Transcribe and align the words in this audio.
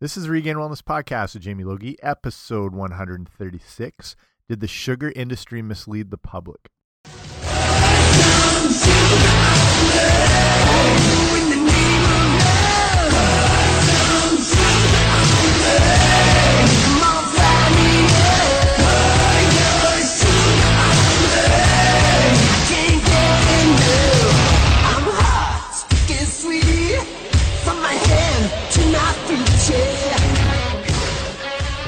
This 0.00 0.16
is 0.16 0.28
Regained 0.28 0.58
Wellness 0.58 0.82
Podcast 0.82 1.34
with 1.34 1.44
Jamie 1.44 1.62
Logie, 1.62 1.96
episode 2.02 2.74
136. 2.74 4.16
Did 4.48 4.58
the 4.58 4.66
sugar 4.66 5.12
industry 5.14 5.62
mislead 5.62 6.10
the 6.10 6.18
public? 6.18 6.68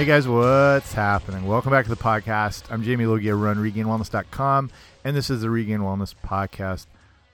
Guys, 0.07 0.29
what's 0.29 0.93
happening? 0.93 1.49
Welcome 1.49 1.73
back 1.73 1.85
to 1.87 1.91
the 1.91 1.97
podcast. 1.97 2.71
I'm 2.71 2.85
Jamie 2.85 3.07
Logie. 3.07 3.29
I 3.29 3.33
run 3.33 3.57
regainedwellness.com, 3.57 4.71
and 5.03 5.17
this 5.17 5.31
is 5.31 5.41
the 5.41 5.51
Regained 5.51 5.83
Wellness 5.83 6.15
Podcast 6.25 6.87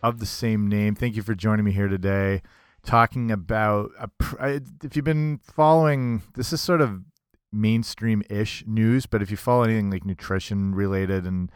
of 0.02 0.20
the 0.20 0.24
same 0.24 0.68
name. 0.68 0.94
Thank 0.94 1.14
you 1.14 1.22
for 1.22 1.34
joining 1.34 1.66
me 1.66 1.72
here 1.72 1.88
today, 1.88 2.40
talking 2.82 3.30
about 3.30 3.90
a, 4.00 4.62
if 4.82 4.96
you've 4.96 5.04
been 5.04 5.38
following. 5.44 6.22
This 6.34 6.50
is 6.50 6.62
sort 6.62 6.80
of 6.80 7.02
mainstream-ish 7.52 8.64
news, 8.66 9.04
but 9.04 9.20
if 9.20 9.30
you 9.30 9.36
follow 9.36 9.64
anything 9.64 9.90
like 9.90 10.06
nutrition 10.06 10.74
related 10.74 11.26
and 11.26 11.52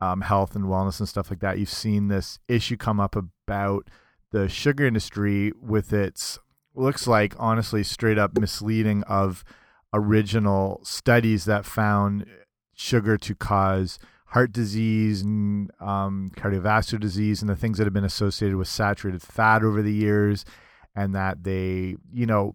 um, 0.00 0.22
health 0.22 0.56
and 0.56 0.64
wellness 0.64 0.98
and 0.98 1.08
stuff 1.08 1.30
like 1.30 1.38
that, 1.38 1.60
you've 1.60 1.68
seen 1.68 2.08
this 2.08 2.40
issue 2.48 2.76
come 2.76 2.98
up 2.98 3.14
about 3.14 3.86
the 4.32 4.48
sugar 4.48 4.84
industry 4.84 5.52
with 5.62 5.92
its 5.92 6.40
looks 6.74 7.06
like 7.06 7.36
honestly 7.38 7.84
straight 7.84 8.18
up 8.18 8.36
misleading 8.36 9.04
of 9.04 9.44
original 9.92 10.80
studies 10.84 11.44
that 11.44 11.64
found 11.64 12.26
sugar 12.74 13.16
to 13.18 13.34
cause 13.34 13.98
heart 14.26 14.52
disease 14.52 15.22
and 15.22 15.70
um, 15.80 16.30
cardiovascular 16.36 17.00
disease 17.00 17.42
and 17.42 17.48
the 17.48 17.56
things 17.56 17.78
that 17.78 17.84
have 17.84 17.92
been 17.92 18.04
associated 18.04 18.56
with 18.56 18.68
saturated 18.68 19.22
fat 19.22 19.62
over 19.62 19.82
the 19.82 19.92
years, 19.92 20.44
and 20.94 21.14
that 21.14 21.42
they, 21.42 21.96
you 22.12 22.26
know, 22.26 22.54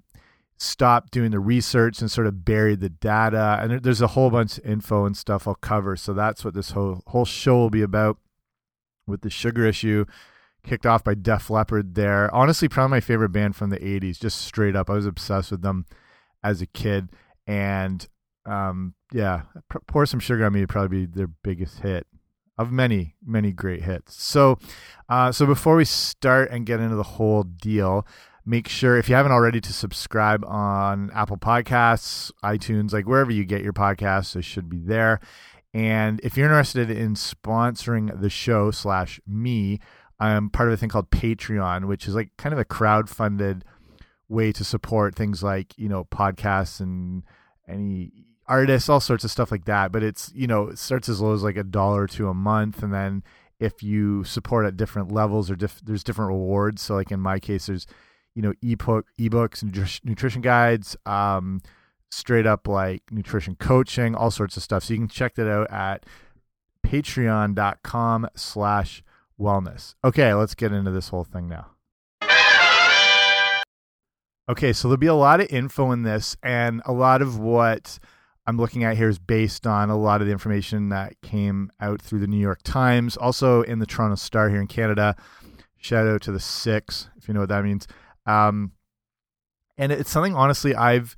stopped 0.57 1.11
doing 1.11 1.31
the 1.31 1.39
research 1.39 1.99
and 1.99 2.09
sort 2.09 2.27
of 2.27 2.45
buried 2.45 2.79
the 2.79 2.89
data. 2.89 3.59
And 3.61 3.83
there's 3.83 4.01
a 4.01 4.07
whole 4.07 4.29
bunch 4.29 4.57
of 4.57 4.65
info 4.65 5.05
and 5.05 5.17
stuff 5.17 5.47
I'll 5.47 5.55
cover. 5.55 5.95
So 5.97 6.13
that's 6.13 6.45
what 6.45 6.53
this 6.53 6.71
whole 6.71 7.01
whole 7.07 7.25
show 7.25 7.57
will 7.57 7.69
be 7.69 7.81
about 7.81 8.17
with 9.05 9.21
the 9.21 9.29
sugar 9.29 9.65
issue. 9.65 10.05
Kicked 10.63 10.85
off 10.85 11.03
by 11.03 11.13
Def 11.13 11.49
Leppard 11.49 11.93
there. 11.95 12.33
Honestly, 12.33 12.67
probably 12.67 12.91
my 12.91 12.99
favorite 13.01 13.29
band 13.29 13.55
from 13.55 13.69
the 13.69 13.77
80s, 13.77 14.19
just 14.19 14.41
straight 14.41 14.75
up. 14.75 14.89
I 14.89 14.93
was 14.93 15.05
obsessed 15.05 15.51
with 15.51 15.61
them 15.61 15.85
as 16.43 16.61
a 16.61 16.65
kid 16.65 17.09
and 17.47 18.07
um, 18.45 18.93
yeah, 19.11 19.43
pour 19.87 20.05
some 20.05 20.19
sugar 20.19 20.45
on 20.45 20.53
me 20.53 20.61
would 20.61 20.69
probably 20.69 21.05
be 21.05 21.11
their 21.11 21.27
biggest 21.27 21.79
hit 21.79 22.05
of 22.57 22.71
many, 22.71 23.15
many 23.25 23.51
great 23.51 23.83
hits. 23.83 24.21
So, 24.23 24.57
uh, 25.09 25.31
so 25.31 25.45
before 25.45 25.75
we 25.75 25.85
start 25.85 26.51
and 26.51 26.65
get 26.65 26.79
into 26.79 26.95
the 26.95 27.03
whole 27.03 27.43
deal, 27.43 28.07
make 28.45 28.67
sure 28.67 28.97
if 28.97 29.09
you 29.09 29.15
haven't 29.15 29.31
already 29.31 29.59
to 29.61 29.73
subscribe 29.73 30.45
on 30.45 31.11
Apple 31.13 31.37
Podcasts, 31.37 32.31
iTunes, 32.43 32.93
like 32.93 33.07
wherever 33.07 33.31
you 33.31 33.43
get 33.43 33.63
your 33.63 33.73
podcasts, 33.73 34.35
it 34.35 34.43
should 34.43 34.69
be 34.69 34.79
there. 34.79 35.19
And 35.73 36.21
if 36.23 36.37
you're 36.37 36.45
interested 36.45 36.89
in 36.89 37.15
sponsoring 37.15 38.21
the 38.21 38.29
show 38.29 38.71
slash 38.71 39.19
me, 39.27 39.79
I'm 40.19 40.49
part 40.49 40.69
of 40.69 40.73
a 40.73 40.77
thing 40.77 40.87
called 40.87 41.09
Patreon, 41.09 41.87
which 41.87 42.07
is 42.07 42.15
like 42.15 42.29
kind 42.37 42.53
of 42.53 42.59
a 42.59 42.65
crowd 42.65 43.09
funded 43.09 43.65
way 44.27 44.51
to 44.51 44.63
support 44.63 45.15
things 45.15 45.43
like 45.43 45.77
you 45.77 45.89
know 45.89 46.05
podcasts 46.05 46.79
and 46.79 47.23
any 47.67 48.11
artists 48.47 48.89
all 48.89 48.99
sorts 48.99 49.23
of 49.23 49.31
stuff 49.31 49.51
like 49.51 49.65
that. 49.65 49.91
But 49.91 50.03
it's 50.03 50.31
you 50.33 50.47
know 50.47 50.69
it 50.69 50.79
starts 50.79 51.09
as 51.09 51.21
low 51.21 51.33
as 51.33 51.43
like 51.43 51.57
a 51.57 51.63
dollar 51.63 52.07
to 52.07 52.29
a 52.29 52.33
month. 52.33 52.83
And 52.83 52.93
then 52.93 53.23
if 53.59 53.81
you 53.81 54.23
support 54.23 54.65
at 54.65 54.77
different 54.77 55.11
levels 55.11 55.49
or 55.49 55.55
there's 55.55 56.03
different 56.03 56.29
rewards. 56.29 56.81
So 56.81 56.95
like 56.95 57.11
in 57.11 57.19
my 57.19 57.39
case 57.39 57.67
there's 57.67 57.87
you 58.33 58.41
know 58.41 58.53
ebook 58.61 59.07
ebooks 59.19 59.61
and 59.61 59.73
nutrition 60.03 60.41
guides 60.41 60.97
um 61.05 61.61
straight 62.11 62.45
up 62.45 62.67
like 62.67 63.03
nutrition 63.11 63.55
coaching 63.55 64.15
all 64.15 64.31
sorts 64.31 64.57
of 64.57 64.63
stuff. 64.63 64.83
So 64.83 64.93
you 64.93 64.99
can 64.99 65.07
check 65.07 65.35
that 65.35 65.49
out 65.49 65.71
at 65.71 66.05
patreon.com 66.85 68.27
slash 68.35 69.03
wellness. 69.39 69.95
Okay 70.03 70.33
let's 70.33 70.55
get 70.55 70.71
into 70.71 70.91
this 70.91 71.09
whole 71.09 71.23
thing 71.23 71.47
now 71.47 71.74
Okay, 74.47 74.73
so 74.73 74.87
there'll 74.87 74.97
be 74.97 75.07
a 75.07 75.15
lot 75.15 75.41
of 75.41 75.47
info 75.49 75.91
in 75.91 76.03
this, 76.03 76.37
and 76.43 76.79
a 76.85 76.93
lot 76.93 77.23
of 77.23 77.39
what 77.39 77.97
I'm 78.45 78.57
looking 78.57 78.83
at 78.83 78.95
here 78.95 79.09
is 79.09 79.17
based 79.17 79.65
on 79.65 79.89
a 79.89 79.97
lot 79.97 80.21
of 80.21 80.27
the 80.27 80.33
information 80.33 80.89
that 80.89 81.19
came 81.21 81.71
out 81.79 81.99
through 81.99 82.19
the 82.19 82.27
New 82.27 82.39
York 82.39 82.61
Times, 82.63 83.17
also 83.17 83.63
in 83.63 83.79
the 83.79 83.87
Toronto 83.87 84.15
Star 84.15 84.49
here 84.49 84.61
in 84.61 84.67
Canada. 84.67 85.15
Shout 85.77 86.05
out 86.05 86.21
to 86.23 86.31
the 86.31 86.39
Six, 86.39 87.09
if 87.17 87.27
you 87.27 87.33
know 87.33 87.39
what 87.39 87.49
that 87.49 87.63
means. 87.63 87.87
Um, 88.27 88.73
and 89.79 89.91
it's 89.91 90.11
something, 90.11 90.35
honestly, 90.35 90.75
I've 90.75 91.15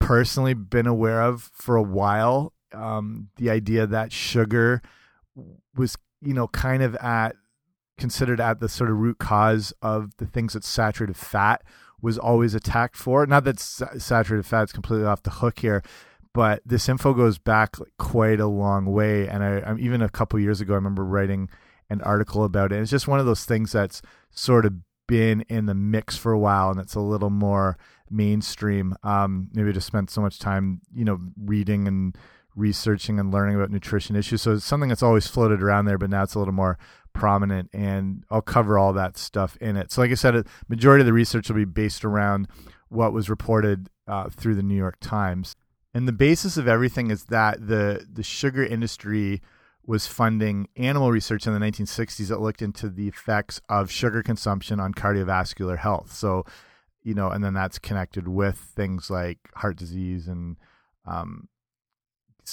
personally 0.00 0.54
been 0.54 0.88
aware 0.88 1.22
of 1.22 1.48
for 1.54 1.76
a 1.76 1.82
while. 1.82 2.54
Um, 2.72 3.28
the 3.36 3.50
idea 3.50 3.86
that 3.86 4.10
sugar 4.10 4.82
was, 5.76 5.96
you 6.20 6.34
know, 6.34 6.48
kind 6.48 6.82
of 6.82 6.96
at 6.96 7.36
considered 7.98 8.40
at 8.40 8.58
the 8.58 8.68
sort 8.68 8.90
of 8.90 8.96
root 8.96 9.18
cause 9.18 9.72
of 9.80 10.16
the 10.16 10.26
things 10.26 10.54
that 10.54 10.64
saturated 10.64 11.16
fat 11.16 11.62
was 12.02 12.18
always 12.18 12.54
attacked 12.54 12.96
for. 12.96 13.24
Not 13.24 13.44
that 13.44 13.60
saturated 13.60 14.44
fat 14.44 14.64
is 14.64 14.72
completely 14.72 15.06
off 15.06 15.22
the 15.22 15.30
hook 15.30 15.60
here, 15.60 15.82
but 16.34 16.60
this 16.66 16.88
info 16.88 17.14
goes 17.14 17.38
back 17.38 17.76
quite 17.98 18.40
a 18.40 18.46
long 18.46 18.86
way. 18.86 19.28
And 19.28 19.42
I, 19.42 19.60
I'm 19.60 19.78
even 19.78 20.02
a 20.02 20.10
couple 20.10 20.38
years 20.40 20.60
ago, 20.60 20.74
I 20.74 20.76
remember 20.76 21.04
writing 21.04 21.48
an 21.88 22.00
article 22.02 22.44
about 22.44 22.72
it. 22.72 22.80
It's 22.80 22.90
just 22.90 23.08
one 23.08 23.20
of 23.20 23.26
those 23.26 23.44
things 23.44 23.72
that's 23.72 24.02
sort 24.30 24.66
of 24.66 24.74
been 25.06 25.42
in 25.48 25.66
the 25.66 25.74
mix 25.74 26.16
for 26.16 26.32
a 26.32 26.38
while, 26.38 26.70
and 26.70 26.80
it's 26.80 26.94
a 26.94 27.00
little 27.00 27.30
more 27.30 27.76
mainstream. 28.10 28.94
Um, 29.02 29.48
maybe 29.52 29.68
I 29.68 29.72
just 29.72 29.86
spent 29.86 30.10
so 30.10 30.20
much 30.20 30.38
time, 30.38 30.80
you 30.94 31.04
know, 31.04 31.18
reading 31.36 31.86
and 31.86 32.16
researching 32.54 33.18
and 33.18 33.32
learning 33.32 33.56
about 33.56 33.70
nutrition 33.70 34.16
issues. 34.16 34.42
So 34.42 34.52
it's 34.52 34.64
something 34.64 34.88
that's 34.88 35.02
always 35.02 35.26
floated 35.26 35.62
around 35.62 35.86
there, 35.86 35.98
but 35.98 36.10
now 36.10 36.22
it's 36.22 36.34
a 36.34 36.38
little 36.38 36.54
more 36.54 36.78
prominent 37.12 37.70
and 37.72 38.24
I'll 38.30 38.42
cover 38.42 38.78
all 38.78 38.92
that 38.94 39.16
stuff 39.16 39.56
in 39.60 39.76
it. 39.76 39.92
So 39.92 40.00
like 40.00 40.10
I 40.10 40.14
said, 40.14 40.34
a 40.34 40.44
majority 40.68 41.02
of 41.02 41.06
the 41.06 41.12
research 41.12 41.48
will 41.48 41.56
be 41.56 41.64
based 41.64 42.04
around 42.04 42.48
what 42.88 43.12
was 43.12 43.30
reported 43.30 43.88
uh, 44.06 44.28
through 44.28 44.54
the 44.54 44.62
New 44.62 44.76
York 44.76 44.96
Times. 45.00 45.56
And 45.94 46.08
the 46.08 46.12
basis 46.12 46.56
of 46.56 46.66
everything 46.66 47.10
is 47.10 47.24
that 47.24 47.66
the 47.66 48.06
the 48.10 48.22
sugar 48.22 48.64
industry 48.64 49.42
was 49.84 50.06
funding 50.06 50.68
animal 50.76 51.10
research 51.10 51.46
in 51.46 51.52
the 51.52 51.58
1960s 51.58 52.28
that 52.28 52.40
looked 52.40 52.62
into 52.62 52.88
the 52.88 53.08
effects 53.08 53.60
of 53.68 53.90
sugar 53.90 54.22
consumption 54.22 54.78
on 54.78 54.94
cardiovascular 54.94 55.78
health. 55.78 56.12
So, 56.12 56.44
you 57.02 57.14
know, 57.14 57.30
and 57.30 57.42
then 57.42 57.52
that's 57.52 57.78
connected 57.78 58.28
with 58.28 58.56
things 58.56 59.10
like 59.10 59.38
heart 59.56 59.76
disease 59.76 60.28
and, 60.28 60.56
um, 61.04 61.48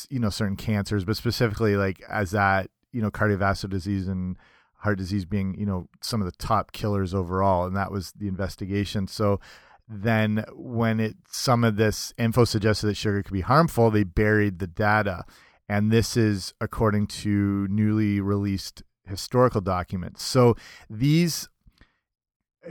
you 0.09 0.19
know, 0.19 0.29
certain 0.29 0.55
cancers, 0.55 1.05
but 1.05 1.17
specifically 1.17 1.75
like 1.75 2.01
as 2.09 2.31
that 2.31 2.71
you 2.91 3.01
know 3.01 3.11
cardiovascular 3.11 3.69
disease 3.69 4.07
and 4.07 4.37
heart 4.77 4.97
disease 4.97 5.25
being 5.25 5.55
you 5.59 5.65
know 5.65 5.87
some 6.01 6.21
of 6.21 6.25
the 6.25 6.37
top 6.37 6.71
killers 6.71 7.13
overall 7.13 7.65
and 7.65 7.75
that 7.75 7.91
was 7.91 8.11
the 8.13 8.27
investigation. 8.27 9.07
So 9.07 9.39
then 9.87 10.45
when 10.53 10.99
it 10.99 11.15
some 11.27 11.63
of 11.63 11.75
this 11.75 12.13
info 12.17 12.45
suggested 12.45 12.87
that 12.87 12.97
sugar 12.97 13.23
could 13.23 13.33
be 13.33 13.41
harmful 13.41 13.89
they 13.89 14.03
buried 14.03 14.59
the 14.59 14.67
data. 14.67 15.25
And 15.67 15.91
this 15.91 16.17
is 16.17 16.53
according 16.59 17.07
to 17.07 17.67
newly 17.69 18.19
released 18.21 18.81
historical 19.05 19.61
documents. 19.61 20.23
So 20.23 20.55
these 20.89 21.47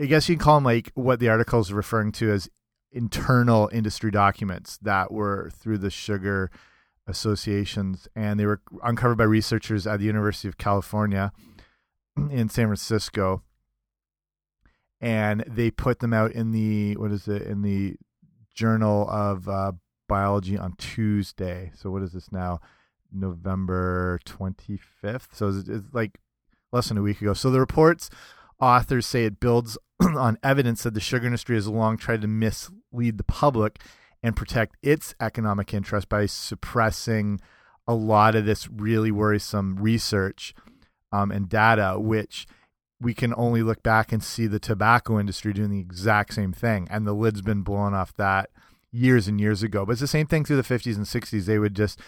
i 0.00 0.04
guess 0.04 0.28
you 0.28 0.36
can 0.36 0.44
call 0.44 0.56
them 0.56 0.64
like 0.64 0.90
what 0.94 1.18
the 1.18 1.28
article 1.28 1.60
is 1.60 1.72
referring 1.72 2.12
to 2.12 2.30
as 2.30 2.48
internal 2.92 3.68
industry 3.72 4.10
documents 4.10 4.78
that 4.82 5.12
were 5.12 5.50
through 5.54 5.78
the 5.78 5.90
sugar 5.90 6.50
associations, 7.08 8.06
and 8.14 8.38
they 8.38 8.46
were 8.46 8.60
uncovered 8.84 9.18
by 9.18 9.24
researchers 9.24 9.86
at 9.86 9.98
the 9.98 10.06
University 10.06 10.46
of 10.46 10.58
California 10.58 11.32
in 12.16 12.48
San 12.48 12.66
Francisco. 12.66 13.42
And 15.00 15.44
they 15.46 15.70
put 15.70 16.00
them 16.00 16.12
out 16.12 16.32
in 16.32 16.52
the 16.52 16.96
what 16.96 17.10
is 17.10 17.26
it 17.28 17.42
in 17.42 17.62
the 17.62 17.96
Journal 18.54 19.08
of 19.08 19.48
uh, 19.48 19.72
Biology 20.08 20.58
on 20.58 20.74
Tuesday. 20.78 21.70
So 21.76 21.90
what 21.90 22.02
is 22.02 22.12
this 22.12 22.32
now? 22.32 22.60
November 23.12 24.18
twenty 24.24 24.76
fifth. 24.76 25.28
So 25.34 25.48
it's, 25.48 25.68
it's 25.68 25.94
like 25.94 26.18
less 26.72 26.88
than 26.88 26.98
a 26.98 27.02
week 27.02 27.22
ago. 27.22 27.32
So 27.32 27.50
the 27.50 27.60
reports 27.60 28.10
authors 28.60 29.06
say 29.06 29.24
it 29.24 29.40
builds 29.40 29.78
on 30.00 30.38
evidence 30.42 30.82
that 30.82 30.94
the 30.94 31.00
sugar 31.00 31.26
industry 31.26 31.54
has 31.54 31.68
long 31.68 31.96
tried 31.96 32.20
to 32.22 32.26
mislead 32.26 33.18
the 33.18 33.24
public 33.24 33.80
and 34.22 34.36
protect 34.36 34.76
its 34.82 35.14
economic 35.20 35.72
interest 35.72 36.08
by 36.08 36.26
suppressing 36.26 37.40
a 37.86 37.94
lot 37.94 38.34
of 38.34 38.44
this 38.44 38.68
really 38.68 39.10
worrisome 39.10 39.76
research 39.76 40.54
um, 41.12 41.30
and 41.30 41.48
data, 41.48 41.98
which 41.98 42.46
we 43.00 43.14
can 43.14 43.32
only 43.36 43.62
look 43.62 43.82
back 43.82 44.12
and 44.12 44.22
see 44.22 44.46
the 44.46 44.58
tobacco 44.58 45.18
industry 45.18 45.52
doing 45.52 45.70
the 45.70 45.80
exact 45.80 46.34
same 46.34 46.52
thing, 46.52 46.88
and 46.90 47.06
the 47.06 47.12
lid's 47.12 47.42
been 47.42 47.62
blown 47.62 47.94
off 47.94 48.12
that 48.14 48.50
years 48.90 49.28
and 49.28 49.40
years 49.40 49.62
ago. 49.62 49.86
But 49.86 49.92
it's 49.92 50.00
the 50.00 50.06
same 50.06 50.26
thing 50.26 50.44
through 50.44 50.60
the 50.60 50.62
50s 50.62 50.96
and 50.96 51.06
60s. 51.06 51.46
They 51.46 51.58
would 51.58 51.74
just 51.74 52.00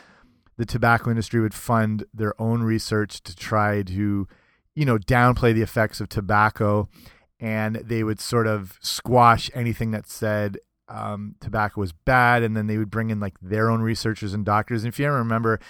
the 0.56 0.66
tobacco 0.66 1.08
industry 1.08 1.40
would 1.40 1.54
fund 1.54 2.04
their 2.12 2.38
own 2.40 2.62
research 2.62 3.22
to 3.22 3.34
try 3.34 3.82
to, 3.82 4.28
you 4.74 4.84
know, 4.84 4.98
downplay 4.98 5.54
the 5.54 5.62
effects 5.62 6.00
of 6.00 6.08
tobacco, 6.10 6.86
and 7.38 7.76
they 7.76 8.04
would 8.04 8.20
sort 8.20 8.46
of 8.46 8.78
squash 8.82 9.50
anything 9.54 9.92
that 9.92 10.06
said 10.06 10.58
um, 10.90 11.36
tobacco 11.40 11.80
was 11.80 11.92
bad, 11.92 12.42
and 12.42 12.56
then 12.56 12.66
they 12.66 12.76
would 12.76 12.90
bring 12.90 13.10
in 13.10 13.20
like 13.20 13.34
their 13.40 13.70
own 13.70 13.80
researchers 13.80 14.34
and 14.34 14.44
doctors. 14.44 14.84
And 14.84 14.92
if 14.92 14.98
you 14.98 15.06
ever 15.06 15.16
remember, 15.16 15.60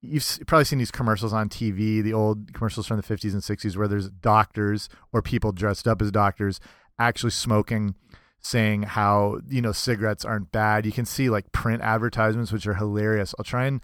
you've 0.00 0.40
probably 0.46 0.64
seen 0.64 0.78
these 0.78 0.92
commercials 0.92 1.32
on 1.32 1.48
TV, 1.48 2.02
the 2.02 2.12
old 2.12 2.54
commercials 2.54 2.86
from 2.86 2.96
the 2.96 3.02
50s 3.02 3.32
and 3.32 3.42
60s, 3.42 3.76
where 3.76 3.88
there's 3.88 4.08
doctors 4.08 4.88
or 5.12 5.20
people 5.20 5.52
dressed 5.52 5.88
up 5.88 6.00
as 6.00 6.10
doctors 6.10 6.60
actually 6.98 7.30
smoking, 7.30 7.96
saying 8.40 8.84
how 8.84 9.40
you 9.48 9.60
know 9.60 9.72
cigarettes 9.72 10.24
aren't 10.24 10.52
bad. 10.52 10.86
You 10.86 10.92
can 10.92 11.04
see 11.04 11.28
like 11.28 11.50
print 11.52 11.82
advertisements, 11.82 12.52
which 12.52 12.66
are 12.66 12.74
hilarious. 12.74 13.34
I'll 13.38 13.44
try 13.44 13.66
and 13.66 13.80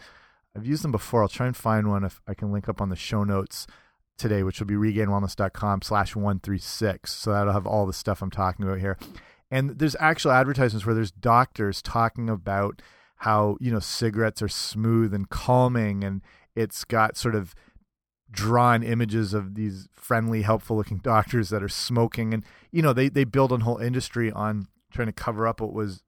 I've 0.57 0.67
used 0.67 0.85
them 0.85 0.93
before. 0.93 1.23
I'll 1.23 1.29
try 1.29 1.47
and 1.47 1.57
find 1.57 1.89
one 1.89 2.05
if 2.05 2.21
I 2.29 2.35
can 2.35 2.53
link 2.53 2.69
up 2.69 2.81
on 2.81 2.89
the 2.89 2.97
show 2.97 3.25
notes 3.25 3.67
today, 4.17 4.45
which 4.45 4.61
will 4.61 4.67
be 4.69 4.75
regainedwellness.com 4.75 5.83
slash 5.83 6.15
136. 6.15 7.13
So 7.13 7.33
that'll 7.33 7.53
have 7.53 7.67
all 7.67 7.87
the 7.87 7.93
stuff 7.93 8.23
I'm 8.23 8.31
talking 8.31 8.65
about 8.65 8.79
here. 8.79 8.97
And 9.55 9.79
there's 9.79 9.95
actual 10.01 10.33
advertisements 10.33 10.85
where 10.85 10.97
there's 10.97 11.13
doctors 11.13 11.81
talking 11.81 12.29
about 12.29 12.83
how, 13.19 13.57
you 13.61 13.71
know, 13.71 13.79
cigarettes 13.79 14.43
are 14.43 14.49
smooth 14.49 15.15
and 15.15 15.31
calming 15.31 16.03
and 16.03 16.23
it's 16.57 16.83
got 16.83 17.17
sort 17.17 17.37
of 17.37 17.55
drawn 18.33 18.83
images 18.83 19.33
of 19.33 19.55
these 19.55 19.89
friendly, 19.95 20.43
helpful 20.43 20.77
looking 20.77 20.99
doctors 21.05 21.51
that 21.51 21.63
are 21.63 21.69
smoking. 21.69 22.35
And, 22.35 22.45
you 22.73 22.83
know, 22.83 22.93
they, 22.93 23.09
they 23.09 23.23
build 23.23 23.53
a 23.53 23.59
whole 23.59 23.79
industry 23.79 24.33
on 24.33 24.67
trying 24.93 25.07
to 25.07 25.13
cover 25.13 25.47
up 25.47 25.61
what 25.61 25.73
was, 25.73 26.03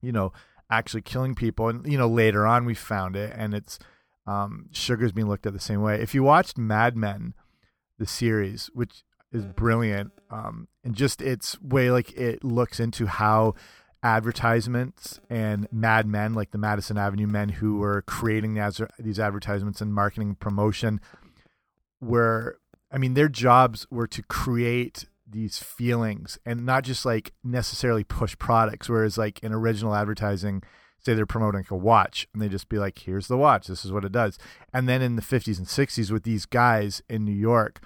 you 0.00 0.10
know, 0.10 0.32
actually 0.70 1.02
killing 1.02 1.34
people. 1.34 1.68
And, 1.68 1.86
you 1.86 1.98
know, 1.98 2.08
later 2.08 2.46
on 2.46 2.64
we 2.64 2.72
found 2.72 3.16
it 3.16 3.34
and 3.36 3.52
it's, 3.52 3.78
um, 4.26 4.70
sugar's 4.72 5.12
being 5.12 5.28
looked 5.28 5.44
at 5.44 5.52
the 5.52 5.60
same 5.60 5.82
way. 5.82 6.00
If 6.00 6.14
you 6.14 6.22
watched 6.22 6.56
Mad 6.56 6.96
Men, 6.96 7.34
the 7.98 8.06
series, 8.06 8.70
which 8.72 9.04
is 9.30 9.44
brilliant. 9.44 10.12
Um, 10.30 10.68
and 10.86 10.94
just 10.94 11.20
its 11.20 11.60
way, 11.60 11.90
like 11.90 12.12
it 12.12 12.44
looks 12.44 12.78
into 12.78 13.06
how 13.06 13.56
advertisements 14.04 15.18
and 15.28 15.66
Mad 15.72 16.06
Men, 16.06 16.32
like 16.32 16.52
the 16.52 16.58
Madison 16.58 16.96
Avenue 16.96 17.26
men 17.26 17.48
who 17.48 17.78
were 17.78 18.02
creating 18.02 18.54
the, 18.54 18.88
these 18.96 19.18
advertisements 19.18 19.80
and 19.80 19.92
marketing 19.92 20.36
promotion, 20.36 21.00
were, 22.00 22.60
I 22.92 22.98
mean, 22.98 23.14
their 23.14 23.28
jobs 23.28 23.84
were 23.90 24.06
to 24.06 24.22
create 24.22 25.06
these 25.28 25.58
feelings 25.58 26.38
and 26.46 26.64
not 26.64 26.84
just 26.84 27.04
like 27.04 27.32
necessarily 27.42 28.04
push 28.04 28.38
products. 28.38 28.88
Whereas, 28.88 29.18
like 29.18 29.40
in 29.40 29.52
original 29.52 29.92
advertising, 29.92 30.62
say 31.00 31.14
they're 31.14 31.26
promoting 31.26 31.64
a 31.68 31.76
watch 31.76 32.28
and 32.32 32.40
they 32.40 32.48
just 32.48 32.68
be 32.68 32.78
like, 32.78 32.96
here's 32.96 33.26
the 33.26 33.36
watch, 33.36 33.66
this 33.66 33.84
is 33.84 33.90
what 33.90 34.04
it 34.04 34.12
does. 34.12 34.38
And 34.72 34.88
then 34.88 35.02
in 35.02 35.16
the 35.16 35.22
50s 35.22 35.58
and 35.58 35.66
60s, 35.66 36.12
with 36.12 36.22
these 36.22 36.46
guys 36.46 37.02
in 37.08 37.24
New 37.24 37.32
York, 37.32 37.80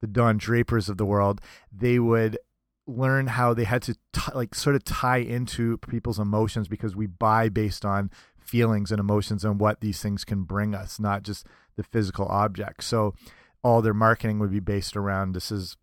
the 0.00 0.06
Don 0.06 0.38
Drapers 0.38 0.88
of 0.88 0.96
the 0.96 1.06
world, 1.06 1.40
they 1.72 1.98
would 1.98 2.38
learn 2.86 3.26
how 3.28 3.52
they 3.52 3.64
had 3.64 3.82
to 3.82 3.96
like 4.34 4.54
sort 4.54 4.76
of 4.76 4.84
tie 4.84 5.18
into 5.18 5.78
people's 5.78 6.18
emotions 6.18 6.68
because 6.68 6.94
we 6.94 7.06
buy 7.06 7.48
based 7.48 7.84
on 7.84 8.10
feelings 8.38 8.92
and 8.92 9.00
emotions 9.00 9.44
and 9.44 9.58
what 9.58 9.80
these 9.80 10.00
things 10.00 10.24
can 10.24 10.44
bring 10.44 10.74
us, 10.74 11.00
not 11.00 11.22
just 11.22 11.46
the 11.76 11.82
physical 11.82 12.26
object. 12.26 12.84
So 12.84 13.14
all 13.62 13.82
their 13.82 13.94
marketing 13.94 14.38
would 14.38 14.52
be 14.52 14.60
based 14.60 14.96
around 14.96 15.32
this 15.32 15.50
is 15.50 15.76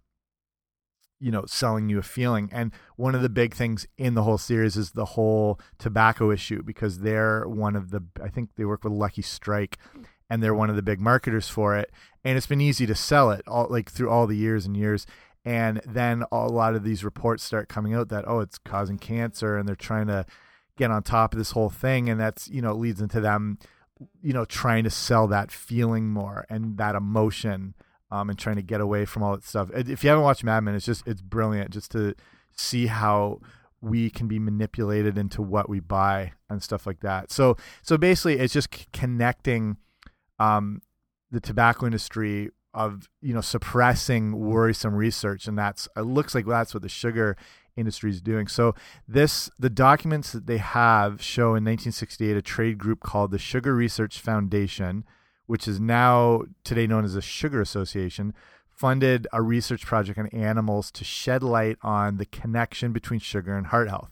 you 1.19 1.31
know 1.31 1.45
selling 1.45 1.89
you 1.89 2.00
a 2.00 2.03
feeling. 2.03 2.50
And 2.51 2.71
one 2.95 3.15
of 3.15 3.21
the 3.21 3.29
big 3.29 3.53
things 3.53 3.88
in 3.97 4.13
the 4.13 4.23
whole 4.23 4.38
series 4.38 4.77
is 4.77 4.91
the 4.91 5.05
whole 5.05 5.59
tobacco 5.77 6.31
issue 6.31 6.63
because 6.63 7.00
they're 7.00 7.47
one 7.47 7.75
of 7.75 7.91
the 7.91 8.03
i 8.21 8.27
think 8.27 8.50
they 8.55 8.65
work 8.65 8.83
with 8.83 8.94
lucky 8.94 9.21
strike 9.21 9.77
and 10.29 10.41
they're 10.41 10.55
one 10.55 10.69
of 10.69 10.75
the 10.75 10.81
big 10.81 11.00
marketers 11.00 11.47
for 11.47 11.77
it. 11.77 11.91
And 12.23 12.38
it's 12.38 12.47
been 12.47 12.61
easy 12.61 12.85
to 12.88 12.95
sell 12.95 13.29
it 13.31 13.47
all 13.47 13.67
like 13.69 13.91
through 13.91 14.09
all 14.09 14.25
the 14.25 14.35
years 14.35 14.65
and 14.65 14.75
years 14.75 15.05
and 15.45 15.81
then 15.85 16.23
a 16.31 16.47
lot 16.47 16.75
of 16.75 16.83
these 16.83 17.03
reports 17.03 17.43
start 17.43 17.67
coming 17.67 17.93
out 17.93 18.09
that 18.09 18.25
oh 18.27 18.39
it's 18.39 18.57
causing 18.57 18.97
cancer 18.97 19.57
and 19.57 19.67
they're 19.67 19.75
trying 19.75 20.07
to 20.07 20.25
get 20.77 20.91
on 20.91 21.03
top 21.03 21.33
of 21.33 21.37
this 21.37 21.51
whole 21.51 21.69
thing. 21.69 22.09
And 22.09 22.19
that's 22.19 22.47
you 22.47 22.61
know 22.61 22.73
leads 22.73 23.01
into 23.01 23.21
them 23.21 23.59
you 24.21 24.33
know 24.33 24.45
trying 24.45 24.83
to 24.83 24.89
sell 24.89 25.27
that 25.27 25.51
feeling 25.51 26.09
more 26.09 26.45
and 26.49 26.77
that 26.77 26.95
emotion 26.95 27.73
um, 28.11 28.29
and 28.29 28.37
trying 28.37 28.55
to 28.55 28.61
get 28.61 28.81
away 28.81 29.05
from 29.05 29.23
all 29.23 29.33
that 29.33 29.43
stuff. 29.43 29.69
If 29.73 30.03
you 30.03 30.09
haven't 30.09 30.23
watched 30.23 30.43
Mad 30.43 30.61
Men 30.61 30.75
it's 30.75 30.85
just 30.85 31.07
it's 31.07 31.21
brilliant 31.21 31.71
just 31.71 31.91
to 31.91 32.15
see 32.55 32.87
how 32.87 33.39
we 33.81 34.09
can 34.09 34.27
be 34.27 34.39
manipulated 34.39 35.17
into 35.17 35.41
what 35.41 35.67
we 35.67 35.81
buy 35.81 36.31
and 36.49 36.63
stuff 36.63 36.87
like 36.87 37.01
that. 37.01 37.31
So 37.31 37.57
so 37.81 37.97
basically 37.97 38.39
it's 38.39 38.53
just 38.53 38.91
connecting 38.93 39.77
um, 40.39 40.81
the 41.31 41.39
tobacco 41.39 41.85
industry 41.85 42.49
of 42.73 43.09
you 43.21 43.33
know 43.33 43.41
suppressing 43.41 44.37
worrisome 44.37 44.95
research, 44.95 45.47
and 45.47 45.57
that's 45.57 45.87
it 45.95 46.01
looks 46.01 46.33
like 46.33 46.45
that's 46.45 46.73
what 46.73 46.83
the 46.83 46.89
sugar 46.89 47.37
industry 47.75 48.09
is 48.09 48.21
doing. 48.21 48.47
So 48.47 48.75
this 49.07 49.49
the 49.59 49.69
documents 49.69 50.31
that 50.31 50.47
they 50.47 50.57
have 50.57 51.21
show 51.21 51.49
in 51.49 51.63
1968 51.63 52.37
a 52.37 52.41
trade 52.41 52.77
group 52.77 53.01
called 53.01 53.31
the 53.31 53.39
Sugar 53.39 53.75
Research 53.75 54.19
Foundation, 54.19 55.03
which 55.45 55.67
is 55.67 55.79
now 55.79 56.43
today 56.63 56.87
known 56.87 57.05
as 57.05 57.13
the 57.13 57.21
Sugar 57.21 57.61
Association, 57.61 58.33
funded 58.69 59.27
a 59.31 59.41
research 59.41 59.85
project 59.85 60.17
on 60.17 60.27
animals 60.27 60.91
to 60.91 61.03
shed 61.03 61.43
light 61.43 61.77
on 61.83 62.17
the 62.17 62.25
connection 62.25 62.91
between 62.91 63.19
sugar 63.19 63.55
and 63.55 63.67
heart 63.67 63.89
health. 63.89 64.09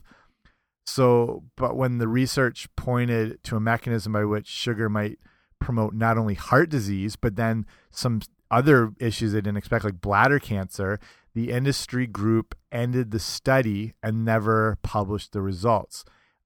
So, 0.85 1.43
but 1.55 1.75
when 1.75 1.99
the 1.99 2.07
research 2.07 2.67
pointed 2.75 3.43
to 3.45 3.55
a 3.55 3.59
mechanism 3.59 4.13
by 4.13 4.25
which 4.25 4.47
sugar 4.47 4.89
might 4.89 5.19
promote 5.59 5.93
not 5.93 6.17
only 6.17 6.33
heart 6.33 6.69
disease, 6.69 7.15
but 7.15 7.35
then 7.35 7.65
some 7.91 8.21
other 8.51 8.91
issues 8.99 9.31
they 9.31 9.41
didn't 9.41 9.57
expect, 9.57 9.85
like 9.85 10.01
bladder 10.01 10.37
cancer, 10.37 10.99
the 11.33 11.51
industry 11.51 12.05
group 12.05 12.55
ended 12.71 13.11
the 13.11 13.19
study 13.19 13.93
and 14.03 14.25
never 14.25 14.77
published 14.83 15.31
the 15.31 15.41
results. 15.41 16.03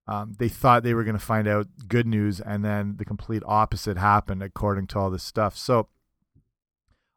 Um, 0.08 0.36
they 0.38 0.48
thought 0.48 0.84
they 0.84 0.94
were 0.94 1.04
going 1.04 1.18
to 1.18 1.26
find 1.26 1.48
out 1.48 1.68
good 1.88 2.06
news, 2.06 2.40
and 2.40 2.64
then 2.64 2.98
the 2.98 3.06
complete 3.06 3.42
opposite 3.46 3.98
happened, 3.98 4.44
according 4.44 4.86
to 4.88 5.00
all 5.00 5.10
this 5.10 5.24
stuff. 5.24 5.58
So, 5.58 5.88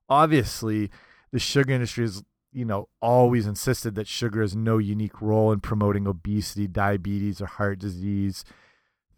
obviously, 0.09 0.91
the 1.31 1.39
sugar 1.39 1.75
industry 1.75 2.05
has, 2.05 2.25
you 2.51 2.65
know, 2.65 2.89
always 3.03 3.47
insisted 3.47 3.95
that 3.97 4.09
sugar 4.09 4.41
has 4.41 4.57
no 4.57 4.79
unique 4.79 5.21
role 5.21 5.53
in 5.53 5.61
promoting 5.61 6.07
obesity, 6.07 6.67
diabetes, 6.67 7.43
or 7.43 7.47
heart 7.47 7.79
disease 7.79 8.43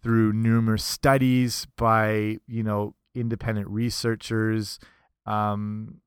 through 0.02 0.32
numerous 0.32 0.84
studies 0.84 1.66
by 1.76 2.38
you 2.46 2.62
know 2.62 2.94
independent 3.14 3.68
researchers 3.68 4.78
um 5.30 6.00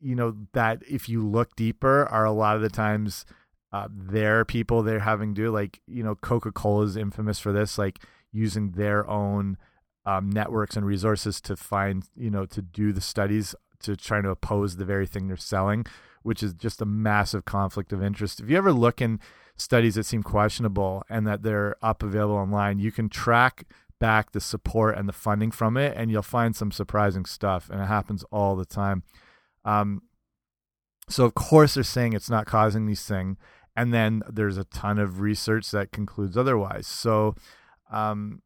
you 0.00 0.14
know 0.14 0.36
that 0.52 0.82
if 0.88 1.08
you 1.08 1.26
look 1.26 1.54
deeper 1.56 2.06
are 2.06 2.24
a 2.24 2.32
lot 2.32 2.56
of 2.56 2.62
the 2.62 2.70
times 2.70 3.24
uh, 3.72 3.88
their 3.90 4.44
people 4.44 4.82
they're 4.82 5.00
having 5.00 5.34
to 5.34 5.42
do 5.42 5.50
like 5.50 5.80
you 5.86 6.02
know 6.02 6.14
coca-cola 6.14 6.84
is 6.84 6.96
infamous 6.96 7.38
for 7.38 7.52
this 7.52 7.78
like 7.78 8.00
using 8.32 8.72
their 8.72 9.08
own 9.08 9.56
um, 10.04 10.28
networks 10.28 10.76
and 10.76 10.84
resources 10.84 11.40
to 11.40 11.56
find 11.56 12.08
you 12.16 12.30
know 12.30 12.44
to 12.44 12.60
do 12.60 12.92
the 12.92 13.00
studies 13.00 13.54
to 13.80 13.96
try 13.96 14.20
to 14.20 14.30
oppose 14.30 14.76
the 14.76 14.84
very 14.84 15.06
thing 15.06 15.28
they're 15.28 15.36
selling 15.36 15.86
which 16.22 16.42
is 16.42 16.54
just 16.54 16.80
a 16.80 16.86
massive 16.86 17.44
conflict 17.44 17.92
of 17.92 18.02
interest. 18.02 18.40
If 18.40 18.48
you 18.48 18.56
ever 18.56 18.72
look 18.72 19.00
in 19.00 19.20
studies 19.56 19.96
that 19.96 20.06
seem 20.06 20.22
questionable 20.22 21.04
and 21.08 21.26
that 21.26 21.42
they're 21.42 21.76
up 21.82 22.02
available 22.02 22.36
online, 22.36 22.78
you 22.78 22.92
can 22.92 23.08
track 23.08 23.66
back 24.02 24.32
the 24.32 24.40
support 24.40 24.98
and 24.98 25.08
the 25.08 25.12
funding 25.12 25.52
from 25.52 25.76
it, 25.76 25.96
and 25.96 26.10
you'll 26.10 26.22
find 26.22 26.56
some 26.56 26.72
surprising 26.72 27.24
stuff. 27.24 27.70
And 27.70 27.80
it 27.80 27.86
happens 27.86 28.24
all 28.32 28.56
the 28.56 28.64
time. 28.64 29.04
Um, 29.64 30.02
so 31.08 31.24
of 31.24 31.34
course 31.34 31.74
they're 31.74 31.84
saying 31.84 32.12
it's 32.12 32.28
not 32.28 32.44
causing 32.44 32.86
these 32.86 33.04
things, 33.04 33.36
and 33.76 33.94
then 33.94 34.22
there's 34.28 34.58
a 34.58 34.64
ton 34.64 34.98
of 34.98 35.20
research 35.20 35.70
that 35.70 35.92
concludes 35.92 36.36
otherwise. 36.36 36.88
So 36.88 37.36
um, 37.92 38.42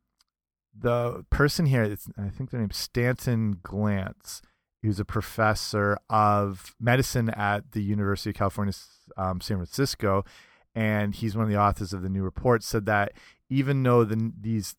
the 0.79 1.25
person 1.31 1.65
here, 1.65 1.97
I 2.19 2.29
think 2.29 2.51
their 2.51 2.61
name's 2.61 2.77
Stanton 2.77 3.57
Glantz, 3.63 4.43
who's 4.83 5.01
a 5.01 5.07
professor 5.07 5.97
of 6.11 6.75
medicine 6.79 7.31
at 7.31 7.73
the 7.73 7.83
University 7.83 8.29
of 8.29 8.37
California, 8.37 8.75
um, 9.17 9.41
San 9.41 9.57
Francisco, 9.57 10.23
and 10.75 11.15
he's 11.15 11.35
one 11.35 11.45
of 11.45 11.51
the 11.51 11.59
authors 11.59 11.95
of 11.95 12.03
the 12.03 12.11
new 12.11 12.23
report, 12.23 12.63
said 12.63 12.85
that 12.85 13.13
even 13.49 13.83
though 13.83 14.05
the, 14.05 14.33
these 14.39 14.75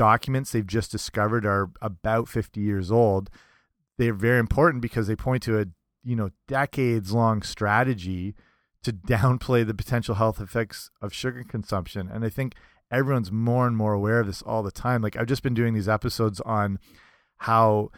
documents 0.00 0.50
they've 0.50 0.66
just 0.66 0.90
discovered 0.90 1.44
are 1.44 1.70
about 1.82 2.26
50 2.26 2.58
years 2.58 2.90
old, 2.90 3.28
they're 3.98 4.14
very 4.14 4.38
important 4.38 4.80
because 4.80 5.06
they 5.06 5.14
point 5.14 5.42
to 5.42 5.60
a 5.60 5.66
you 6.02 6.16
know 6.16 6.30
decades 6.48 7.12
long 7.12 7.42
strategy 7.42 8.34
to 8.82 8.94
downplay 8.94 9.66
the 9.66 9.74
potential 9.74 10.14
health 10.14 10.40
effects 10.40 10.90
of 11.02 11.12
sugar 11.12 11.44
consumption. 11.46 12.08
And 12.10 12.24
I 12.24 12.30
think 12.30 12.54
everyone's 12.90 13.30
more 13.30 13.66
and 13.66 13.76
more 13.76 13.92
aware 13.92 14.20
of 14.20 14.26
this 14.26 14.40
all 14.40 14.62
the 14.62 14.70
time. 14.70 15.02
Like 15.02 15.16
I've 15.16 15.26
just 15.26 15.42
been 15.42 15.52
doing 15.52 15.74
these 15.74 15.88
episodes 15.88 16.40
on 16.40 16.78
how 17.36 17.90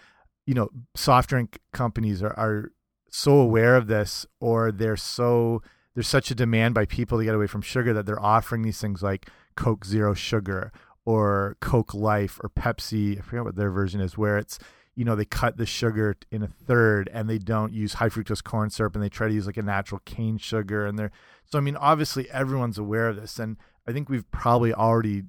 you 0.44 0.54
know 0.54 0.71
soft 0.97 1.28
drink 1.28 1.61
companies 1.73 2.21
are, 2.21 2.37
are 2.37 2.73
so 3.11 3.35
aware 3.37 3.76
of 3.76 3.87
this 3.87 4.26
or 4.40 4.73
they're 4.73 4.97
so 4.97 5.62
there's 5.94 6.09
such 6.09 6.32
a 6.32 6.35
demand 6.35 6.75
by 6.75 6.85
people 6.85 7.18
to 7.18 7.25
get 7.25 7.37
away 7.37 7.47
from 7.47 7.62
sugar 7.62 7.92
that 7.92 8.06
they're 8.06 8.21
offering 8.21 8.62
these 8.62 8.80
things 8.80 9.04
like 9.04 9.30
Coke 9.54 9.85
Zero 9.85 10.14
Sugar 10.14 10.73
or 11.04 11.56
Coke 11.61 11.94
Life 11.94 12.38
or 12.42 12.50
Pepsi. 12.50 13.18
I 13.18 13.23
forget 13.23 13.44
what 13.44 13.56
their 13.56 13.71
version 13.71 14.00
is, 14.00 14.16
where 14.16 14.38
it's 14.38 14.59
you 14.94 15.04
know 15.04 15.16
they 15.16 15.25
cut 15.25 15.56
the 15.56 15.66
sugar 15.66 16.16
in 16.30 16.42
a 16.42 16.49
third 16.49 17.09
and 17.12 17.28
they 17.28 17.38
don't 17.38 17.73
use 17.73 17.94
high 17.94 18.09
fructose 18.09 18.44
corn 18.44 18.71
syrup 18.71 18.94
and 18.94 19.02
they 19.02 19.09
try 19.09 19.26
to 19.26 19.35
use 19.35 19.47
like 19.47 19.56
a 19.56 19.62
natural 19.62 20.02
cane 20.04 20.37
sugar 20.37 20.85
and 20.85 20.99
they're 20.99 21.11
so 21.47 21.56
I 21.56 21.62
mean 21.62 21.76
obviously 21.76 22.30
everyone's 22.30 22.76
aware 22.76 23.09
of 23.09 23.16
this 23.16 23.38
and 23.38 23.56
I 23.87 23.92
think 23.92 24.09
we've 24.09 24.30
probably 24.30 24.75
already 24.75 25.23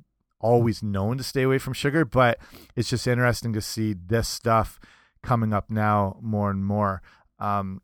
always 0.44 0.84
known 0.84 1.18
to 1.18 1.24
stay 1.24 1.42
away 1.42 1.58
from 1.58 1.74
sugar, 1.74 2.06
but 2.06 2.38
it's 2.75 2.89
just 2.89 3.08
interesting 3.08 3.53
to 3.53 3.62
see 3.62 3.94
this 3.94 4.27
stuff 4.27 4.80
coming 5.24 5.53
up 5.53 5.72
now 5.72 6.18
more 6.22 6.51
and 6.51 6.63
more. 6.65 7.01
Um, 7.39 7.82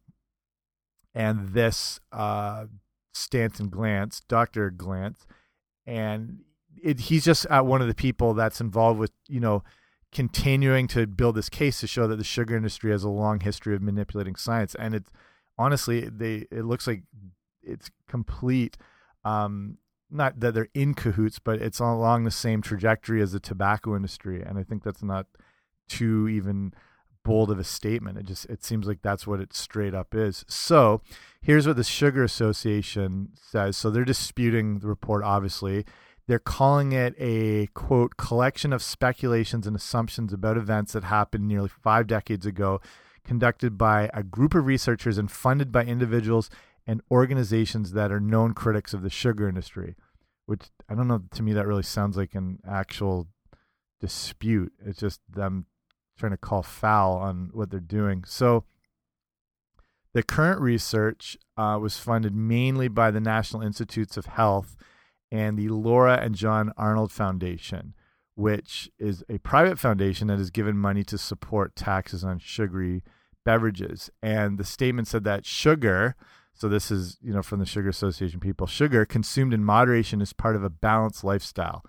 and 1.16 1.50
this 1.54 2.00
uh, 2.12 2.66
Stanton 3.14 3.70
Glantz, 3.70 4.22
Dr. 4.28 4.70
Glantz, 4.70 5.26
and 5.88 6.42
it, 6.84 7.00
he's 7.02 7.26
just 7.26 7.46
uh, 7.50 7.62
one 7.62 7.82
of 7.82 7.88
the 7.88 7.96
people 7.96 8.34
that's 8.34 8.62
involved 8.62 9.00
with, 9.00 9.12
you 9.28 9.40
know, 9.40 9.64
continuing 10.12 10.88
to 10.88 11.06
build 11.06 11.36
this 11.36 11.50
case 11.50 11.80
to 11.82 11.88
show 11.88 12.08
that 12.08 12.16
the 12.16 12.24
sugar 12.24 12.56
industry 12.56 12.92
has 12.92 13.04
a 13.04 13.10
long 13.10 13.40
history 13.40 13.76
of 13.76 13.82
manipulating 13.82 14.36
science. 14.36 14.76
And 14.76 14.96
it's 14.96 15.12
honestly, 15.58 16.10
they 16.10 16.46
it 16.52 16.66
looks 16.66 16.88
like 16.88 17.04
it's 17.62 17.90
complete 18.08 18.78
um, 19.24 19.78
not 20.10 20.40
that 20.40 20.54
they're 20.54 20.70
in 20.74 20.94
cahoots, 20.94 21.40
but 21.40 21.62
it's 21.62 21.80
along 21.80 22.24
the 22.24 22.32
same 22.32 22.62
trajectory 22.62 23.22
as 23.22 23.32
the 23.32 23.40
tobacco 23.40 23.96
industry, 23.96 24.42
and 24.42 24.58
I 24.58 24.64
think 24.64 24.84
that's 24.84 25.04
not 25.04 25.28
too 25.88 26.28
even 26.28 26.74
bold 27.24 27.52
of 27.52 27.60
a 27.60 27.64
statement. 27.64 28.18
It 28.18 28.26
just 28.26 28.46
it 28.46 28.64
seems 28.64 28.88
like 28.88 29.02
that's 29.02 29.28
what 29.28 29.40
it 29.40 29.54
straight 29.54 29.94
up 29.94 30.16
is. 30.16 30.46
So 30.48 31.02
here's 31.42 31.68
what 31.68 31.76
the 31.76 31.84
Sugar 31.84 32.24
Association 32.24 33.30
says. 33.36 33.78
So 33.78 33.90
they're 33.90 34.06
disputing 34.06 34.80
the 34.80 34.88
report, 34.88 35.24
obviously. 35.24 35.86
They're 36.30 36.38
calling 36.38 36.92
it 36.92 37.16
a 37.18 37.70
quote 37.74 38.16
collection 38.16 38.72
of 38.72 38.84
speculations 38.84 39.66
and 39.66 39.76
assumptions 39.76 40.32
about 40.32 40.58
events 40.58 40.94
that 40.94 41.06
happened 41.06 41.48
nearly 41.48 41.70
five 41.70 42.06
decades 42.06 42.46
ago, 42.46 42.82
conducted 43.26 43.80
by 43.80 44.12
a 44.14 44.22
group 44.22 44.54
of 44.54 44.68
researchers 44.68 45.18
and 45.18 45.32
funded 45.32 45.72
by 45.72 45.86
individuals 45.86 46.52
and 46.86 47.02
organizations 47.10 47.94
that 47.94 48.12
are 48.12 48.20
known 48.20 48.54
critics 48.54 48.94
of 48.94 49.02
the 49.02 49.10
sugar 49.10 49.50
industry, 49.50 49.96
which 50.46 50.70
I 50.88 50.94
don't 50.94 51.08
know, 51.08 51.24
to 51.34 51.42
me, 51.42 51.52
that 51.54 51.66
really 51.66 51.82
sounds 51.82 52.16
like 52.16 52.36
an 52.36 52.60
actual 52.64 53.28
dispute. 54.00 54.72
It's 54.86 55.00
just 55.00 55.22
them 55.28 55.66
trying 56.16 56.34
to 56.34 56.38
call 56.38 56.62
foul 56.62 57.18
on 57.18 57.50
what 57.54 57.72
they're 57.72 57.80
doing. 57.80 58.24
So, 58.28 58.66
the 60.14 60.22
current 60.22 60.62
research 60.62 61.40
uh, 61.58 61.80
was 61.82 61.98
funded 61.98 62.36
mainly 62.36 62.88
by 62.88 63.10
the 63.10 63.20
National 63.20 63.64
Institutes 63.64 64.16
of 64.16 64.28
Health 64.28 64.76
and 65.32 65.58
the 65.58 65.70
Laura 65.70 66.20
and 66.22 66.36
John 66.36 66.74
Arnold 66.78 67.12
Foundation, 67.12 67.94
which 68.36 68.90
is 68.98 69.24
a 69.30 69.38
private 69.40 69.78
foundation 69.78 70.28
that 70.28 70.38
has 70.38 70.50
given 70.50 70.78
money 70.78 71.04
to 71.06 71.18
support 71.18 71.76
taxes 71.76 72.24
on 72.24 72.40
sugary 72.40 73.04
beverages. 73.46 74.10
And 74.22 74.58
the 74.58 74.64
statement 74.64 75.08
said 75.08 75.24
that 75.24 75.46
sugar, 75.46 76.16
so 76.54 76.68
this 76.68 76.92
is, 76.92 77.18
you 77.22 77.34
know, 77.34 77.42
from 77.42 77.60
the 77.60 77.66
Sugar 77.66 77.90
Association 77.90 78.40
people. 78.40 78.68
Sugar 78.68 79.06
consumed 79.06 79.54
in 79.54 79.64
moderation 79.64 80.22
is 80.22 80.34
part 80.34 80.56
of 80.56 80.64
a 80.64 80.70
balanced 80.70 81.24
lifestyle. 81.24 81.84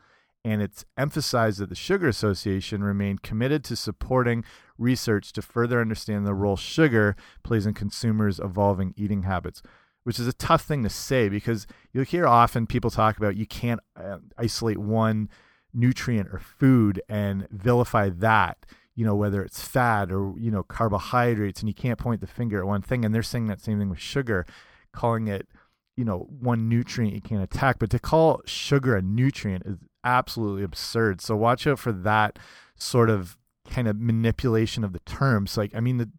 And 0.45 0.63
it's 0.63 0.85
emphasized 0.97 1.59
that 1.59 1.69
the 1.69 1.75
Sugar 1.75 2.09
Association 2.09 2.83
remained 2.83 3.23
committed 3.23 3.63
to 3.65 3.77
supporting 3.77 4.45
research 4.79 5.33
to 5.35 5.43
further 5.43 5.81
understand 5.81 6.27
the 6.27 6.35
role 6.35 6.57
sugar 6.57 7.15
plays 7.43 7.67
in 7.67 7.75
consumers' 7.75 8.41
evolving 8.41 8.95
eating 8.97 9.25
habits, 9.25 9.61
which 10.05 10.19
is 10.19 10.27
a 10.27 10.33
tough 10.33 10.63
thing 10.63 10.83
to 10.83 10.91
say 10.91 11.29
because 11.29 11.67
you'll 11.93 12.05
hear 12.05 12.27
often 12.27 12.67
people 12.67 12.91
talk 12.91 13.17
about 13.17 13.37
you 13.37 13.47
can't 13.47 13.81
uh, 13.97 14.19
isolate 14.39 14.79
one 14.79 15.29
nutrient 15.73 16.29
or 16.33 16.39
food 16.39 17.01
and 17.09 17.47
vilify 17.51 18.09
that 18.09 18.67
you 19.01 19.07
know 19.07 19.15
whether 19.15 19.43
it's 19.43 19.63
fat 19.63 20.13
or 20.13 20.35
you 20.39 20.51
know 20.51 20.63
carbohydrates 20.63 21.61
and 21.61 21.69
you 21.71 21.75
can't 21.75 21.99
point 21.99 22.21
the 22.21 22.27
finger 22.27 22.59
at 22.59 22.67
one 22.67 22.83
thing. 22.83 23.03
And 23.03 23.15
they're 23.15 23.23
saying 23.23 23.47
that 23.47 23.61
same 23.61 23.79
thing 23.79 23.89
with 23.89 23.99
sugar 23.99 24.45
calling 24.93 25.27
it 25.27 25.49
you 25.97 26.05
know 26.05 26.27
one 26.29 26.69
nutrient 26.69 27.15
you 27.15 27.23
can't 27.23 27.43
attack. 27.43 27.79
But 27.79 27.89
to 27.91 27.99
call 27.99 28.43
sugar 28.45 28.95
a 28.95 29.01
nutrient 29.01 29.65
is 29.65 29.79
absolutely 30.05 30.65
absurd. 30.65 31.23
So 31.23 31.35
watch 31.35 31.67
out 31.67 31.79
for 31.79 31.93
that 31.93 32.39
sort 32.77 33.09
of 33.09 33.39
kind 33.71 33.89
of 33.89 33.99
manipulation 33.99 34.85
of 34.85 34.93
the 34.93 35.01
terms. 35.01 35.57
Like 35.57 35.75
i 35.75 35.81
mean 35.81 35.97
the 35.97 36.11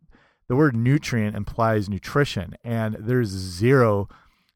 the 0.52 0.56
word 0.58 0.76
nutrient 0.76 1.34
implies 1.34 1.88
nutrition 1.88 2.56
and 2.62 2.98
there's 3.00 3.30
zero 3.30 4.10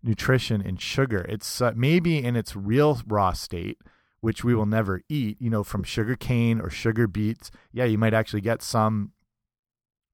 nutrition 0.03 0.61
in 0.61 0.75
sugar 0.75 1.25
it's 1.29 1.61
uh, 1.61 1.71
maybe 1.75 2.21
in 2.21 2.35
its 2.35 2.55
real 2.55 2.99
raw 3.07 3.31
state 3.31 3.77
which 4.25 4.43
we 4.43 4.55
will 4.55 4.65
never 4.65 5.03
eat, 5.07 5.39
you 5.39 5.51
know, 5.51 5.63
from 5.63 5.83
sugar 5.83 6.15
cane 6.15 6.59
or 6.59 6.67
sugar 6.67 7.05
beets. 7.05 7.51
Yeah, 7.71 7.85
you 7.85 7.99
might 7.99 8.15
actually 8.15 8.41
get 8.41 8.63
some 8.63 9.11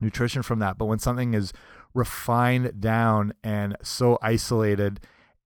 nutrition 0.01 0.41
from 0.41 0.59
that. 0.59 0.77
But 0.77 0.87
when 0.87 0.99
something 0.99 1.33
is 1.33 1.53
refined 1.93 2.81
down 2.81 3.31
and 3.41 3.77
so 3.83 4.19
isolated 4.21 4.99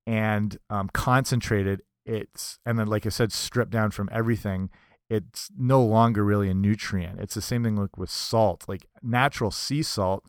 and 0.08 0.58
um, 0.72 0.90
concentrated, 0.92 1.84
it's, 2.08 2.58
and 2.66 2.80
then, 2.80 2.88
like 2.88 3.06
I 3.06 3.10
said, 3.10 3.32
stripped 3.32 3.70
down 3.70 3.92
from 3.92 4.10
everything, 4.12 4.72
it's 5.10 5.52
no 5.58 5.84
longer 5.84 6.24
really 6.24 6.50
a 6.50 6.54
nutrient. 6.54 7.20
It's 7.20 7.36
the 7.36 7.42
same 7.42 7.64
thing 7.64 7.76
like 7.76 7.98
with 7.98 8.10
salt. 8.10 8.66
Like 8.68 8.88
natural 9.04 9.52
sea 9.52 9.84
salt, 9.84 10.26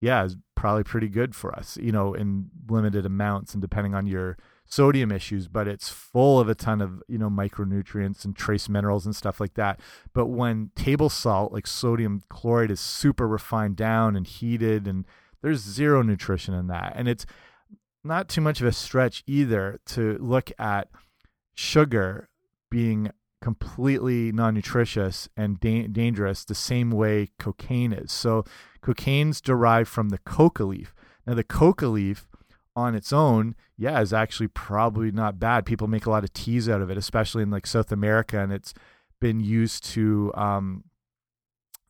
yeah, 0.00 0.24
is 0.24 0.36
probably 0.54 0.84
pretty 0.84 1.08
good 1.08 1.34
for 1.34 1.54
us, 1.54 1.78
you 1.80 1.92
know, 1.92 2.14
in 2.14 2.50
limited 2.68 3.06
amounts 3.06 3.54
and 3.54 3.60
depending 3.60 3.94
on 3.94 4.06
your 4.06 4.36
sodium 4.66 5.12
issues, 5.12 5.48
but 5.48 5.68
it's 5.68 5.90
full 5.90 6.40
of 6.40 6.48
a 6.48 6.54
ton 6.54 6.80
of 6.80 7.02
you 7.06 7.18
know 7.18 7.28
micronutrients 7.28 8.24
and 8.24 8.34
trace 8.34 8.68
minerals 8.68 9.04
and 9.04 9.14
stuff 9.14 9.38
like 9.40 9.54
that. 9.54 9.78
But 10.14 10.26
when 10.26 10.70
table 10.74 11.08
salt, 11.08 11.52
like 11.52 11.66
sodium 11.66 12.22
chloride, 12.28 12.70
is 12.70 12.80
super 12.80 13.28
refined 13.28 13.76
down 13.76 14.16
and 14.16 14.26
heated, 14.26 14.86
and 14.86 15.04
there's 15.42 15.60
zero 15.60 16.02
nutrition 16.02 16.54
in 16.54 16.68
that, 16.68 16.94
and 16.96 17.08
it's 17.08 17.26
not 18.04 18.28
too 18.28 18.40
much 18.40 18.60
of 18.60 18.66
a 18.66 18.72
stretch 18.72 19.22
either 19.26 19.78
to 19.86 20.16
look 20.18 20.50
at 20.58 20.88
sugar 21.54 22.28
being 22.70 23.10
completely 23.42 24.32
non-nutritious 24.32 25.28
and 25.36 25.60
da 25.60 25.86
dangerous 25.88 26.44
the 26.44 26.54
same 26.54 26.90
way 26.90 27.28
cocaine 27.38 27.92
is. 27.92 28.10
So 28.12 28.44
cocaine's 28.80 29.40
derived 29.40 29.88
from 29.88 30.08
the 30.08 30.18
coca 30.18 30.64
leaf. 30.64 30.94
Now 31.26 31.34
the 31.34 31.44
coca 31.44 31.88
leaf 31.88 32.26
on 32.74 32.94
its 32.94 33.12
own, 33.12 33.54
yeah, 33.76 34.00
is 34.00 34.12
actually 34.12 34.48
probably 34.48 35.10
not 35.10 35.38
bad. 35.38 35.66
People 35.66 35.88
make 35.88 36.06
a 36.06 36.10
lot 36.10 36.24
of 36.24 36.32
teas 36.32 36.68
out 36.68 36.80
of 36.80 36.90
it, 36.90 36.96
especially 36.96 37.42
in 37.42 37.50
like 37.50 37.66
South 37.66 37.92
America, 37.92 38.38
and 38.38 38.52
it's 38.52 38.72
been 39.20 39.40
used 39.40 39.84
to 39.84 40.32
um, 40.34 40.84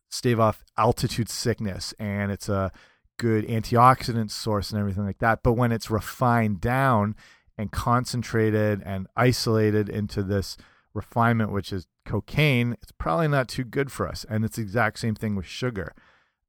stave 0.09 0.39
off 0.39 0.65
altitude 0.77 1.29
sickness, 1.29 1.93
and 1.99 2.31
it's 2.31 2.49
a 2.49 2.71
good 3.17 3.47
antioxidant 3.47 4.31
source 4.31 4.71
and 4.71 4.79
everything 4.79 5.05
like 5.05 5.19
that. 5.19 5.41
But 5.43 5.53
when 5.53 5.71
it's 5.71 5.89
refined 5.89 6.59
down 6.59 7.15
and 7.57 7.71
concentrated 7.71 8.81
and 8.83 9.07
isolated 9.15 9.87
into 9.87 10.23
this 10.23 10.57
refinement, 10.93 11.51
which 11.51 11.73
is 11.73 11.87
cocaine, 12.05 12.75
it's 12.81 12.91
probably 12.91 13.27
not 13.27 13.47
too 13.47 13.63
good 13.63 13.91
for 13.91 14.07
us. 14.07 14.25
And 14.29 14.45
it's 14.45 14.57
the 14.57 14.61
exact 14.61 14.99
same 14.99 15.15
thing 15.15 15.35
with 15.35 15.45
sugar. 15.45 15.93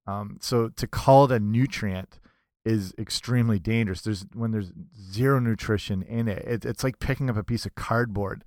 Um, 0.07 0.39
so 0.41 0.69
to 0.69 0.87
call 0.87 1.25
it 1.25 1.33
a 1.33 1.41
nutrient 1.41 2.21
is 2.65 2.95
extremely 2.99 3.59
dangerous. 3.59 4.03
There's 4.03 4.27
when 4.35 4.51
there's 4.51 4.73
zero 5.13 5.39
nutrition 5.39 6.03
in 6.03 6.29
it. 6.29 6.45
it 6.47 6.65
it's 6.65 6.85
like 6.85 6.99
picking 6.99 7.29
up 7.29 7.37
a 7.37 7.45
piece 7.45 7.67
of 7.67 7.75
cardboard. 7.75 8.45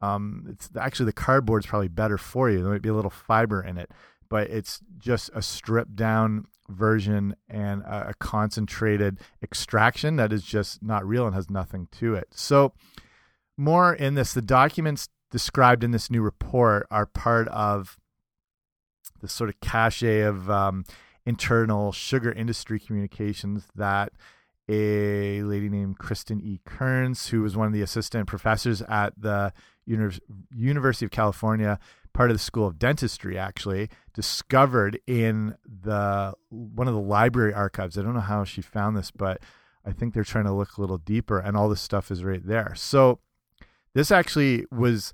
Um, 0.00 0.46
it's 0.48 0.70
actually 0.78 1.06
the 1.06 1.12
cardboard's 1.12 1.66
probably 1.66 1.88
better 1.88 2.16
for 2.16 2.50
you. 2.50 2.62
There 2.62 2.72
might 2.72 2.82
be 2.82 2.88
a 2.88 2.94
little 2.94 3.10
fiber 3.10 3.62
in 3.62 3.76
it, 3.76 3.90
but 4.30 4.48
it's 4.48 4.80
just 4.98 5.30
a 5.34 5.42
stripped 5.42 5.94
down 5.94 6.46
version 6.70 7.34
and 7.48 7.82
a, 7.82 8.10
a 8.10 8.14
concentrated 8.14 9.18
extraction 9.42 10.16
that 10.16 10.32
is 10.32 10.42
just 10.42 10.82
not 10.82 11.06
real 11.06 11.26
and 11.26 11.34
has 11.34 11.50
nothing 11.50 11.88
to 11.92 12.14
it. 12.14 12.28
So, 12.32 12.72
more 13.58 13.92
in 13.92 14.14
this, 14.14 14.32
the 14.32 14.40
documents 14.40 15.08
described 15.30 15.84
in 15.84 15.90
this 15.90 16.10
new 16.10 16.22
report 16.22 16.86
are 16.90 17.06
part 17.06 17.48
of 17.48 17.98
the 19.20 19.28
sort 19.28 19.50
of 19.50 19.60
cache 19.60 20.02
of 20.02 20.50
um, 20.50 20.84
internal 21.26 21.92
sugar 21.92 22.32
industry 22.32 22.80
communications 22.80 23.68
that 23.74 24.12
a 24.68 25.42
lady 25.42 25.68
named 25.68 25.98
Cristin 25.98 26.40
E. 26.42 26.60
Kearns, 26.64 27.28
who 27.28 27.42
was 27.42 27.56
one 27.56 27.66
of 27.66 27.72
the 27.72 27.82
assistant 27.82 28.28
professors 28.28 28.82
at 28.82 29.12
the 29.18 29.52
Uni 29.84 30.14
University 30.54 31.04
of 31.04 31.10
California, 31.10 31.78
part 32.12 32.30
of 32.30 32.36
the 32.36 32.42
School 32.42 32.66
of 32.66 32.78
Dentistry, 32.78 33.36
actually 33.36 33.88
discovered 34.14 35.00
in 35.06 35.56
the 35.64 36.34
one 36.50 36.86
of 36.86 36.94
the 36.94 37.00
library 37.00 37.52
archives. 37.52 37.98
I 37.98 38.02
don't 38.02 38.14
know 38.14 38.20
how 38.20 38.44
she 38.44 38.62
found 38.62 38.96
this, 38.96 39.10
but 39.10 39.40
I 39.84 39.92
think 39.92 40.14
they're 40.14 40.24
trying 40.24 40.44
to 40.44 40.52
look 40.52 40.76
a 40.76 40.80
little 40.80 40.98
deeper, 40.98 41.38
and 41.38 41.56
all 41.56 41.68
this 41.68 41.80
stuff 41.80 42.10
is 42.10 42.22
right 42.22 42.44
there. 42.44 42.74
So 42.76 43.18
this 43.94 44.10
actually 44.10 44.66
was 44.70 45.12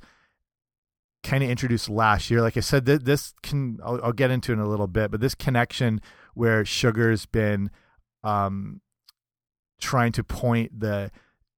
kind 1.22 1.42
of 1.42 1.50
introduced 1.50 1.88
last 1.88 2.30
year. 2.30 2.40
Like 2.40 2.56
I 2.56 2.60
said, 2.60 2.86
th 2.86 3.00
this 3.02 3.34
can 3.42 3.78
I'll, 3.84 4.00
I'll, 4.04 4.12
get 4.12 4.30
into 4.30 4.52
in 4.52 4.60
a 4.60 4.68
little 4.68 4.86
bit, 4.86 5.10
but 5.10 5.20
this 5.20 5.34
connection 5.34 6.00
where 6.34 6.64
sugar's 6.64 7.26
been 7.26 7.70
um, 8.22 8.80
trying 9.80 10.12
to 10.12 10.24
point 10.24 10.80
the 10.80 11.10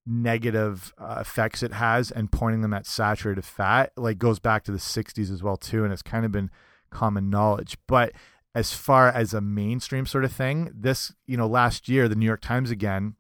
negative 0.07 0.95
uh, 0.99 1.19
effects 1.21 1.63
it 1.63 1.75
has 1.75 2.11
and 2.11 2.33
pointing 2.33 2.63
them 2.63 2.73
at 2.73 2.87
saturated 2.87 3.45
fat 3.45 3.93
like 3.95 4.17
goes 4.17 4.39
back 4.39 4.65
to 4.65 4.73
the 4.73 4.79
60s 4.79 5.31
as 5.31 5.43
well 5.43 5.59
too 5.59 5.85
and 5.85 5.93
it's 5.93 6.01
kind 6.01 6.25
of 6.25 6.33
been 6.33 6.51
common 6.91 7.29
knowledge 7.29 7.77
but 7.87 8.13
as 8.55 8.73
far 8.73 9.09
as 9.09 9.35
a 9.35 9.41
mainstream 9.43 10.07
sort 10.07 10.25
of 10.25 10.33
thing 10.33 10.71
this 10.75 11.13
you 11.27 11.37
know 11.37 11.47
last 11.47 11.91
year 11.91 12.09
the 12.09 12.15
new 12.15 12.25
york 12.25 12.41
times 12.41 12.71
again 12.71 13.17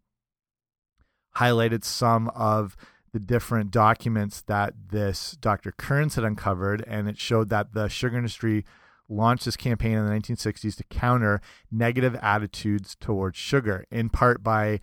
highlighted 1.36 1.84
some 1.84 2.28
of 2.30 2.74
the 3.12 3.20
different 3.20 3.70
documents 3.70 4.42
that 4.42 4.74
this 4.90 5.36
dr 5.40 5.72
kearns 5.72 6.14
had 6.14 6.24
uncovered 6.24 6.84
and 6.86 7.08
it 7.08 7.18
showed 7.18 7.48
that 7.48 7.72
the 7.72 7.88
sugar 7.88 8.16
industry 8.16 8.64
launched 9.08 9.46
this 9.46 9.56
campaign 9.56 9.96
in 9.96 10.06
the 10.06 10.12
1960s 10.12 10.76
to 10.76 10.84
counter 10.84 11.40
negative 11.70 12.14
attitudes 12.16 12.96
towards 13.00 13.38
sugar 13.38 13.84
in 13.90 14.08
part 14.10 14.42
by 14.42 14.78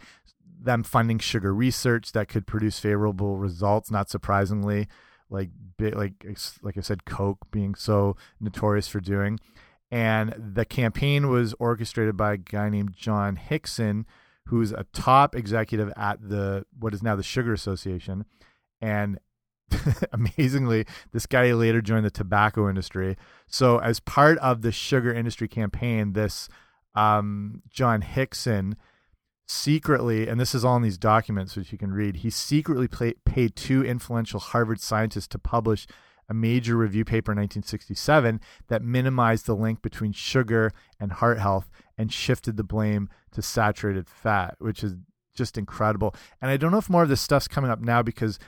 them 0.66 0.84
funding 0.84 1.20
sugar 1.20 1.54
research 1.54 2.12
that 2.12 2.28
could 2.28 2.46
produce 2.46 2.80
favorable 2.80 3.38
results. 3.38 3.90
Not 3.90 4.10
surprisingly, 4.10 4.88
like 5.30 5.50
like 5.80 6.14
like 6.62 6.78
I 6.78 6.82
said, 6.82 7.06
Coke 7.06 7.48
being 7.52 7.76
so 7.76 8.18
notorious 8.40 8.88
for 8.88 9.00
doing. 9.00 9.40
And 9.92 10.34
the 10.38 10.66
campaign 10.66 11.30
was 11.30 11.54
orchestrated 11.60 12.18
by 12.18 12.34
a 12.34 12.38
guy 12.38 12.70
named 12.70 12.94
John 12.96 13.36
Hickson, 13.36 14.06
who's 14.48 14.72
a 14.72 14.86
top 14.94 15.36
executive 15.36 15.92
at 15.98 16.20
the 16.22 16.66
what 16.78 16.94
is 16.94 17.02
now 17.04 17.16
the 17.16 17.24
Sugar 17.24 17.54
Association. 17.54 18.26
And 18.82 19.20
amazingly, 20.14 20.86
this 21.12 21.26
guy 21.26 21.52
later 21.54 21.82
joined 21.82 22.06
the 22.06 22.12
tobacco 22.12 22.70
industry. 22.70 23.18
So, 23.48 23.80
as 23.80 24.00
part 24.00 24.38
of 24.40 24.62
the 24.62 24.72
sugar 24.72 25.14
industry 25.14 25.48
campaign, 25.48 26.14
this 26.14 26.50
um, 26.94 27.62
John 27.70 28.02
Hickson 28.02 28.76
secretly, 29.48 30.28
and 30.28 30.40
this 30.40 30.56
is 30.56 30.66
all 30.66 30.76
in 30.76 30.82
these 30.82 30.98
documents 30.98 31.56
which 31.56 31.72
you 31.72 31.78
can 31.78 31.92
read, 31.92 32.18
he 32.18 32.30
secretly 32.30 32.88
paid 33.26 33.56
two 33.56 33.84
influential 33.84 34.40
Harvard 34.40 34.80
scientists 34.80 35.28
to 35.30 35.40
publish 35.40 35.88
a 36.30 36.34
major 36.34 36.76
review 36.76 37.06
paper 37.06 37.32
in 37.32 37.38
1967 37.38 38.42
that 38.68 38.82
minimized 38.82 39.46
the 39.46 39.56
link 39.56 39.82
between 39.82 40.12
sugar 40.12 40.72
and 41.00 41.14
heart 41.14 41.40
health 41.40 41.70
and 41.98 42.12
shifted 42.12 42.58
the 42.58 42.64
blame 42.64 43.10
to 43.32 43.42
saturated 43.42 44.08
fat, 44.08 44.56
which 44.60 44.84
is 44.84 44.96
just 45.36 45.58
incredible. 45.58 46.16
And 46.42 46.50
I 46.50 46.58
don't 46.58 46.72
know 46.72 46.78
if 46.78 46.90
more 46.90 47.04
of 47.04 47.10
this 47.10 47.22
stuff's 47.22 47.48
coming 47.48 47.70
up 47.70 47.80
now 47.80 48.02
because 48.02 48.40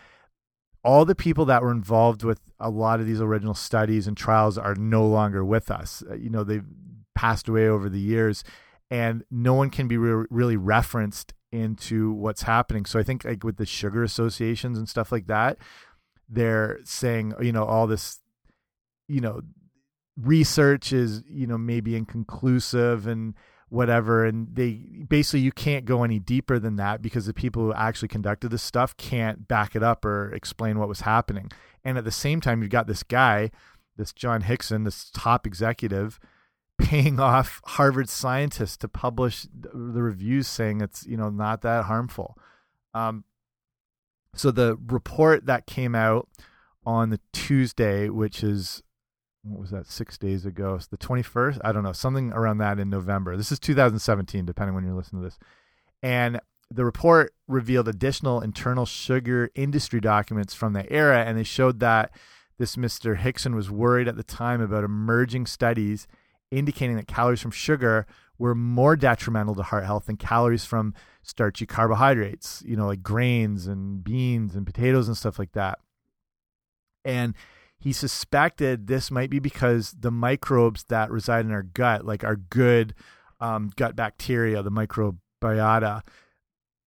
all 0.83 1.05
the 1.05 1.15
people 1.15 1.45
that 1.45 1.61
were 1.61 1.71
involved 1.71 2.23
with 2.23 2.39
a 2.59 2.69
lot 2.69 2.99
of 2.99 3.05
these 3.05 3.21
original 3.21 3.53
studies 3.53 4.07
and 4.07 4.15
trials 4.15 4.57
are 4.57 4.75
no 4.75 5.05
longer 5.05 5.43
with 5.43 5.69
us. 5.69 6.03
Uh, 6.09 6.15
you 6.15 6.29
know, 6.29 6.43
they've 6.43 6.65
passed 7.13 7.47
away 7.47 7.67
over 7.67 7.89
the 7.89 7.99
years 7.99 8.43
and 8.89 9.23
no 9.29 9.53
one 9.53 9.69
can 9.69 9.87
be 9.87 9.97
re 9.97 10.25
really 10.29 10.55
referenced 10.55 11.33
into 11.51 12.11
what's 12.13 12.43
happening. 12.43 12.85
So 12.85 12.99
I 12.99 13.03
think 13.03 13.25
like 13.25 13.43
with 13.43 13.57
the 13.57 13.65
sugar 13.65 14.03
associations 14.03 14.77
and 14.77 14.87
stuff 14.87 15.11
like 15.11 15.27
that, 15.27 15.57
they're 16.29 16.79
saying, 16.83 17.33
you 17.41 17.51
know, 17.51 17.63
all 17.63 17.87
this, 17.87 18.19
you 19.07 19.21
know, 19.21 19.41
research 20.19 20.91
is, 20.91 21.23
you 21.29 21.47
know, 21.47 21.57
maybe 21.57 21.95
inconclusive 21.95 23.07
and 23.07 23.33
whatever. 23.69 24.25
And 24.25 24.47
they 24.53 24.73
basically, 25.07 25.41
you 25.41 25.51
can't 25.51 25.85
go 25.85 26.03
any 26.03 26.19
deeper 26.19 26.59
than 26.59 26.75
that 26.77 27.01
because 27.01 27.25
the 27.25 27.33
people 27.33 27.63
who 27.63 27.73
actually 27.73 28.07
conducted 28.07 28.49
this 28.49 28.63
stuff 28.63 28.95
can't 28.97 29.47
back 29.47 29.75
it 29.75 29.83
up 29.83 30.05
or 30.05 30.33
explain 30.33 30.79
what 30.79 30.89
was 30.89 31.01
happening. 31.01 31.51
And 31.83 31.97
at 31.97 32.03
the 32.03 32.11
same 32.11 32.41
time, 32.41 32.61
you've 32.61 32.71
got 32.71 32.87
this 32.87 33.03
guy, 33.03 33.51
this 33.95 34.13
John 34.13 34.41
Hickson, 34.41 34.83
this 34.83 35.09
top 35.13 35.47
executive 35.47 36.19
paying 36.77 37.19
off 37.19 37.61
Harvard 37.65 38.09
scientists 38.09 38.77
to 38.77 38.87
publish 38.87 39.47
the 39.51 40.01
reviews 40.01 40.47
saying 40.47 40.81
it's 40.81 41.05
you 41.07 41.17
know 41.17 41.29
not 41.29 41.61
that 41.61 41.85
harmful. 41.85 42.37
Um, 42.93 43.23
so 44.37 44.51
the 44.51 44.77
report 44.87 45.45
that 45.45 45.65
came 45.65 45.95
out 45.95 46.27
on 46.85 47.09
the 47.09 47.19
Tuesday, 47.33 48.09
which 48.09 48.43
is 48.43 48.83
what 49.43 49.59
was 49.59 49.71
that 49.71 49.87
six 49.87 50.17
days 50.17 50.45
ago, 50.45 50.77
so 50.77 50.87
the 50.89 50.97
twenty 50.97 51.23
first. 51.23 51.59
I 51.63 51.71
don't 51.71 51.83
know 51.83 51.93
something 51.93 52.31
around 52.33 52.59
that 52.59 52.79
in 52.79 52.89
November. 52.89 53.37
This 53.37 53.51
is 53.51 53.59
2017, 53.59 54.45
depending 54.45 54.75
when 54.75 54.83
you're 54.83 54.93
listening 54.93 55.21
to 55.21 55.27
this, 55.27 55.39
and 56.01 56.39
the 56.69 56.85
report 56.85 57.33
revealed 57.47 57.87
additional 57.87 58.41
internal 58.41 58.85
sugar 58.85 59.49
industry 59.55 60.01
documents 60.01 60.53
from 60.53 60.73
the 60.73 60.91
era, 60.91 61.23
and 61.23 61.37
they 61.37 61.43
showed 61.43 61.79
that 61.79 62.11
this 62.57 62.75
Mr. 62.75 63.17
Hickson 63.17 63.55
was 63.55 63.69
worried 63.69 64.07
at 64.07 64.17
the 64.17 64.23
time 64.23 64.61
about 64.61 64.83
emerging 64.83 65.45
studies 65.45 66.07
indicating 66.51 66.95
that 66.95 67.07
calories 67.07 67.41
from 67.41 67.51
sugar 67.51 68.05
were 68.37 68.55
more 68.55 68.95
detrimental 68.95 69.55
to 69.55 69.63
heart 69.63 69.85
health 69.85 70.05
than 70.05 70.17
calories 70.17 70.65
from 70.65 70.93
starchy 71.27 71.65
carbohydrates, 71.65 72.63
you 72.65 72.75
know, 72.75 72.87
like 72.87 73.03
grains 73.03 73.67
and 73.67 74.03
beans 74.03 74.55
and 74.55 74.65
potatoes 74.65 75.07
and 75.07 75.17
stuff 75.17 75.37
like 75.37 75.51
that. 75.51 75.79
And 77.03 77.35
he 77.77 77.93
suspected 77.93 78.87
this 78.87 79.11
might 79.11 79.29
be 79.29 79.39
because 79.39 79.93
the 79.99 80.11
microbes 80.11 80.85
that 80.85 81.11
reside 81.11 81.45
in 81.45 81.51
our 81.51 81.63
gut, 81.63 82.05
like 82.05 82.23
our 82.23 82.37
good 82.37 82.95
um, 83.39 83.71
gut 83.75 83.95
bacteria, 83.95 84.63
the 84.63 84.71
microbiota, 84.71 86.01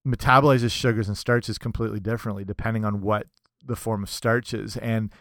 metabolizes 0.07 0.72
sugars 0.72 1.07
and 1.07 1.18
starches 1.18 1.59
completely 1.59 2.00
differently 2.00 2.44
depending 2.44 2.85
on 2.85 3.03
what 3.03 3.26
the 3.62 3.76
form 3.76 4.03
of 4.03 4.11
starch 4.11 4.55
is. 4.55 4.76
And 4.79 5.12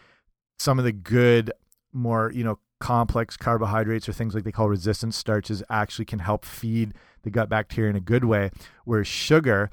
some 0.57 0.79
of 0.79 0.85
the 0.85 0.93
good, 0.93 1.51
more, 1.91 2.31
you 2.33 2.43
know, 2.43 2.59
complex 2.79 3.35
carbohydrates 3.35 4.07
or 4.07 4.13
things 4.13 4.33
like 4.33 4.45
they 4.45 4.51
call 4.51 4.69
resistant 4.69 5.13
starches 5.13 5.61
actually 5.69 6.05
can 6.05 6.19
help 6.19 6.45
feed 6.45 6.93
the 7.23 7.29
gut 7.29 7.49
bacteria 7.49 7.89
in 7.89 7.95
a 7.95 8.01
good 8.01 8.25
way, 8.25 8.51
whereas 8.85 9.07
sugar 9.07 9.69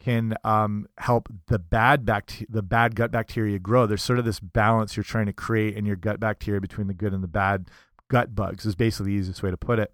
can 0.00 0.34
um, 0.44 0.86
help 0.98 1.28
the 1.48 1.58
bad 1.58 2.06
the 2.48 2.62
bad 2.62 2.96
gut 2.96 3.10
bacteria 3.12 3.58
grow. 3.58 3.86
There's 3.86 4.02
sort 4.02 4.18
of 4.18 4.24
this 4.24 4.40
balance 4.40 4.96
you're 4.96 5.04
trying 5.04 5.26
to 5.26 5.32
create 5.32 5.76
in 5.76 5.84
your 5.84 5.96
gut 5.96 6.18
bacteria 6.18 6.60
between 6.60 6.86
the 6.86 6.94
good 6.94 7.12
and 7.12 7.22
the 7.22 7.28
bad 7.28 7.70
gut 8.10 8.34
bugs 8.34 8.66
is 8.66 8.74
basically 8.74 9.12
the 9.12 9.18
easiest 9.18 9.42
way 9.42 9.50
to 9.50 9.56
put 9.56 9.78
it. 9.78 9.92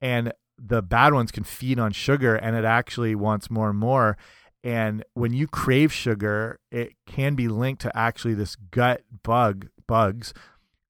And 0.00 0.32
the 0.58 0.82
bad 0.82 1.14
ones 1.14 1.30
can 1.30 1.44
feed 1.44 1.78
on 1.78 1.92
sugar 1.92 2.36
and 2.36 2.56
it 2.56 2.64
actually 2.64 3.14
wants 3.14 3.50
more 3.50 3.70
and 3.70 3.78
more. 3.78 4.16
And 4.62 5.04
when 5.14 5.32
you 5.32 5.46
crave 5.46 5.92
sugar, 5.92 6.58
it 6.70 6.92
can 7.06 7.34
be 7.34 7.48
linked 7.48 7.82
to 7.82 7.96
actually 7.96 8.34
this 8.34 8.56
gut 8.56 9.02
bug 9.22 9.68
bugs 9.86 10.34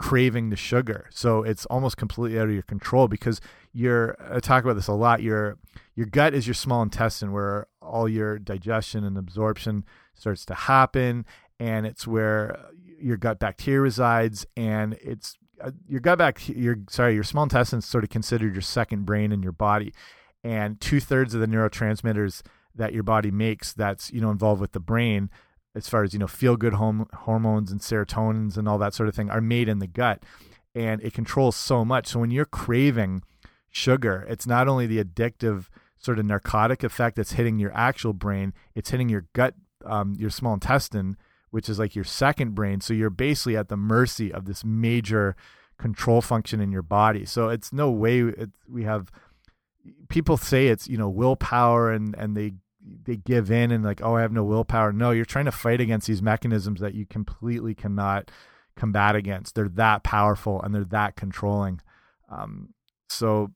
craving 0.01 0.49
the 0.49 0.57
sugar. 0.57 1.07
So 1.11 1.43
it's 1.43 1.67
almost 1.67 1.99
completely 1.99 2.39
out 2.39 2.47
of 2.49 2.55
your 2.55 2.63
control 2.63 3.07
because 3.07 3.39
you're 3.75 4.17
I 4.35 4.41
talk 4.41 4.65
about 4.65 4.73
this 4.73 4.89
a 4.89 4.95
lot. 4.95 5.23
Your 5.23 5.59
your 5.95 6.07
gut 6.07 6.33
is 6.33 6.47
your 6.47 6.55
small 6.55 6.83
intestine 6.83 7.33
where 7.33 7.67
all 7.83 8.09
your 8.09 8.39
digestion 8.39 9.05
and 9.05 9.19
absorption 9.19 9.85
starts 10.15 10.47
to 10.47 10.55
happen 10.55 11.27
and 11.61 11.87
it's 11.87 12.07
where 12.07 12.59
your 12.99 13.19
gut 13.19 13.39
bacteria 13.39 13.81
resides 13.81 14.47
and 14.57 14.95
it's 15.03 15.37
uh, 15.61 15.71
your 15.87 16.01
gut 16.01 16.17
back 16.17 16.49
your 16.49 16.77
sorry 16.89 17.15
your 17.15 17.23
small 17.23 17.43
intestine 17.43 17.81
is 17.81 17.85
sort 17.85 18.03
of 18.03 18.09
considered 18.09 18.55
your 18.55 18.63
second 18.63 19.05
brain 19.05 19.33
in 19.33 19.43
your 19.43 19.53
body 19.53 19.93
and 20.43 20.81
two-thirds 20.81 21.35
of 21.35 21.41
the 21.41 21.47
neurotransmitters 21.47 22.41
that 22.75 22.95
your 22.95 23.03
body 23.03 23.31
makes 23.31 23.75
that's 23.75 24.11
you 24.13 24.21
know 24.21 24.31
involved 24.31 24.63
with 24.63 24.73
the 24.73 24.81
brain 24.81 25.29
as 25.75 25.89
far 25.89 26.03
as 26.03 26.13
you 26.13 26.19
know 26.19 26.27
feel 26.27 26.57
good 26.57 26.75
hormones 26.75 27.71
and 27.71 27.81
serotonins 27.81 28.57
and 28.57 28.69
all 28.69 28.79
that 28.79 28.95
sort 28.95 29.09
of 29.09 29.15
thing 29.15 29.31
are 29.31 29.41
made 29.41 29.69
in 29.69 29.79
the 29.79 29.87
gut 29.87 30.23
and 30.75 31.03
it 31.03 31.13
controls 31.13 31.57
so 31.57 31.85
much. 31.85 32.07
So 32.07 32.21
when 32.21 32.31
you're 32.31 32.45
craving 32.45 33.23
sugar 33.69 34.27
it's 34.29 34.47
not 34.47 34.69
only 34.69 34.87
the 34.87 35.03
addictive 35.03 35.67
sort 35.99 36.19
of 36.19 36.27
narcotic 36.27 36.83
effect 36.83 37.17
that's 37.17 37.33
hitting 37.33 37.59
your 37.59 37.73
actual 37.73 38.13
brain 38.13 38.53
it's 38.75 38.91
hitting 38.91 39.09
your 39.09 39.27
gut 39.33 39.55
um, 39.85 40.15
your 40.19 40.31
small 40.31 40.55
intestine 40.55 41.17
which 41.51 41.69
is 41.69 41.79
like 41.79 41.95
your 41.95 42.05
second 42.05 42.55
brain. 42.55 42.81
So 42.81 42.95
you're 42.95 43.11
basically 43.11 43.57
at 43.57 43.69
the 43.69 43.77
mercy 43.77 44.33
of 44.33 44.45
this 44.45 44.65
major 44.65 45.37
control 45.79 46.23
function 46.23 46.61
in 46.61 46.73
your 46.73 46.83
body. 46.83 47.25
So 47.25 47.49
it's 47.49 47.73
no 47.73 47.91
way 47.91 48.21
it, 48.21 48.51
we 48.69 48.85
have 48.85 49.11
people 50.09 50.37
say 50.37 50.69
it's 50.69 50.89
you 50.89 50.97
know 50.97 51.09
willpower 51.09 51.91
and 51.91 52.15
and 52.17 52.37
they 52.37 52.53
they 52.83 53.17
give 53.17 53.51
in 53.51 53.71
and 53.71 53.85
like 53.85 54.01
oh 54.03 54.17
i 54.17 54.23
have 54.23 54.33
no 54.33 54.45
willpower. 54.45 54.93
No 54.93 55.11
you're 55.11 55.25
trying 55.25 55.45
to 55.45 55.53
fight 55.53 55.81
against 55.81 56.07
these 56.07 56.23
mechanisms 56.23 56.81
that 56.81 56.95
you 56.95 57.07
completely 57.07 57.75
cannot 57.75 58.31
combat 58.77 59.17
against. 59.17 59.55
They're 59.55 59.69
that 59.69 60.03
powerful 60.03 60.63
and 60.63 60.75
they're 60.75 60.85
that 60.85 61.17
controlling. 61.17 61.81
Um, 62.31 62.75
so 63.09 63.51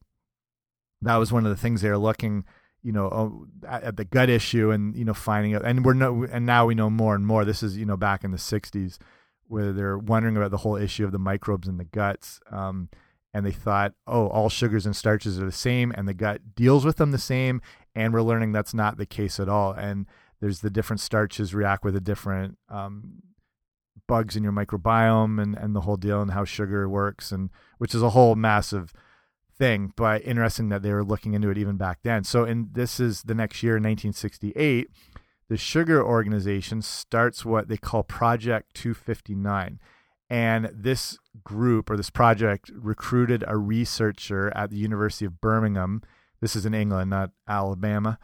that 1.03 1.17
was 1.17 1.33
one 1.33 1.45
of 1.45 1.51
the 1.51 1.61
things 1.61 1.81
they 1.81 1.91
were 1.91 1.99
looking 1.99 2.45
you 2.83 2.93
know 2.93 3.07
oh, 3.07 3.47
at, 3.67 3.97
the 3.97 4.05
gut 4.05 4.29
issue 4.29 4.71
and 4.71 4.95
you 4.95 5.05
know 5.05 5.15
finding 5.15 5.55
out. 5.55 5.65
And 5.65 5.85
we're 5.85 5.95
no 5.95 6.25
and 6.25 6.45
now 6.45 6.67
we 6.67 6.75
know 6.75 6.91
more 6.91 7.15
and 7.15 7.27
more. 7.27 7.45
This 7.45 7.63
is 7.63 7.77
you 7.77 7.87
know 7.87 7.97
back 7.97 8.25
in 8.25 8.31
the 8.31 8.37
60s 8.37 8.99
where 9.47 9.73
they're 9.73 9.99
wondering 9.99 10.37
about 10.37 10.51
the 10.51 10.59
whole 10.59 10.77
issue 10.77 11.05
of 11.05 11.13
the 11.13 11.19
microbes 11.19 11.69
in 11.69 11.77
the 11.77 11.85
guts 11.85 12.41
um, 12.51 12.89
and 13.35 13.45
they 13.45 13.53
thought, 13.53 13.93
oh, 14.07 14.29
all 14.29 14.49
sugars 14.49 14.87
and 14.87 14.95
starches 14.95 15.41
are 15.41 15.45
the 15.45 15.53
same, 15.53 15.93
and 15.97 16.07
the 16.07 16.15
gut 16.15 16.55
deals 16.55 16.85
with 16.85 16.97
them 16.97 17.11
the 17.11 17.19
same. 17.19 17.61
And 17.95 18.13
we're 18.13 18.23
learning 18.23 18.53
that's 18.53 18.75
not 18.75 18.97
the 18.97 19.07
case 19.07 19.39
at 19.39 19.49
all. 19.49 19.73
And 19.73 20.07
there's 20.41 20.61
the 20.61 20.71
different 20.71 21.01
starches 21.01 21.55
react 21.55 21.85
with 21.85 21.95
the 21.95 22.01
different 22.01 22.59
um, 22.69 23.23
bugs 24.07 24.37
in 24.37 24.43
your 24.43 24.53
microbiome 24.53 25.41
and, 25.41 25.57
and 25.57 25.75
the 25.75 25.83
whole 25.83 25.97
deal 25.97 26.21
and 26.21 26.33
how 26.33 26.45
sugar 26.45 26.89
works, 26.89 27.33
and 27.33 27.51
which 27.79 27.95
is 27.95 28.03
a 28.03 28.11
whole 28.11 28.35
massive 28.35 28.93
thing, 29.57 29.93
but 29.97 30.25
interesting 30.25 30.69
that 30.69 30.83
they 30.83 30.93
were 30.93 31.05
looking 31.05 31.35
into 31.35 31.51
it 31.51 31.59
even 31.59 31.77
back 31.77 32.01
then. 32.03 32.25
So, 32.25 32.45
in 32.45 32.71
this 32.73 32.99
is 32.99 33.23
the 33.23 33.35
next 33.35 33.63
year, 33.63 33.75
1968, 33.75 34.91
the 35.49 35.57
Sugar 35.57 36.05
Organization 36.05 36.83
starts 36.83 37.45
what 37.45 37.69
they 37.69 37.77
call 37.77 38.03
Project 38.03 38.75
259. 38.75 39.79
And 40.31 40.71
this 40.73 41.19
group 41.45 41.91
or 41.91 41.97
this 41.97 42.11
project 42.11 42.71
recruited 42.75 43.45
a 43.47 43.57
researcher 43.57 44.51
at 44.57 44.71
the 44.71 44.77
University 44.77 45.27
of 45.27 45.41
Birmingham. 45.41 46.03
This 46.45 46.57
is 46.57 46.67
in 46.67 46.75
England, 46.75 47.09
not 47.09 47.31
Alabama. 47.49 48.19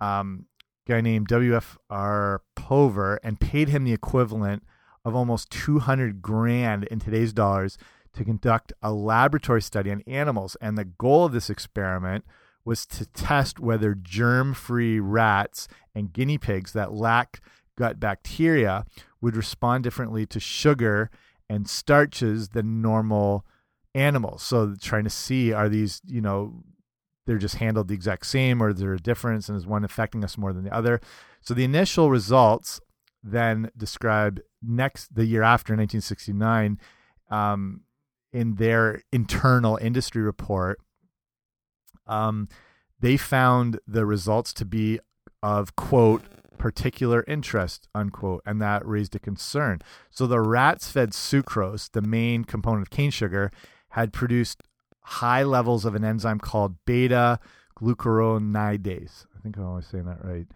Um, 0.00 0.46
guy 0.88 1.00
named 1.00 1.28
W.F.R. 1.28 2.42
Pover 2.56 3.20
and 3.22 3.38
paid 3.38 3.68
him 3.68 3.84
the 3.84 3.92
equivalent 3.92 4.64
of 5.04 5.14
almost 5.14 5.50
200 5.50 6.20
grand 6.20 6.82
in 6.86 6.98
today's 6.98 7.32
dollars 7.32 7.78
to 8.14 8.24
conduct 8.24 8.72
a 8.82 8.92
laboratory 8.92 9.62
study 9.62 9.88
on 9.92 10.02
animals. 10.08 10.56
And 10.60 10.76
the 10.76 10.84
goal 10.84 11.26
of 11.26 11.32
this 11.32 11.48
experiment 11.48 12.24
was 12.64 12.84
to 12.86 13.06
test 13.06 13.60
whether 13.60 13.94
germ 13.94 14.52
free 14.52 14.98
rats 14.98 15.68
and 15.94 16.12
guinea 16.12 16.38
pigs 16.38 16.72
that 16.72 16.92
lacked 16.92 17.40
gut 17.78 18.00
bacteria 18.00 18.84
would 19.20 19.36
respond 19.36 19.84
differently 19.84 20.26
to 20.26 20.40
sugar 20.40 21.08
and 21.48 21.70
starches 21.70 22.48
than 22.48 22.82
normal 22.82 23.46
animals. 23.94 24.42
So 24.42 24.74
trying 24.74 25.04
to 25.04 25.10
see 25.10 25.52
are 25.52 25.68
these, 25.68 26.02
you 26.04 26.20
know, 26.20 26.64
they're 27.30 27.38
just 27.38 27.54
handled 27.54 27.86
the 27.86 27.94
exact 27.94 28.26
same 28.26 28.60
or 28.60 28.70
is 28.70 28.80
there 28.80 28.92
a 28.92 28.98
difference 28.98 29.48
and 29.48 29.56
is 29.56 29.64
one 29.64 29.84
affecting 29.84 30.24
us 30.24 30.36
more 30.36 30.52
than 30.52 30.64
the 30.64 30.74
other? 30.74 31.00
So 31.40 31.54
the 31.54 31.62
initial 31.62 32.10
results 32.10 32.80
then 33.22 33.70
describe 33.76 34.40
next 34.60 35.14
the 35.14 35.24
year 35.26 35.44
after 35.44 35.74
1969 35.74 36.80
um, 37.30 37.82
in 38.32 38.56
their 38.56 39.02
internal 39.12 39.76
industry 39.76 40.22
report 40.22 40.80
um, 42.08 42.48
they 42.98 43.16
found 43.16 43.78
the 43.86 44.04
results 44.04 44.52
to 44.54 44.64
be 44.64 44.98
of 45.40 45.76
quote 45.76 46.24
particular 46.58 47.24
interest 47.28 47.86
unquote 47.94 48.42
and 48.44 48.60
that 48.60 48.84
raised 48.84 49.14
a 49.14 49.20
concern 49.20 49.78
so 50.10 50.26
the 50.26 50.40
rats 50.40 50.90
fed 50.90 51.12
sucrose 51.12 51.92
the 51.92 52.02
main 52.02 52.42
component 52.42 52.82
of 52.82 52.90
cane 52.90 53.12
sugar 53.12 53.52
had 53.90 54.12
produced 54.12 54.64
high 55.02 55.42
levels 55.42 55.84
of 55.84 55.94
an 55.94 56.04
enzyme 56.04 56.38
called 56.38 56.76
beta 56.84 57.38
glucuronidase. 57.76 59.26
I 59.36 59.40
think 59.42 59.56
i'm 59.56 59.64
always 59.64 59.86
saying 59.86 60.04
that 60.04 60.24
right. 60.24 60.46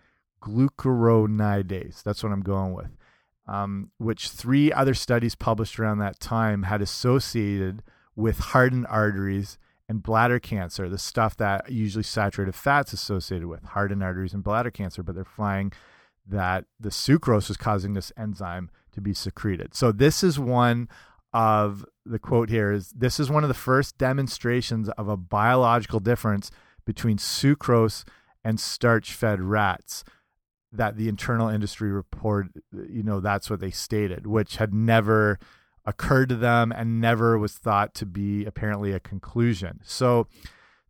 Glucuronidase. 0.42 2.02
That's 2.02 2.22
what 2.22 2.32
i'm 2.32 2.42
going 2.42 2.74
with. 2.74 2.96
Um, 3.46 3.90
which 3.98 4.28
three 4.28 4.72
other 4.72 4.94
studies 4.94 5.34
published 5.34 5.78
around 5.78 5.98
that 5.98 6.18
time 6.18 6.64
had 6.64 6.80
associated 6.80 7.82
with 8.16 8.38
hardened 8.38 8.86
arteries 8.88 9.58
and 9.88 10.02
bladder 10.02 10.38
cancer, 10.38 10.88
the 10.88 10.98
stuff 10.98 11.36
that 11.36 11.70
usually 11.70 12.04
saturated 12.04 12.54
fats 12.54 12.92
associated 12.92 13.46
with 13.46 13.62
hardened 13.64 14.02
arteries 14.02 14.32
and 14.32 14.42
bladder 14.42 14.70
cancer, 14.70 15.02
but 15.02 15.14
they're 15.14 15.24
finding 15.24 15.72
that 16.26 16.64
the 16.80 16.88
sucrose 16.88 17.50
is 17.50 17.56
causing 17.56 17.92
this 17.92 18.12
enzyme 18.16 18.70
to 18.92 19.00
be 19.00 19.12
secreted. 19.12 19.74
So 19.74 19.92
this 19.92 20.22
is 20.22 20.38
one 20.38 20.88
of 21.34 21.84
the 22.06 22.18
quote 22.18 22.48
here 22.48 22.72
is 22.72 22.90
this 22.90 23.20
is 23.20 23.28
one 23.28 23.44
of 23.44 23.48
the 23.48 23.54
first 23.54 23.98
demonstrations 23.98 24.88
of 24.90 25.08
a 25.08 25.16
biological 25.16 26.00
difference 26.00 26.50
between 26.86 27.18
sucrose 27.18 28.04
and 28.42 28.58
starch 28.58 29.12
fed 29.12 29.40
rats 29.40 30.04
that 30.72 30.96
the 30.96 31.08
internal 31.08 31.48
industry 31.48 31.90
report 31.90 32.46
you 32.88 33.02
know 33.02 33.20
that's 33.20 33.50
what 33.50 33.60
they 33.60 33.70
stated 33.70 34.26
which 34.26 34.56
had 34.56 34.72
never 34.72 35.38
occurred 35.86 36.28
to 36.30 36.36
them 36.36 36.72
and 36.72 37.00
never 37.00 37.38
was 37.38 37.52
thought 37.52 37.94
to 37.94 38.06
be 38.06 38.44
apparently 38.44 38.92
a 38.92 39.00
conclusion. 39.00 39.80
So 39.84 40.26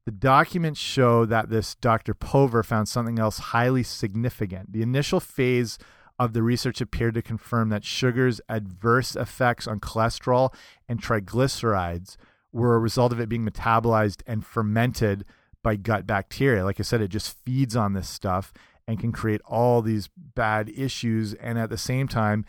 the 0.04 0.12
documents 0.12 0.80
show 0.80 1.24
that 1.26 1.48
this 1.48 1.74
Dr. 1.74 2.14
Pover 2.14 2.62
found 2.62 2.88
something 2.88 3.18
else 3.18 3.38
highly 3.38 3.82
significant. 3.82 4.72
The 4.72 4.82
initial 4.82 5.20
phase 5.20 5.78
of 6.18 6.32
the 6.32 6.42
research 6.42 6.80
appeared 6.80 7.14
to 7.14 7.22
confirm 7.22 7.68
that 7.70 7.84
sugar's 7.84 8.40
adverse 8.48 9.16
effects 9.16 9.66
on 9.66 9.80
cholesterol 9.80 10.54
and 10.88 11.02
triglycerides 11.02 12.16
were 12.52 12.76
a 12.76 12.78
result 12.78 13.12
of 13.12 13.20
it 13.20 13.28
being 13.28 13.46
metabolized 13.46 14.22
and 14.26 14.46
fermented 14.46 15.24
by 15.62 15.74
gut 15.76 16.06
bacteria. 16.06 16.64
Like 16.64 16.78
I 16.78 16.84
said, 16.84 17.00
it 17.00 17.08
just 17.08 17.36
feeds 17.38 17.74
on 17.74 17.94
this 17.94 18.08
stuff 18.08 18.52
and 18.86 19.00
can 19.00 19.12
create 19.12 19.40
all 19.44 19.82
these 19.82 20.08
bad 20.16 20.70
issues. 20.76 21.34
And 21.34 21.58
at 21.58 21.70
the 21.70 21.78
same 21.78 22.06
time, 22.06 22.44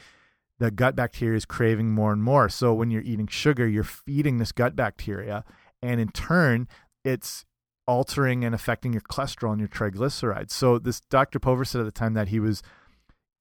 the 0.59 0.69
gut 0.69 0.95
bacteria 0.95 1.37
is 1.37 1.45
craving 1.45 1.91
more 1.91 2.13
and 2.13 2.23
more. 2.23 2.49
So 2.49 2.73
when 2.73 2.91
you're 2.91 3.01
eating 3.01 3.27
sugar, 3.27 3.67
you're 3.67 3.83
feeding 3.83 4.37
this 4.37 4.51
gut 4.51 4.75
bacteria, 4.75 5.43
and 5.81 5.99
in 5.99 6.09
turn, 6.09 6.67
it's 7.03 7.45
altering 7.87 8.43
and 8.43 8.55
affecting 8.55 8.93
your 8.93 9.01
cholesterol 9.01 9.51
and 9.51 9.59
your 9.59 9.69
triglycerides. 9.69 10.51
So 10.51 10.79
this 10.79 11.01
Dr. 11.01 11.39
Pover 11.39 11.65
said 11.65 11.81
at 11.81 11.85
the 11.85 11.91
time 11.91 12.13
that 12.13 12.29
he 12.29 12.39
was 12.39 12.63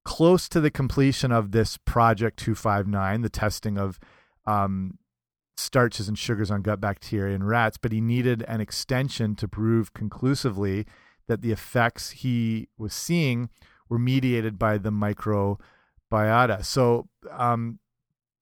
close 0.04 0.48
to 0.50 0.60
the 0.60 0.70
completion 0.70 1.32
of 1.32 1.52
this 1.52 1.76
project 1.76 2.38
259, 2.38 3.22
the 3.22 3.28
testing 3.28 3.78
of 3.78 3.98
um, 4.46 4.98
starches 5.56 6.08
and 6.08 6.18
sugars 6.18 6.50
on 6.50 6.62
gut 6.62 6.80
bacteria 6.80 7.34
in 7.34 7.44
rats, 7.44 7.76
but 7.76 7.92
he 7.92 8.00
needed 8.00 8.44
an 8.48 8.60
extension 8.60 9.34
to 9.36 9.48
prove 9.48 9.94
conclusively 9.94 10.86
that 11.26 11.42
the 11.42 11.52
effects 11.52 12.10
he 12.10 12.68
was 12.76 12.92
seeing 12.92 13.48
were 13.88 13.98
mediated 13.98 14.58
by 14.58 14.76
the 14.78 14.90
microbiota. 14.90 16.64
So 16.64 17.08
um, 17.30 17.78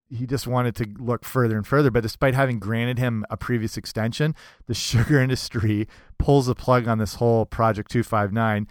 he 0.08 0.26
just 0.26 0.46
wanted 0.46 0.74
to 0.76 0.86
look 0.98 1.24
further 1.24 1.56
and 1.56 1.66
further. 1.66 1.90
But 1.90 2.02
despite 2.02 2.34
having 2.34 2.58
granted 2.58 2.98
him 2.98 3.24
a 3.30 3.36
previous 3.36 3.76
extension, 3.76 4.34
the 4.66 4.74
sugar 4.74 5.20
industry 5.22 5.88
pulls 6.18 6.46
the 6.46 6.54
plug 6.54 6.88
on 6.88 6.98
this 6.98 7.16
whole 7.16 7.46
Project 7.46 7.90
259, 7.90 8.66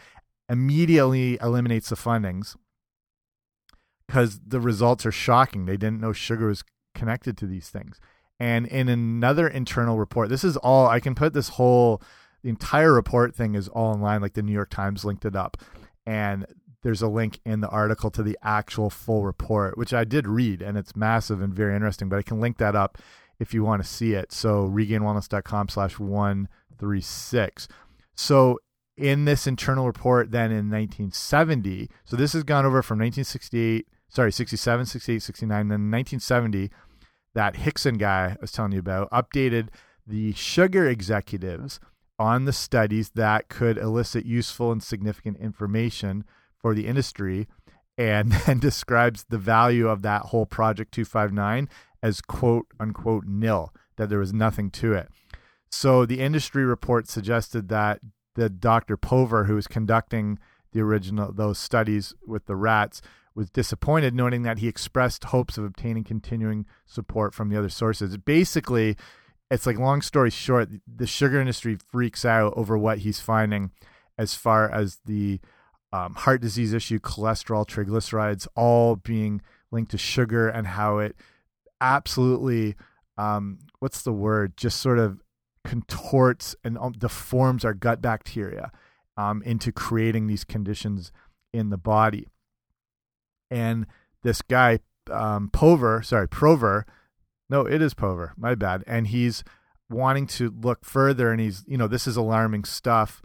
immediately 0.50 1.38
eliminates 1.42 1.90
the 1.90 1.96
fundings 1.96 2.56
because 4.12 4.42
the 4.46 4.60
results 4.60 5.06
are 5.06 5.12
shocking. 5.12 5.66
They 5.66 5.78
didn't 5.78 6.02
know 6.02 6.12
sugar 6.12 6.48
was 6.48 6.66
connected 6.94 7.38
to 7.38 7.48
these 7.48 7.70
things. 7.70 7.98
And 8.42 8.68
in 8.68 8.90
another 8.90 9.48
internal 9.48 9.98
report, 9.98 10.28
this 10.28 10.44
is 10.44 10.58
all 10.58 10.86
I 10.88 11.00
can 11.00 11.16
put 11.16 11.32
this 11.32 11.48
whole 11.48 12.02
the 12.44 12.50
entire 12.50 12.92
report 12.92 13.34
thing 13.34 13.56
is 13.56 13.70
all 13.70 13.94
online, 13.94 14.20
like 14.22 14.34
the 14.34 14.42
New 14.42 14.52
York 14.52 14.70
Times 14.70 15.06
linked 15.06 15.24
it 15.24 15.36
up. 15.36 15.56
And 16.06 16.46
there's 16.84 17.02
a 17.02 17.08
link 17.08 17.40
in 17.46 17.62
the 17.62 17.70
article 17.70 18.12
to 18.12 18.22
the 18.22 18.38
actual 18.42 18.90
full 18.90 19.24
report, 19.24 19.78
which 19.78 19.94
I 19.94 20.04
did 20.04 20.28
read, 20.28 20.62
and 20.62 20.78
it's 20.78 20.94
massive 20.94 21.42
and 21.42 21.54
very 21.54 21.74
interesting. 21.74 22.10
But 22.10 22.20
I 22.20 22.24
can 22.24 22.42
link 22.42 22.58
that 22.58 22.76
up 22.76 22.98
if 23.40 23.54
you 23.54 23.64
want 23.64 23.82
to 23.82 23.88
see 23.88 24.12
it. 24.12 24.34
So 24.34 24.68
regainedwellness.com/slash 24.68 26.00
one 26.00 26.50
three 26.78 27.00
six. 27.00 27.70
So 28.14 28.60
in 28.98 29.24
this 29.24 29.48
internal 29.48 29.86
report 29.86 30.32
then 30.32 30.52
in 30.52 30.70
1970, 30.70 31.90
so 32.04 32.18
this 32.18 32.34
has 32.34 32.44
gone 32.44 32.66
over 32.66 32.82
from 32.82 32.98
1968, 33.00 33.88
sorry, 34.12 34.32
67, 34.32 34.86
68, 34.86 35.24
69, 35.24 35.68
then 35.70 35.92
1970, 35.92 36.70
that 37.34 37.56
Hickson 37.56 37.98
guy 37.98 38.32
I 38.32 38.38
was 38.42 38.52
telling 38.52 38.74
you 38.74 38.80
about 38.80 39.10
updated 39.10 39.70
the 40.06 40.34
sugar 40.34 40.88
executives 40.88 41.80
on 42.20 42.46
the 42.46 42.54
studies 42.54 43.12
that 43.16 43.50
could 43.50 43.78
elicit 43.78 44.26
useful 44.26 44.72
and 44.72 44.84
significant 44.84 45.38
information 45.38 46.26
for 46.58 46.76
the 46.76 46.86
industry 46.86 47.48
and 47.98 48.32
then 48.46 48.60
describes 48.60 49.26
the 49.30 49.38
value 49.38 49.88
of 49.88 50.02
that 50.02 50.24
whole 50.24 50.46
project 50.46 50.94
259 50.94 51.70
as 52.04 52.22
quote 52.22 52.68
unquote 52.80 53.26
nil 53.26 53.74
that 53.96 54.10
there 54.10 54.20
was 54.20 54.34
nothing 54.34 54.70
to 54.70 54.94
it. 54.94 55.10
So 55.70 56.06
the 56.06 56.20
industry 56.20 56.66
report 56.66 57.08
suggested 57.08 57.70
that 57.70 58.02
the 58.36 58.50
dr 58.50 58.96
pover 58.98 59.46
who 59.46 59.56
was 59.56 59.68
conducting 59.68 60.40
the 60.72 60.80
original 60.80 61.34
those 61.34 61.58
studies 61.58 62.14
with 62.26 62.46
the 62.46 62.56
rats 62.56 63.02
was 63.34 63.50
disappointed 63.50 64.14
noting 64.14 64.44
that 64.44 64.60
he 64.60 64.68
expressed 64.68 65.26
hopes 65.26 65.58
of 65.58 65.64
obtaining 65.64 66.04
continuing 66.04 66.66
support 66.86 67.34
from 67.34 67.50
the 67.50 67.58
other 67.58 67.70
sources 67.70 68.18
basically 68.18 68.96
it's 69.50 69.66
like 69.66 69.78
long 69.78 70.02
story 70.02 70.30
short 70.30 70.70
the 70.88 71.08
sugar 71.08 71.40
industry 71.40 71.78
freaks 71.92 72.26
out 72.26 72.54
over 72.56 72.78
what 72.78 73.00
he's 73.00 73.20
finding 73.20 73.72
as 74.18 74.36
far 74.36 74.72
as 74.72 75.00
the 75.06 75.40
um, 75.94 76.14
heart 76.16 76.42
disease 76.42 76.74
issue, 76.74 77.00
cholesterol, 77.00 77.68
triglycerides, 77.68 78.48
all 78.56 78.96
being 78.96 79.42
linked 79.72 79.92
to 79.92 79.98
sugar 79.98 80.48
and 80.48 80.68
how 80.68 81.00
it 81.00 81.16
absolutely, 81.80 82.76
um, 83.18 83.60
what's 83.80 84.02
the 84.02 84.14
word, 84.14 84.56
just 84.56 84.80
sort 84.80 85.00
of 85.00 85.22
contorts 85.66 86.56
and 86.64 86.78
um, 86.78 86.94
deforms 86.94 87.66
our 87.66 87.74
gut 87.74 88.02
bacteria 88.02 88.72
um, 89.18 89.42
into 89.44 89.72
creating 89.72 90.28
these 90.28 90.44
conditions 90.44 91.12
in 91.54 91.70
the 91.70 91.78
body. 91.78 92.28
And 93.52 93.86
this 94.24 94.42
guy, 94.42 94.80
um, 95.12 95.50
Pover, 95.52 96.02
sorry, 96.02 96.28
Prover, 96.28 96.88
no, 97.50 97.62
it 97.62 97.82
is 97.82 97.94
Pover, 97.94 98.34
my 98.36 98.56
bad. 98.56 98.84
And 98.88 99.08
he's 99.08 99.44
wanting 99.90 100.26
to 100.26 100.50
look 100.50 100.86
further 100.86 101.32
and 101.32 101.40
he's, 101.40 101.64
you 101.68 101.78
know, 101.78 101.88
this 101.88 102.08
is 102.08 102.18
alarming 102.18 102.64
stuff. 102.64 103.22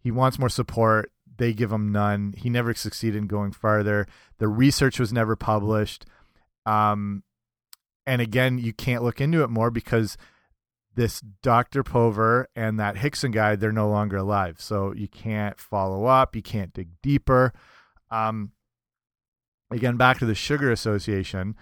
He 0.00 0.10
wants 0.10 0.38
more 0.38 0.48
support 0.48 1.12
they 1.36 1.52
give 1.52 1.72
him 1.72 1.90
none. 1.90 2.34
He 2.36 2.50
never 2.50 2.74
succeeded 2.74 3.18
in 3.18 3.26
going 3.26 3.52
farther. 3.52 4.06
The 4.38 4.48
research 4.48 5.00
was 5.00 5.12
never 5.12 5.36
published. 5.36 6.06
Um, 6.66 7.22
and 8.06 8.20
again, 8.20 8.58
you 8.58 8.72
can't 8.72 9.02
look 9.02 9.20
into 9.20 9.42
it 9.42 9.50
more 9.50 9.70
because 9.70 10.16
this 10.94 11.20
Dr. 11.42 11.82
Pover 11.82 12.48
and 12.54 12.78
that 12.78 12.98
Hickson 12.98 13.30
guy, 13.30 13.56
they're 13.56 13.72
no 13.72 13.88
longer 13.88 14.18
alive. 14.18 14.60
So 14.60 14.92
you 14.92 15.08
can't 15.08 15.58
follow 15.58 16.04
up, 16.04 16.36
you 16.36 16.42
can't 16.42 16.72
dig 16.72 16.90
deeper. 17.02 17.52
Um, 18.10 18.52
again, 19.72 19.96
back 19.96 20.18
to 20.18 20.26
the 20.26 20.34
Sugar 20.34 20.70
Association, 20.70 21.56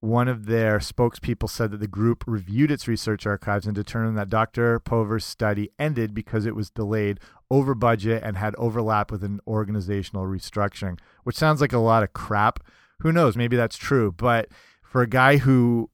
one 0.00 0.28
of 0.28 0.46
their 0.46 0.78
spokespeople 0.78 1.48
said 1.48 1.70
that 1.70 1.80
the 1.80 1.88
group 1.88 2.24
reviewed 2.26 2.70
its 2.70 2.86
research 2.86 3.26
archives 3.26 3.64
and 3.66 3.74
determined 3.74 4.18
that 4.18 4.28
Dr. 4.28 4.78
Pover's 4.78 5.24
study 5.24 5.70
ended 5.78 6.12
because 6.12 6.44
it 6.44 6.54
was 6.54 6.68
delayed 6.68 7.20
over 7.50 7.74
budget 7.74 8.22
and 8.22 8.36
had 8.36 8.54
overlap 8.56 9.10
with 9.10 9.24
an 9.24 9.40
organizational 9.46 10.26
restructuring, 10.26 10.98
which 11.22 11.36
sounds 11.36 11.60
like 11.60 11.72
a 11.72 11.78
lot 11.78 12.02
of 12.02 12.12
crap. 12.12 12.60
Who 13.00 13.12
knows? 13.12 13.36
Maybe 13.36 13.56
that's 13.56 13.78
true. 13.78 14.12
But 14.12 14.48
for 14.82 15.00
a 15.00 15.08
guy 15.08 15.38
who 15.38 15.90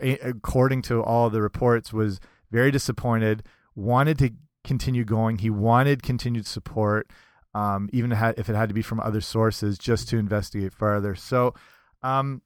eh, 0.00 0.16
according 0.22 0.82
to 0.82 1.02
all 1.02 1.30
the 1.30 1.40
reports, 1.42 1.92
was 1.92 2.20
very 2.50 2.70
disappointed, 2.70 3.42
wanted 3.74 4.18
to 4.18 4.30
continue 4.64 5.04
going. 5.04 5.38
He 5.38 5.50
wanted 5.50 6.02
continued 6.02 6.46
support, 6.46 7.10
um, 7.54 7.88
even 7.92 8.12
if 8.12 8.48
it 8.48 8.56
had 8.56 8.68
to 8.68 8.74
be 8.74 8.82
from 8.82 9.00
other 9.00 9.20
sources, 9.20 9.78
just 9.78 10.08
to 10.08 10.18
investigate 10.18 10.72
further. 10.72 11.14
So, 11.14 11.54
um, 12.02 12.42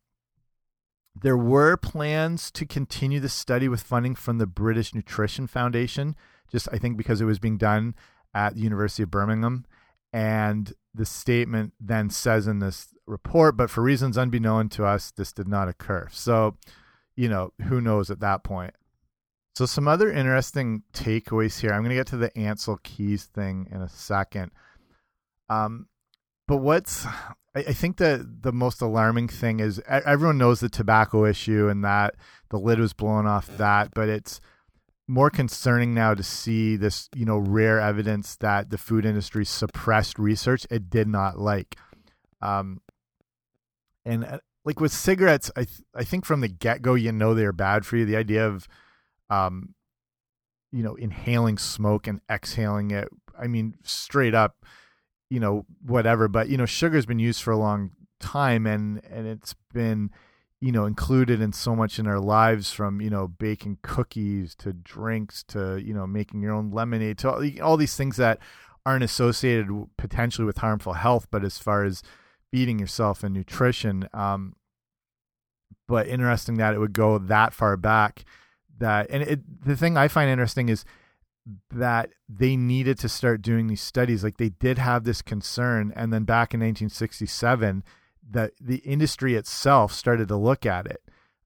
there 1.22 1.36
were 1.36 1.76
plans 1.76 2.50
to 2.50 2.66
continue 2.66 3.20
the 3.20 3.28
study 3.28 3.68
with 3.68 3.82
funding 3.82 4.14
from 4.14 4.38
the 4.38 4.46
British 4.46 4.94
Nutrition 4.94 5.46
Foundation, 5.46 6.14
just 6.50 6.68
I 6.72 6.78
think 6.78 6.96
because 6.96 7.20
it 7.20 7.24
was 7.24 7.38
being 7.38 7.56
done 7.56 7.94
at 8.34 8.54
the 8.54 8.60
University 8.60 9.02
of 9.02 9.10
Birmingham. 9.10 9.64
And 10.12 10.72
the 10.94 11.06
statement 11.06 11.72
then 11.80 12.10
says 12.10 12.46
in 12.46 12.58
this 12.58 12.88
report, 13.06 13.56
but 13.56 13.70
for 13.70 13.82
reasons 13.82 14.18
unbeknown 14.18 14.68
to 14.70 14.84
us, 14.84 15.10
this 15.10 15.32
did 15.32 15.48
not 15.48 15.68
occur. 15.68 16.08
So, 16.10 16.56
you 17.16 17.28
know, 17.28 17.52
who 17.64 17.80
knows 17.80 18.10
at 18.10 18.20
that 18.20 18.44
point. 18.44 18.74
So 19.54 19.64
some 19.64 19.88
other 19.88 20.12
interesting 20.12 20.82
takeaways 20.92 21.60
here. 21.60 21.72
I'm 21.72 21.80
going 21.80 21.90
to 21.90 21.96
get 21.96 22.08
to 22.08 22.18
the 22.18 22.30
Ancel 22.30 22.82
Keys 22.82 23.24
thing 23.24 23.68
in 23.70 23.80
a 23.80 23.88
second. 23.88 24.52
Um, 25.48 25.86
but 26.48 26.58
what's 26.58 27.06
I, 27.06 27.60
I 27.68 27.72
think 27.72 27.96
the 27.96 28.28
the 28.40 28.52
most 28.52 28.80
alarming 28.80 29.28
thing 29.28 29.60
is 29.60 29.80
everyone 29.88 30.38
knows 30.38 30.60
the 30.60 30.68
tobacco 30.68 31.24
issue 31.24 31.68
and 31.68 31.84
that 31.84 32.14
the 32.50 32.58
lid 32.58 32.78
was 32.78 32.92
blown 32.92 33.26
off 33.26 33.48
that, 33.56 33.90
but 33.94 34.08
it's 34.08 34.40
more 35.08 35.30
concerning 35.30 35.94
now 35.94 36.14
to 36.14 36.22
see 36.22 36.76
this, 36.76 37.08
you 37.14 37.24
know, 37.24 37.38
rare 37.38 37.80
evidence 37.80 38.36
that 38.36 38.70
the 38.70 38.78
food 38.78 39.06
industry 39.06 39.44
suppressed 39.44 40.18
research 40.18 40.66
it 40.70 40.90
did 40.90 41.08
not 41.08 41.38
like. 41.38 41.76
Um, 42.42 42.80
and 44.04 44.24
uh, 44.24 44.38
like 44.64 44.80
with 44.80 44.92
cigarettes, 44.92 45.50
I 45.56 45.64
th 45.64 45.80
I 45.94 46.04
think 46.04 46.24
from 46.24 46.40
the 46.40 46.48
get 46.48 46.82
go, 46.82 46.94
you 46.94 47.12
know 47.12 47.34
they're 47.34 47.52
bad 47.52 47.86
for 47.86 47.96
you. 47.96 48.04
The 48.04 48.16
idea 48.16 48.46
of, 48.46 48.68
um, 49.30 49.74
you 50.72 50.82
know, 50.82 50.96
inhaling 50.96 51.58
smoke 51.58 52.06
and 52.06 52.20
exhaling 52.30 52.90
it. 52.90 53.08
I 53.38 53.46
mean, 53.46 53.76
straight 53.82 54.34
up, 54.34 54.56
you 55.30 55.40
know, 55.40 55.66
whatever. 55.84 56.28
But 56.28 56.48
you 56.48 56.56
know, 56.56 56.66
sugar's 56.66 57.06
been 57.06 57.18
used 57.18 57.42
for 57.42 57.50
a 57.50 57.56
long 57.56 57.90
time, 58.20 58.66
and 58.66 59.02
and 59.10 59.26
it's 59.26 59.54
been, 59.72 60.10
you 60.60 60.72
know, 60.72 60.86
included 60.86 61.40
in 61.40 61.52
so 61.52 61.74
much 61.74 61.98
in 61.98 62.06
our 62.06 62.20
lives, 62.20 62.72
from 62.72 63.00
you 63.00 63.10
know, 63.10 63.28
baking 63.28 63.78
cookies 63.82 64.54
to 64.56 64.72
drinks 64.72 65.42
to 65.44 65.76
you 65.78 65.94
know, 65.94 66.06
making 66.06 66.42
your 66.42 66.52
own 66.52 66.70
lemonade 66.70 67.18
to 67.18 67.30
all, 67.30 67.44
all 67.62 67.76
these 67.76 67.96
things 67.96 68.16
that 68.16 68.38
aren't 68.84 69.04
associated 69.04 69.68
potentially 69.96 70.44
with 70.44 70.58
harmful 70.58 70.92
health, 70.92 71.26
but 71.30 71.44
as 71.44 71.58
far 71.58 71.84
as 71.84 72.02
feeding 72.52 72.78
yourself 72.78 73.24
and 73.24 73.34
nutrition. 73.34 74.08
Um, 74.14 74.54
but 75.88 76.06
interesting 76.06 76.56
that 76.56 76.74
it 76.74 76.78
would 76.78 76.92
go 76.92 77.18
that 77.18 77.52
far 77.52 77.76
back. 77.76 78.24
That 78.78 79.08
and 79.10 79.22
it, 79.22 79.64
the 79.64 79.76
thing 79.76 79.96
I 79.96 80.08
find 80.08 80.30
interesting 80.30 80.68
is 80.68 80.84
that 81.70 82.10
they 82.28 82.56
needed 82.56 82.98
to 82.98 83.08
start 83.08 83.42
doing 83.42 83.66
these 83.68 83.82
studies. 83.82 84.24
Like 84.24 84.36
they 84.36 84.48
did 84.48 84.78
have 84.78 85.04
this 85.04 85.22
concern, 85.22 85.92
and 85.94 86.12
then 86.12 86.24
back 86.24 86.52
in 86.52 86.60
1967, 86.60 87.84
that 88.30 88.52
the 88.60 88.78
industry 88.78 89.34
itself 89.34 89.92
started 89.92 90.28
to 90.28 90.36
look 90.36 90.66
at 90.66 90.86
it. 90.86 91.02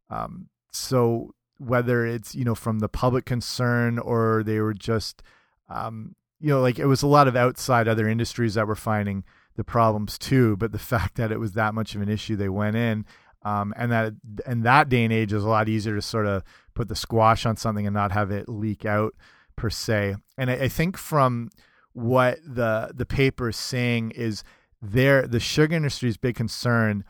Um, 0.08 0.48
so 0.72 1.34
whether 1.58 2.06
it's 2.06 2.34
you 2.34 2.44
know 2.44 2.54
from 2.54 2.78
the 2.78 2.88
public 2.88 3.26
concern 3.26 3.98
or 3.98 4.42
they 4.42 4.60
were 4.60 4.72
just 4.72 5.22
um, 5.68 6.14
you 6.40 6.48
know 6.48 6.62
like 6.62 6.78
it 6.78 6.86
was 6.86 7.02
a 7.02 7.06
lot 7.06 7.28
of 7.28 7.36
outside 7.36 7.86
other 7.86 8.08
industries 8.08 8.54
that 8.54 8.66
were 8.66 8.74
finding 8.74 9.24
the 9.56 9.64
problems 9.64 10.18
too. 10.18 10.56
But 10.56 10.72
the 10.72 10.78
fact 10.92 11.16
that 11.16 11.32
it 11.32 11.38
was 11.38 11.52
that 11.52 11.74
much 11.74 11.94
of 11.94 12.00
an 12.00 12.08
issue, 12.08 12.36
they 12.36 12.48
went 12.48 12.76
in, 12.76 13.04
um, 13.42 13.74
and 13.76 13.92
that 13.92 14.14
in 14.46 14.62
that 14.62 14.88
day 14.88 15.04
and 15.04 15.12
age 15.12 15.34
is 15.34 15.44
a 15.44 15.48
lot 15.48 15.68
easier 15.68 15.94
to 15.94 16.02
sort 16.02 16.26
of 16.26 16.42
put 16.72 16.88
the 16.88 16.96
squash 16.96 17.44
on 17.44 17.56
something 17.56 17.86
and 17.86 17.92
not 17.92 18.12
have 18.12 18.30
it 18.30 18.48
leak 18.48 18.86
out 18.86 19.14
per 19.60 19.68
se. 19.68 20.16
And 20.38 20.50
I, 20.50 20.54
I 20.54 20.68
think 20.68 20.96
from 20.96 21.50
what 21.92 22.38
the 22.42 22.90
the 22.94 23.04
paper 23.04 23.50
is 23.50 23.56
saying 23.56 24.12
is 24.12 24.42
there 24.80 25.26
the 25.26 25.40
sugar 25.40 25.76
industry's 25.76 26.16
big 26.16 26.34
concern 26.34 27.04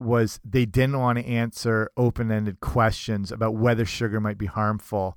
was 0.00 0.40
they 0.44 0.64
didn't 0.64 0.98
want 0.98 1.18
to 1.18 1.26
answer 1.26 1.90
open-ended 1.96 2.58
questions 2.60 3.30
about 3.30 3.54
whether 3.54 3.84
sugar 3.84 4.20
might 4.20 4.38
be 4.38 4.46
harmful 4.46 5.16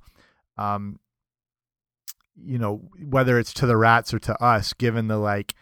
um, 0.58 1.00
you 2.36 2.58
know 2.58 2.82
whether 3.02 3.38
it's 3.38 3.54
to 3.54 3.66
the 3.66 3.76
rats 3.76 4.12
or 4.12 4.18
to 4.18 4.40
us 4.44 4.72
given 4.74 5.08
the 5.08 5.16
like 5.16 5.54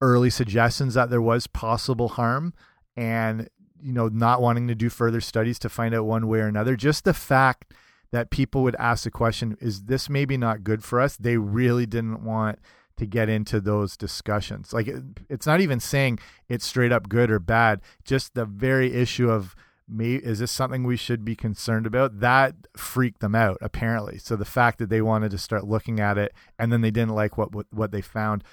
early 0.00 0.30
suggestions 0.30 0.94
that 0.94 1.10
there 1.10 1.20
was 1.20 1.48
possible 1.48 2.10
harm 2.10 2.54
and 2.96 3.48
you 3.82 3.92
know 3.92 4.08
not 4.08 4.40
wanting 4.40 4.68
to 4.68 4.76
do 4.76 4.88
further 4.88 5.20
studies 5.20 5.58
to 5.58 5.68
find 5.68 5.92
out 5.92 6.04
one 6.04 6.28
way 6.28 6.38
or 6.38 6.46
another 6.46 6.76
just 6.76 7.04
the 7.04 7.12
fact 7.12 7.74
that 8.12 8.30
people 8.30 8.62
would 8.62 8.76
ask 8.78 9.04
the 9.04 9.10
question 9.10 9.56
is 9.60 9.84
this 9.84 10.08
maybe 10.08 10.36
not 10.36 10.62
good 10.62 10.84
for 10.84 11.00
us? 11.00 11.16
They 11.16 11.38
really 11.38 11.86
didn't 11.86 12.22
want 12.22 12.58
to 12.98 13.06
get 13.06 13.28
into 13.28 13.60
those 13.60 13.96
discussions. 13.96 14.72
Like 14.72 14.86
it, 14.86 15.02
it's 15.28 15.46
not 15.46 15.60
even 15.60 15.80
saying 15.80 16.18
it's 16.48 16.66
straight 16.66 16.92
up 16.92 17.08
good 17.08 17.30
or 17.30 17.38
bad 17.38 17.80
just 18.04 18.34
the 18.34 18.44
very 18.44 18.92
issue 18.92 19.30
of 19.30 19.56
me 19.88 20.14
is 20.14 20.38
this 20.38 20.52
something 20.52 20.84
we 20.84 20.96
should 20.96 21.24
be 21.24 21.34
concerned 21.34 21.86
about? 21.86 22.20
That 22.20 22.54
freaked 22.76 23.20
them 23.20 23.34
out 23.34 23.58
apparently. 23.60 24.18
So 24.18 24.36
the 24.36 24.44
fact 24.44 24.78
that 24.78 24.90
they 24.90 25.02
wanted 25.02 25.30
to 25.32 25.38
start 25.38 25.64
looking 25.64 25.98
at 25.98 26.18
it 26.18 26.32
and 26.58 26.72
then 26.72 26.82
they 26.82 26.90
didn't 26.90 27.14
like 27.14 27.36
what 27.36 27.52
what, 27.52 27.66
what 27.70 27.92
they 27.92 28.02
found. 28.02 28.44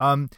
Um 0.00 0.30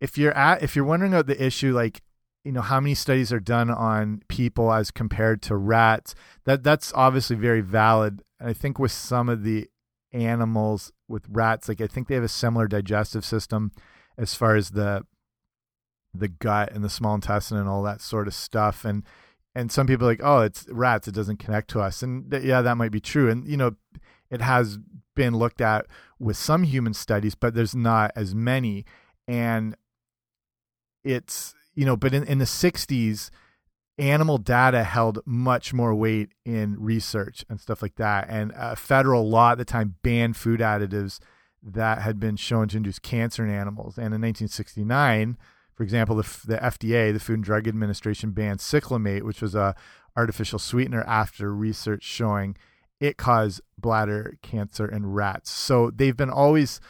if 0.00 0.16
you're 0.16 0.36
at 0.36 0.62
if 0.62 0.76
you're 0.76 0.84
wondering 0.84 1.12
about 1.12 1.26
the 1.26 1.42
issue 1.42 1.72
like 1.72 2.02
you 2.48 2.52
know 2.52 2.62
how 2.62 2.80
many 2.80 2.94
studies 2.94 3.32
are 3.32 3.40
done 3.40 3.70
on 3.70 4.22
people 4.28 4.72
as 4.72 4.90
compared 4.90 5.42
to 5.42 5.54
rats 5.54 6.14
that 6.44 6.62
that's 6.62 6.92
obviously 6.94 7.36
very 7.36 7.60
valid. 7.60 8.22
And 8.40 8.48
i 8.48 8.52
think 8.54 8.78
with 8.78 8.92
some 8.92 9.28
of 9.28 9.42
the 9.44 9.68
animals 10.12 10.90
with 11.08 11.24
rats 11.28 11.68
like 11.68 11.82
i 11.82 11.86
think 11.86 12.08
they 12.08 12.14
have 12.14 12.24
a 12.24 12.28
similar 12.28 12.66
digestive 12.66 13.22
system 13.22 13.70
as 14.16 14.34
far 14.34 14.56
as 14.56 14.70
the 14.70 15.04
the 16.14 16.28
gut 16.28 16.72
and 16.72 16.84
the 16.84 16.90
small 16.90 17.14
intestine 17.14 17.58
and 17.58 17.68
all 17.68 17.82
that 17.82 18.00
sort 18.00 18.26
of 18.26 18.34
stuff. 18.34 18.84
And 18.84 19.04
and 19.54 19.72
some 19.72 19.86
people 19.86 20.06
are 20.06 20.10
like 20.10 20.22
oh 20.22 20.40
it's 20.40 20.66
rats 20.70 21.08
it 21.08 21.14
doesn't 21.14 21.38
connect 21.38 21.70
to 21.70 21.80
us. 21.80 22.02
And 22.02 22.30
th 22.30 22.42
yeah 22.44 22.62
that 22.62 22.76
might 22.76 22.92
be 22.92 23.00
true. 23.00 23.30
And 23.30 23.46
you 23.46 23.56
know 23.56 23.76
it 24.30 24.40
has 24.40 24.78
been 25.14 25.36
looked 25.36 25.60
at 25.60 25.86
with 26.18 26.36
some 26.36 26.62
human 26.64 26.94
studies 26.94 27.34
but 27.34 27.54
there's 27.54 27.74
not 27.74 28.12
as 28.16 28.34
many. 28.34 28.84
And 29.26 29.76
it's 31.04 31.54
you 31.78 31.84
know, 31.84 31.96
but 31.96 32.12
in, 32.12 32.24
in 32.24 32.38
the 32.38 32.44
60s, 32.44 33.30
animal 33.98 34.36
data 34.36 34.82
held 34.82 35.20
much 35.24 35.72
more 35.72 35.94
weight 35.94 36.32
in 36.44 36.74
research 36.76 37.44
and 37.48 37.60
stuff 37.60 37.82
like 37.82 37.94
that. 37.94 38.26
And 38.28 38.52
a 38.56 38.74
federal 38.74 39.30
law 39.30 39.52
at 39.52 39.58
the 39.58 39.64
time 39.64 39.94
banned 40.02 40.36
food 40.36 40.58
additives 40.58 41.20
that 41.62 42.02
had 42.02 42.18
been 42.18 42.34
shown 42.34 42.66
to 42.66 42.78
induce 42.78 42.98
cancer 42.98 43.44
in 43.44 43.50
animals. 43.52 43.96
And 43.96 44.06
in 44.06 44.20
1969, 44.20 45.38
for 45.72 45.84
example, 45.84 46.16
the, 46.16 46.22
the 46.44 46.56
FDA, 46.56 47.12
the 47.12 47.20
Food 47.20 47.34
and 47.34 47.44
Drug 47.44 47.68
Administration, 47.68 48.32
banned 48.32 48.58
cyclamate, 48.58 49.22
which 49.22 49.40
was 49.40 49.54
a 49.54 49.76
artificial 50.16 50.58
sweetener 50.58 51.04
after 51.04 51.54
research 51.54 52.02
showing 52.02 52.56
it 52.98 53.18
caused 53.18 53.60
bladder 53.78 54.36
cancer 54.42 54.88
in 54.88 55.06
rats. 55.06 55.52
So 55.52 55.92
they've 55.94 56.16
been 56.16 56.28
always 56.28 56.80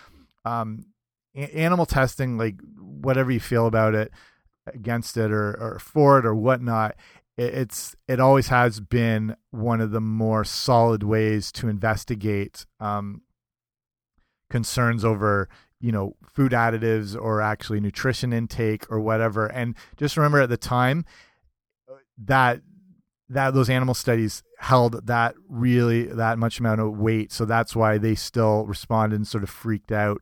um, 0.47 0.87
animal 1.35 1.85
testing, 1.85 2.39
like 2.39 2.55
whatever 2.79 3.31
you 3.31 3.41
feel 3.41 3.67
about 3.67 3.95
it, 3.95 4.11
against 4.75 5.17
it 5.17 5.31
or, 5.31 5.57
or 5.61 5.79
for 5.79 6.19
it 6.19 6.27
or 6.27 6.35
whatnot, 6.35 6.97
it, 7.37 7.55
it's 7.55 7.97
it 8.07 8.21
always 8.21 8.49
has 8.49 8.81
been 8.81 9.37
one 9.51 9.81
of 9.81 9.91
the 9.91 10.01
more 10.01 10.45
solid 10.45 11.03
ways 11.03 11.53
to 11.53 11.69
investigate 11.69 12.67
um, 12.81 13.23
concerns 14.51 15.05
over 15.05 15.49
you 15.81 15.93
know 15.93 16.15
food 16.27 16.53
additives 16.53 17.21
or 17.21 17.41
actually 17.41 17.81
nutrition 17.81 18.33
intake 18.33 18.91
or 18.91 19.01
whatever. 19.01 19.47
And 19.47 19.75
just 19.97 20.17
remember 20.17 20.41
at 20.41 20.49
the 20.49 20.57
time 20.57 21.05
that 22.19 22.61
that 23.29 23.55
those 23.55 23.71
animal 23.71 23.95
studies 23.95 24.43
held 24.59 25.07
that 25.07 25.35
really 25.49 26.05
that 26.05 26.39
much 26.39 26.59
amount 26.59 26.81
of 26.81 26.99
weight 26.99 27.31
so 27.31 27.45
that's 27.45 27.77
why 27.77 27.99
they 27.99 28.15
still 28.15 28.67
responded 28.67 29.17
and 29.17 29.27
sort 29.27 29.45
of 29.45 29.51
freaked 29.51 29.93
out 29.93 30.21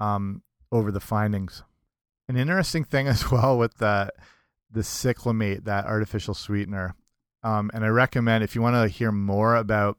um, 0.00 0.42
over 0.72 0.90
the 0.90 1.00
findings 1.00 1.62
an 2.28 2.36
interesting 2.36 2.84
thing 2.84 3.06
as 3.14 3.30
well 3.30 3.58
with 3.58 3.78
the 3.78 4.12
the 4.70 4.80
cyclamate, 4.80 5.64
that 5.64 5.86
artificial 5.86 6.34
sweetener. 6.34 6.94
Um, 7.42 7.70
and 7.72 7.84
I 7.84 7.88
recommend 7.88 8.42
if 8.42 8.54
you 8.54 8.62
want 8.62 8.74
to 8.74 8.88
hear 8.88 9.12
more 9.12 9.54
about 9.54 9.96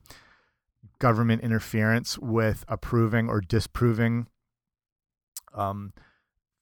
government 0.99 1.41
interference 1.41 2.17
with 2.17 2.65
approving 2.67 3.29
or 3.29 3.39
disproving 3.39 4.27
um, 5.53 5.93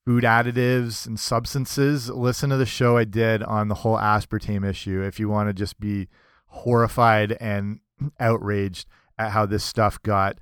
food 0.06 0.24
additives 0.24 1.08
and 1.08 1.20
substances. 1.20 2.10
Listen 2.10 2.52
to 2.52 2.58
the 2.58 2.66
show 2.66 2.98
I 2.98 3.06
did 3.06 3.42
on 3.42 3.68
the 3.68 3.76
whole 3.76 3.98
aspartame 3.98 4.68
issue 4.68 5.02
if 5.02 5.20
you 5.20 5.28
want 5.28 5.50
to 5.50 5.54
just 5.54 5.80
be 5.80 6.08
horrified 6.48 7.32
and 7.42 7.80
outraged 8.20 8.88
at 9.18 9.32
how 9.32 9.46
this 9.46 9.64
stuff 9.64 10.02
got 10.04 10.38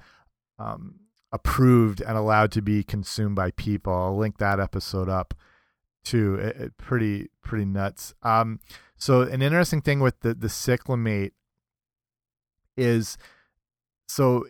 um, 0.59 0.95
approved 1.33 1.99
and 1.99 2.15
allowed 2.15 2.51
to 2.51 2.61
be 2.61 2.83
consumed 2.83 3.35
by 3.35 3.51
people. 3.51 3.91
I'll 3.91 4.15
link 4.15 4.37
that 4.37 4.59
episode 4.59 5.09
up 5.09 5.33
too. 6.05 6.35
It, 6.35 6.55
it, 6.57 6.77
pretty 6.77 7.29
pretty 7.41 7.65
nuts. 7.65 8.13
Um, 8.21 8.59
so 8.95 9.21
an 9.21 9.41
interesting 9.41 9.81
thing 9.81 9.99
with 9.99 10.19
the 10.21 10.33
the 10.33 10.47
cyclamate 10.47 11.31
is 12.77 13.17
so 14.07 14.45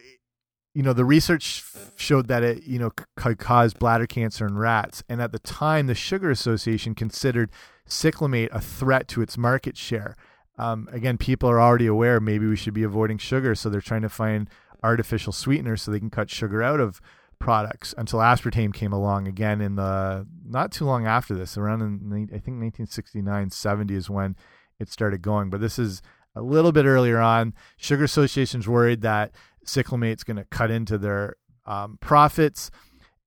you 0.74 0.84
know 0.84 0.93
the 0.93 1.06
research 1.06 1.63
showed 1.96 2.28
that 2.28 2.43
it 2.43 2.63
you 2.63 2.80
know 2.80 2.91
could 3.15 3.38
cause 3.38 3.74
bladder 3.74 4.08
cancer 4.08 4.46
in 4.46 4.58
rats 4.58 5.04
and 5.08 5.22
at 5.22 5.32
the 5.32 5.39
time 5.39 5.88
the 5.88 5.96
sugar 5.96 6.32
association 6.32 6.96
considered 6.96 7.50
cyclamate 7.88 8.50
a 8.52 8.62
threat 8.62 9.08
to 9.08 9.22
its 9.22 9.38
market 9.38 9.78
share 9.78 10.15
um, 10.58 10.88
again 10.91 11.17
people 11.17 11.50
are 11.50 11.62
already 11.62 11.86
aware 11.86 12.19
maybe 12.19 12.48
we 12.48 12.56
should 12.56 12.74
be 12.74 12.84
avoiding 12.84 13.17
sugar 13.17 13.54
so 13.54 13.69
they're 13.69 13.82
trying 13.82 14.02
to 14.02 14.10
find 14.10 14.50
artificial 14.84 15.34
sweeteners 15.34 15.82
so 15.82 15.91
they 15.91 16.00
can 16.00 16.10
cut 16.10 16.30
sugar 16.30 16.62
out 16.62 16.80
of 16.80 17.02
products 17.39 17.93
until 17.98 18.19
aspartame 18.19 18.74
came 18.74 18.93
along 18.93 19.28
again 19.28 19.60
in 19.60 19.76
the 19.76 20.26
not 20.46 20.72
too 20.72 20.86
long 20.86 21.06
after 21.06 21.36
this 21.36 21.58
around 21.58 21.82
in 21.82 22.30
i 22.30 22.39
think 22.39 22.60
1969 22.60 23.50
70 23.50 23.96
is 23.96 24.10
when 24.10 24.36
it 24.80 24.89
started 24.89 25.22
going 25.22 25.50
but 25.50 25.60
this 25.60 25.78
is 25.78 26.02
a 26.36 26.41
little 26.41 26.72
bit 26.72 26.86
earlier 26.86 27.19
on 27.19 27.54
sugar 27.76 28.04
associations 28.04 28.67
worried 28.67 29.02
that 29.02 29.32
cyclamate's 29.65 30.24
going 30.24 30.38
to 30.38 30.46
cut 30.46 30.72
into 30.72 30.98
their 30.98 31.36
um, 31.65 31.98
profits 32.02 32.72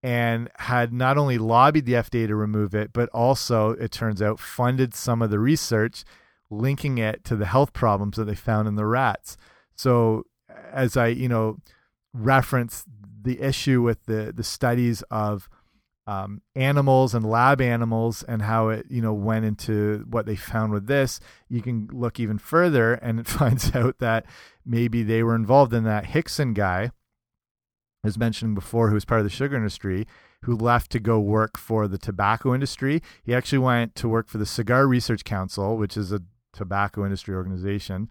and 0.02 0.48
had 0.58 0.92
not 0.92 1.18
only 1.18 1.38
lobbied 1.38 1.84
the 1.84 1.94
FDA 1.94 2.26
to 2.28 2.36
remove 2.36 2.74
it, 2.74 2.92
but 2.92 3.08
also, 3.08 3.70
it 3.70 3.90
turns 3.90 4.22
out, 4.22 4.38
funded 4.38 4.94
some 4.94 5.22
of 5.22 5.30
the 5.30 5.38
research 5.38 6.04
linking 6.48 6.98
it 6.98 7.24
to 7.24 7.34
the 7.34 7.46
health 7.46 7.72
problems 7.72 8.16
that 8.16 8.24
they 8.24 8.34
found 8.34 8.68
in 8.68 8.76
the 8.76 8.86
rats. 8.86 9.36
So, 9.74 10.24
as 10.72 10.96
I, 10.96 11.08
you 11.08 11.28
know, 11.28 11.58
reference 12.12 12.84
the 13.22 13.40
issue 13.40 13.82
with 13.82 14.04
the 14.06 14.32
the 14.34 14.44
studies 14.44 15.02
of 15.10 15.48
um, 16.06 16.40
animals 16.54 17.14
and 17.14 17.28
lab 17.28 17.60
animals 17.60 18.22
and 18.22 18.42
how 18.42 18.68
it 18.68 18.86
you 18.88 19.02
know 19.02 19.12
went 19.12 19.44
into 19.44 20.06
what 20.08 20.24
they 20.24 20.36
found 20.36 20.72
with 20.72 20.86
this 20.86 21.18
you 21.48 21.60
can 21.60 21.88
look 21.92 22.20
even 22.20 22.38
further 22.38 22.94
and 23.02 23.18
it 23.18 23.26
finds 23.26 23.74
out 23.74 23.98
that 23.98 24.24
maybe 24.64 25.02
they 25.02 25.22
were 25.22 25.34
involved 25.34 25.74
in 25.74 25.84
that 25.84 26.06
hickson 26.06 26.54
guy 26.54 26.90
as 28.04 28.16
mentioned 28.16 28.54
before 28.54 28.88
who 28.88 28.94
was 28.94 29.04
part 29.04 29.20
of 29.20 29.26
the 29.26 29.30
sugar 29.30 29.56
industry 29.56 30.06
who 30.42 30.54
left 30.54 30.92
to 30.92 31.00
go 31.00 31.18
work 31.18 31.58
for 31.58 31.88
the 31.88 31.98
tobacco 31.98 32.54
industry. 32.54 33.02
He 33.24 33.34
actually 33.34 33.58
went 33.58 33.96
to 33.96 34.08
work 34.08 34.28
for 34.28 34.38
the 34.38 34.46
cigar 34.46 34.86
research 34.86 35.24
council 35.24 35.76
which 35.76 35.96
is 35.96 36.12
a 36.12 36.22
tobacco 36.52 37.04
industry 37.04 37.34
organization 37.34 38.08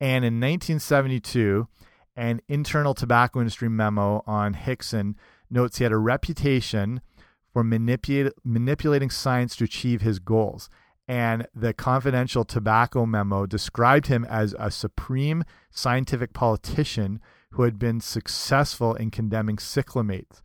and 0.00 0.24
in 0.24 0.40
1972 0.40 1.68
an 2.16 2.40
internal 2.48 2.94
tobacco 2.94 3.38
industry 3.40 3.68
memo 3.68 4.22
on 4.26 4.54
hickson 4.54 5.16
notes 5.50 5.78
he 5.78 5.84
had 5.84 5.92
a 5.92 5.98
reputation 5.98 7.00
for 7.52 7.64
manipulating 7.64 9.10
science 9.10 9.56
to 9.56 9.64
achieve 9.64 10.00
his 10.02 10.18
goals. 10.18 10.70
And 11.08 11.48
the 11.54 11.74
confidential 11.74 12.44
tobacco 12.44 13.04
memo 13.04 13.46
described 13.46 14.06
him 14.06 14.24
as 14.26 14.54
a 14.58 14.70
supreme 14.70 15.42
scientific 15.72 16.32
politician 16.32 17.20
who 17.52 17.64
had 17.64 17.78
been 17.78 18.00
successful 18.00 18.94
in 18.94 19.10
condemning 19.10 19.56
cyclamates 19.56 20.40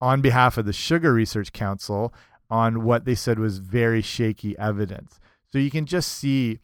on 0.00 0.22
behalf 0.22 0.56
of 0.56 0.64
the 0.64 0.72
Sugar 0.72 1.12
Research 1.12 1.52
Council 1.52 2.14
on 2.48 2.82
what 2.82 3.04
they 3.04 3.14
said 3.14 3.38
was 3.38 3.58
very 3.58 4.00
shaky 4.00 4.58
evidence. 4.58 5.20
So 5.52 5.58
you 5.58 5.70
can 5.70 5.84
just 5.84 6.10
see 6.10 6.60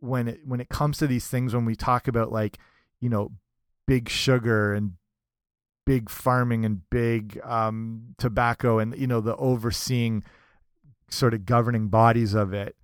when 0.00 0.28
it 0.28 0.40
when 0.44 0.60
it 0.60 0.68
comes 0.68 0.98
to 0.98 1.06
these 1.06 1.26
things 1.26 1.54
when 1.54 1.64
we 1.64 1.76
talk 1.76 2.08
about 2.08 2.32
like, 2.32 2.58
you 3.00 3.08
know, 3.08 3.32
big 3.86 4.08
sugar 4.08 4.72
and 4.74 4.92
big 5.86 6.10
farming 6.10 6.64
and 6.64 6.88
big 6.90 7.40
um, 7.44 8.14
tobacco 8.18 8.78
and 8.78 8.96
you 8.96 9.06
know 9.06 9.20
the 9.20 9.36
overseeing 9.36 10.22
sort 11.08 11.34
of 11.34 11.44
governing 11.44 11.88
bodies 11.88 12.34
of 12.34 12.52
it 12.52 12.76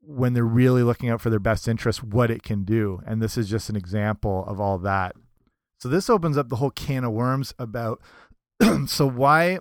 when 0.00 0.34
they're 0.34 0.44
really 0.44 0.82
looking 0.82 1.08
out 1.08 1.20
for 1.20 1.30
their 1.30 1.38
best 1.38 1.66
interest 1.66 2.02
what 2.02 2.30
it 2.30 2.42
can 2.42 2.64
do. 2.64 3.00
And 3.06 3.22
this 3.22 3.38
is 3.38 3.48
just 3.48 3.70
an 3.70 3.76
example 3.76 4.44
of 4.46 4.60
all 4.60 4.78
that. 4.78 5.16
So 5.78 5.88
this 5.88 6.10
opens 6.10 6.36
up 6.36 6.48
the 6.48 6.56
whole 6.56 6.70
can 6.70 7.04
of 7.04 7.12
worms 7.12 7.54
about 7.58 8.00
so 8.86 9.08
why 9.08 9.58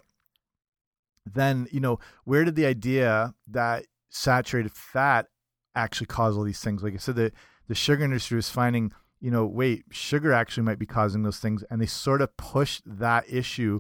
then 1.26 1.68
you 1.72 1.80
know 1.80 2.00
where 2.26 2.44
did 2.44 2.56
the 2.56 2.66
idea 2.66 3.34
that 3.48 3.86
saturated 4.10 4.72
fat 4.72 5.28
actually 5.76 6.08
cause 6.08 6.38
all 6.38 6.44
these 6.44 6.62
things 6.62 6.84
like 6.84 6.94
i 6.94 6.98
said 6.98 7.16
the 7.16 7.32
the 7.68 7.76
sugar 7.76 8.04
industry 8.04 8.36
was 8.36 8.50
finding 8.50 8.92
you 9.24 9.32
know, 9.32 9.46
wait, 9.46 9.86
sugar 9.90 10.34
actually 10.34 10.64
might 10.64 10.78
be 10.78 10.86
causing 10.86 11.24
those 11.24 11.40
things. 11.40 11.64
And 11.70 11.82
they 11.82 11.86
sort 11.86 12.22
of 12.22 12.36
push 12.36 12.82
that 12.86 13.24
issue 13.32 13.80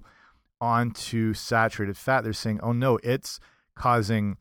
onto 0.61 1.33
saturated 1.33 1.97
fat. 1.97 2.23
They're 2.23 2.31
saying, 2.31 2.61
oh 2.63 2.71
no, 2.71 2.97
it's 3.03 3.41
causing 3.75 4.37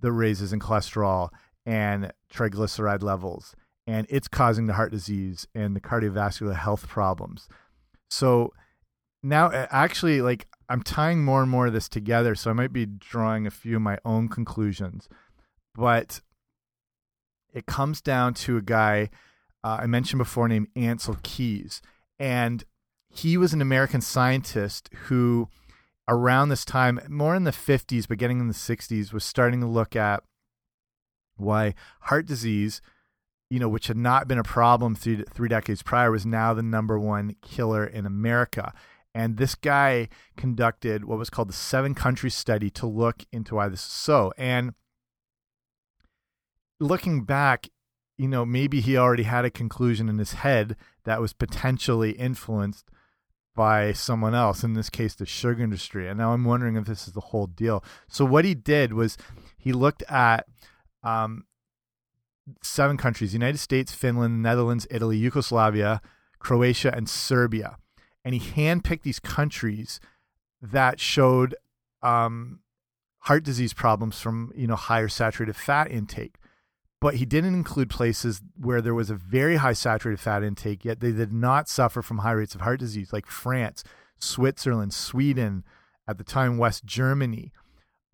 the 0.00 0.12
raises 0.12 0.54
in 0.54 0.60
cholesterol 0.60 1.28
and 1.66 2.10
triglyceride 2.32 3.02
levels, 3.02 3.54
and 3.86 4.06
it's 4.08 4.28
causing 4.28 4.66
the 4.66 4.72
heart 4.72 4.92
disease 4.92 5.46
and 5.54 5.76
the 5.76 5.80
cardiovascular 5.80 6.56
health 6.56 6.88
problems. 6.88 7.50
So 8.08 8.54
now, 9.22 9.50
actually, 9.52 10.22
like 10.22 10.46
I'm 10.70 10.82
tying 10.82 11.22
more 11.22 11.42
and 11.42 11.50
more 11.50 11.66
of 11.66 11.74
this 11.74 11.90
together, 11.90 12.34
so 12.34 12.48
I 12.48 12.54
might 12.54 12.72
be 12.72 12.86
drawing 12.86 13.46
a 13.46 13.50
few 13.50 13.76
of 13.76 13.82
my 13.82 13.98
own 14.06 14.28
conclusions, 14.28 15.06
but 15.74 16.22
it 17.56 17.64
comes 17.64 18.02
down 18.02 18.34
to 18.34 18.58
a 18.58 18.62
guy 18.62 19.08
uh, 19.64 19.78
I 19.80 19.86
mentioned 19.86 20.18
before 20.18 20.46
named 20.46 20.68
Ancel 20.76 21.20
Keys. 21.22 21.80
And 22.18 22.62
he 23.08 23.38
was 23.38 23.54
an 23.54 23.62
American 23.62 24.02
scientist 24.02 24.90
who, 25.06 25.48
around 26.06 26.50
this 26.50 26.66
time, 26.66 27.00
more 27.08 27.34
in 27.34 27.44
the 27.44 27.50
50s, 27.50 28.06
but 28.06 28.18
getting 28.18 28.40
in 28.40 28.48
the 28.48 28.54
60s, 28.54 29.10
was 29.12 29.24
starting 29.24 29.60
to 29.60 29.66
look 29.66 29.96
at 29.96 30.22
why 31.38 31.74
heart 32.02 32.26
disease, 32.26 32.82
you 33.48 33.58
know, 33.58 33.70
which 33.70 33.86
had 33.86 33.96
not 33.96 34.28
been 34.28 34.38
a 34.38 34.44
problem 34.44 34.94
three, 34.94 35.24
three 35.32 35.48
decades 35.48 35.82
prior, 35.82 36.10
was 36.10 36.26
now 36.26 36.52
the 36.52 36.62
number 36.62 36.98
one 36.98 37.36
killer 37.40 37.86
in 37.86 38.04
America. 38.04 38.74
And 39.14 39.38
this 39.38 39.54
guy 39.54 40.10
conducted 40.36 41.06
what 41.06 41.18
was 41.18 41.30
called 41.30 41.48
the 41.48 41.54
seven 41.54 41.94
country 41.94 42.28
study 42.28 42.68
to 42.70 42.86
look 42.86 43.24
into 43.32 43.54
why 43.54 43.68
this 43.68 43.80
is 43.80 43.86
so. 43.86 44.34
And 44.36 44.74
looking 46.80 47.24
back, 47.24 47.68
you 48.16 48.28
know, 48.28 48.44
maybe 48.44 48.80
he 48.80 48.96
already 48.96 49.24
had 49.24 49.44
a 49.44 49.50
conclusion 49.50 50.08
in 50.08 50.18
his 50.18 50.34
head 50.34 50.76
that 51.04 51.20
was 51.20 51.32
potentially 51.32 52.12
influenced 52.12 52.90
by 53.54 53.92
someone 53.92 54.34
else, 54.34 54.62
in 54.62 54.74
this 54.74 54.90
case, 54.90 55.14
the 55.14 55.26
sugar 55.26 55.62
industry. 55.62 56.08
And 56.08 56.18
now 56.18 56.32
I'm 56.32 56.44
wondering 56.44 56.76
if 56.76 56.84
this 56.84 57.08
is 57.08 57.14
the 57.14 57.20
whole 57.20 57.46
deal. 57.46 57.82
So, 58.08 58.24
what 58.24 58.44
he 58.44 58.54
did 58.54 58.92
was 58.92 59.16
he 59.56 59.72
looked 59.72 60.02
at 60.08 60.46
um, 61.02 61.44
seven 62.62 62.96
countries 62.96 63.32
United 63.32 63.58
States, 63.58 63.92
Finland, 63.92 64.42
Netherlands, 64.42 64.86
Italy, 64.90 65.16
Yugoslavia, 65.16 66.00
Croatia, 66.38 66.92
and 66.94 67.08
Serbia. 67.08 67.78
And 68.24 68.34
he 68.34 68.40
handpicked 68.40 69.02
these 69.02 69.20
countries 69.20 70.00
that 70.60 71.00
showed 71.00 71.54
um, 72.02 72.60
heart 73.20 73.44
disease 73.44 73.72
problems 73.72 74.20
from 74.20 74.52
you 74.54 74.66
know 74.66 74.76
higher 74.76 75.08
saturated 75.08 75.56
fat 75.56 75.90
intake 75.90 76.36
but 77.00 77.16
he 77.16 77.24
didn't 77.24 77.54
include 77.54 77.90
places 77.90 78.40
where 78.56 78.80
there 78.80 78.94
was 78.94 79.10
a 79.10 79.14
very 79.14 79.56
high 79.56 79.74
saturated 79.74 80.20
fat 80.20 80.42
intake, 80.42 80.84
yet 80.84 81.00
they 81.00 81.12
did 81.12 81.32
not 81.32 81.68
suffer 81.68 82.02
from 82.02 82.18
high 82.18 82.32
rates 82.32 82.54
of 82.54 82.62
heart 82.62 82.80
disease, 82.80 83.12
like 83.12 83.26
France, 83.26 83.84
Switzerland, 84.18 84.94
Sweden, 84.94 85.64
at 86.08 86.18
the 86.18 86.24
time, 86.24 86.56
West 86.56 86.84
Germany. 86.84 87.52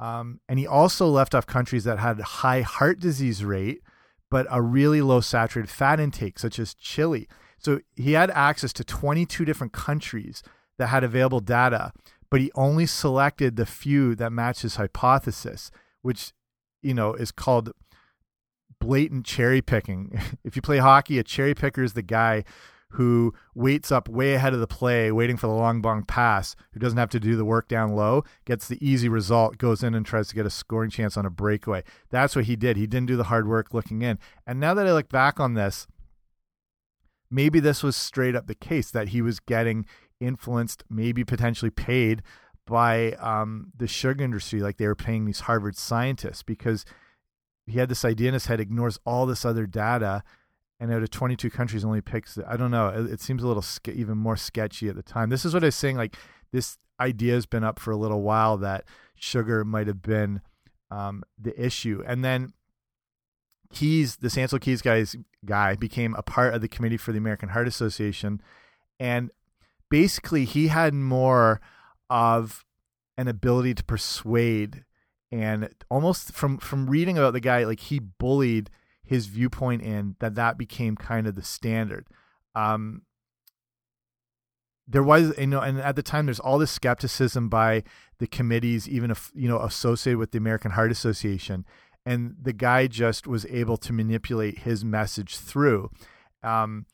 Um, 0.01 0.41
and 0.49 0.59
he 0.59 0.67
also 0.67 1.07
left 1.07 1.35
off 1.35 1.47
countries 1.47 1.85
that 1.85 2.01
had 2.01 2.21
a 2.21 2.25
high 2.25 2.63
heart 2.63 2.99
disease 2.99 3.45
rate, 3.45 3.83
but 4.31 4.47
a 4.51 4.61
really 4.61 5.01
low 5.01 5.21
saturated 5.21 5.71
fat 5.71 6.01
intake, 6.01 6.39
such 6.39 6.59
as 6.59 6.75
Chile. 6.75 7.29
So 7.59 7.81
he 7.95 8.13
had 8.13 8.31
access 8.31 8.73
to 8.75 8.85
22 8.85 9.45
different 9.45 9.73
countries 9.73 10.43
that 10.79 10.89
had 10.89 11.05
available 11.05 11.39
data, 11.39 11.93
but 12.31 12.41
he 12.41 12.51
only 12.57 12.87
selected 12.87 13.55
the 13.55 13.67
few 13.67 14.17
that 14.17 14.33
matched 14.33 14.63
his 14.63 14.77
hypothesis, 14.77 15.71
which 16.01 16.33
you 16.83 16.95
know 16.95 17.15
is 17.15 17.31
called 17.31 17.73
blatant 18.83 19.25
cherry 19.25 19.63
picking. 19.63 20.21
if 20.45 20.57
you 20.57 20.63
play 20.63 20.79
hockey, 20.79 21.19
a 21.19 21.23
cherry 21.23 21.55
picker 21.55 21.83
is 21.83 21.93
the 21.93 22.03
guy 22.03 22.45
who 22.91 23.33
waits 23.55 23.91
up 23.91 24.09
way 24.09 24.35
ahead 24.35 24.53
of 24.53 24.61
the 24.61 24.67
play, 24.67 25.11
waiting 25.11 25.37
for 25.37 25.47
the 25.47 25.53
long 25.53 25.81
bong 25.81 26.05
pass, 26.05 26.55
who 26.73 26.81
doesn't 26.81 26.99
have 26.99 27.09
to 27.09 27.21
do 27.21 27.37
the 27.37 27.45
work 27.45 27.67
down 27.67 27.95
low, 27.95 28.23
gets 28.45 28.69
the 28.69 28.77
easy 28.87 29.09
result, 29.09 29.57
goes 29.57 29.83
in 29.83 29.95
and 29.95 30.05
tries 30.05 30.29
to 30.29 30.35
get 30.35 30.45
a 30.45 30.51
scoring 30.51 30.91
chance 30.91 31.17
on 31.17 31.25
a 31.25 31.31
breakaway. 31.31 31.83
That's 32.11 32.37
what 32.37 32.45
he 32.45 32.57
did. 32.57 32.77
He 32.77 32.87
didn't 32.87 33.07
do 33.07 33.17
the 33.17 33.25
hard 33.25 33.49
work 33.49 33.73
looking 33.73 34.03
in. 34.03 34.19
And 34.47 34.61
now 34.61 34.75
that 34.75 34.87
I 34.87 34.93
look 34.93 35.09
back 35.09 35.41
on 35.41 35.55
this, 35.55 35.87
maybe 37.31 37.61
this 37.61 37.83
was 37.83 37.97
straight 37.97 38.37
up 38.37 38.47
the 38.47 38.55
case 38.55 38.91
that 38.91 39.09
he 39.09 39.23
was 39.23 39.41
getting 39.41 39.87
influenced, 40.21 40.85
maybe 40.91 41.25
potentially 41.25 41.71
paid 41.71 42.23
by 42.67 43.13
um, 43.13 43.73
the 43.75 43.89
sugar 43.89 44.23
industry, 44.23 44.61
like 44.61 44.77
they 44.77 44.87
were 44.87 44.95
paying 44.95 45.25
these 45.25 45.41
Harvard 45.41 45.77
scientists, 45.77 46.43
because 46.43 46.85
he 47.67 47.79
had 47.79 47.89
this 47.89 48.05
idea 48.05 48.29
in 48.29 48.35
his 48.35 48.47
head, 48.47 48.61
ignores 48.61 48.99
all 49.05 49.27
this 49.27 49.45
other 49.45 49.67
data, 49.67 50.23
and 50.81 50.93
out 50.93 51.03
of 51.03 51.11
22 51.11 51.51
countries 51.51 51.85
only 51.85 52.01
picks. 52.01 52.39
I 52.47 52.57
don't 52.57 52.71
know. 52.71 52.89
It, 52.89 53.13
it 53.13 53.21
seems 53.21 53.43
a 53.43 53.47
little 53.47 53.65
even 53.87 54.19
more 54.19 54.37
sketchy 54.37 54.89
at 54.89 54.97
the 54.97 55.03
time. 55.03 55.31
This 55.31 55.45
is 55.45 55.55
what 55.55 55.63
I 55.63 55.67
was 55.67 55.77
saying. 55.77 55.97
Like 55.97 56.17
this 56.53 56.79
idea 56.99 57.35
has 57.35 57.47
been 57.47 57.65
up 57.65 57.79
for 57.79 57.93
a 57.93 57.97
little 57.97 58.23
while 58.23 58.57
that 58.59 58.85
sugar 59.15 59.65
might 59.65 59.87
have 59.87 60.03
been 60.03 60.41
um, 60.91 61.23
the 61.41 61.59
issue, 61.65 62.03
and 62.07 62.25
then 62.25 62.53
Keys, 63.73 64.17
this 64.17 64.37
Ancel 64.37 64.61
Keys 64.61 64.83
guy's 64.83 65.17
guy, 65.45 65.75
became 65.77 66.15
a 66.15 66.23
part 66.23 66.53
of 66.53 66.61
the 66.61 66.69
committee 66.69 66.99
for 66.99 67.13
the 67.13 67.19
American 67.19 67.51
Heart 67.51 67.69
Association, 67.69 68.43
and 69.01 69.31
basically 69.89 70.45
he 70.45 70.69
had 70.69 70.95
more 70.95 71.61
of 72.11 72.65
an 73.17 73.29
ability 73.29 73.75
to 73.75 73.85
persuade 73.85 74.85
and 75.33 75.71
almost 75.91 76.33
from 76.33 76.59
from 76.59 76.89
reading 76.89 77.17
about 77.17 77.33
the 77.33 77.41
guy 77.41 77.65
like 77.65 77.81
he 77.81 77.99
bullied 77.99 78.71
his 79.03 79.27
viewpoint 79.27 79.83
in 79.83 80.15
that 80.21 80.35
that 80.35 80.59
became 80.59 80.95
kind 80.95 81.27
of 81.27 81.35
the 81.35 81.43
standard. 81.43 82.07
Um 82.55 83.03
there 84.87 85.03
was 85.03 85.37
you 85.39 85.47
know 85.47 85.61
and 85.61 85.81
at 85.81 85.97
the 85.97 86.03
time 86.03 86.27
there's 86.27 86.39
all 86.39 86.59
this 86.59 86.71
skepticism 86.71 87.49
by 87.49 87.83
the 88.19 88.27
committees 88.27 88.87
even 88.89 89.11
if 89.11 89.33
you 89.35 89.49
know 89.49 89.59
associated 89.61 90.19
with 90.19 90.33
the 90.33 90.39
American 90.39 90.73
Heart 90.73 90.93
Association 90.93 91.65
and 92.05 92.35
the 92.41 92.53
guy 92.53 92.87
just 92.87 93.27
was 93.27 93.47
able 93.47 93.79
to 93.79 93.93
manipulate 93.93 94.59
his 94.61 94.85
message 94.85 95.39
through. 95.39 95.91
Um 96.43 96.85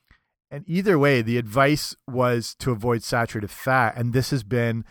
and 0.49 0.65
either 0.69 0.97
way 0.97 1.23
the 1.23 1.39
advice 1.39 1.97
was 2.07 2.55
to 2.61 2.71
avoid 2.71 3.03
saturated 3.03 3.51
fat 3.51 3.97
and 3.97 4.13
this 4.13 4.31
has 4.31 4.45
been 4.45 4.85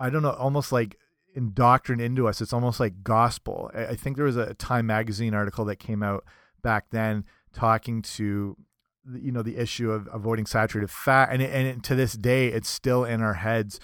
I 0.00 0.08
don't 0.08 0.22
know, 0.22 0.30
almost 0.30 0.72
like 0.72 0.96
indoctrined 1.40 2.00
into 2.00 2.28
us. 2.28 2.40
It's 2.40 2.52
almost 2.52 2.80
like 2.80 3.02
gospel. 3.02 3.70
I 3.74 3.96
think 3.96 4.16
there 4.16 4.26
was 4.26 4.36
a 4.36 4.54
Time 4.54 4.86
magazine 4.86 5.34
article 5.34 5.64
that 5.66 5.76
came 5.76 6.02
out 6.02 6.24
back 6.62 6.90
then 6.90 7.24
talking 7.52 8.02
to 8.02 8.56
you 9.14 9.32
know 9.32 9.42
the 9.42 9.56
issue 9.56 9.90
of 9.90 10.08
avoiding 10.12 10.44
saturated 10.44 10.90
fat 10.90 11.30
and 11.32 11.40
it, 11.40 11.50
and 11.52 11.66
it, 11.66 11.82
to 11.82 11.94
this 11.94 12.12
day 12.12 12.48
it's 12.48 12.68
still 12.68 13.04
in 13.04 13.22
our 13.22 13.34
heads 13.34 13.80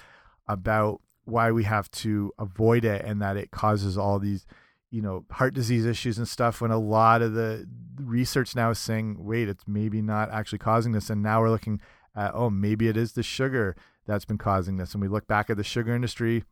about 0.46 1.00
why 1.24 1.50
we 1.50 1.64
have 1.64 1.90
to 1.90 2.30
avoid 2.38 2.84
it 2.84 3.02
and 3.04 3.20
that 3.20 3.36
it 3.36 3.50
causes 3.50 3.96
all 3.96 4.18
these 4.18 4.46
you 4.90 5.00
know 5.00 5.24
heart 5.32 5.54
disease 5.54 5.86
issues 5.86 6.18
and 6.18 6.28
stuff 6.28 6.60
when 6.60 6.70
a 6.70 6.78
lot 6.78 7.22
of 7.22 7.32
the 7.32 7.66
research 7.96 8.54
now 8.54 8.70
is 8.70 8.78
saying 8.78 9.16
wait 9.18 9.48
it's 9.48 9.64
maybe 9.66 10.02
not 10.02 10.30
actually 10.30 10.58
causing 10.58 10.92
this 10.92 11.08
and 11.08 11.22
now 11.22 11.40
we're 11.40 11.50
looking 11.50 11.80
at 12.14 12.32
oh 12.34 12.50
maybe 12.50 12.86
it 12.86 12.96
is 12.96 13.14
the 13.14 13.22
sugar 13.22 13.74
that's 14.06 14.24
been 14.24 14.38
causing 14.38 14.76
this. 14.76 14.94
And 14.94 15.02
we 15.02 15.08
look 15.08 15.26
back 15.26 15.50
at 15.50 15.56
the 15.56 15.64
sugar 15.64 15.94
industry 15.94 16.44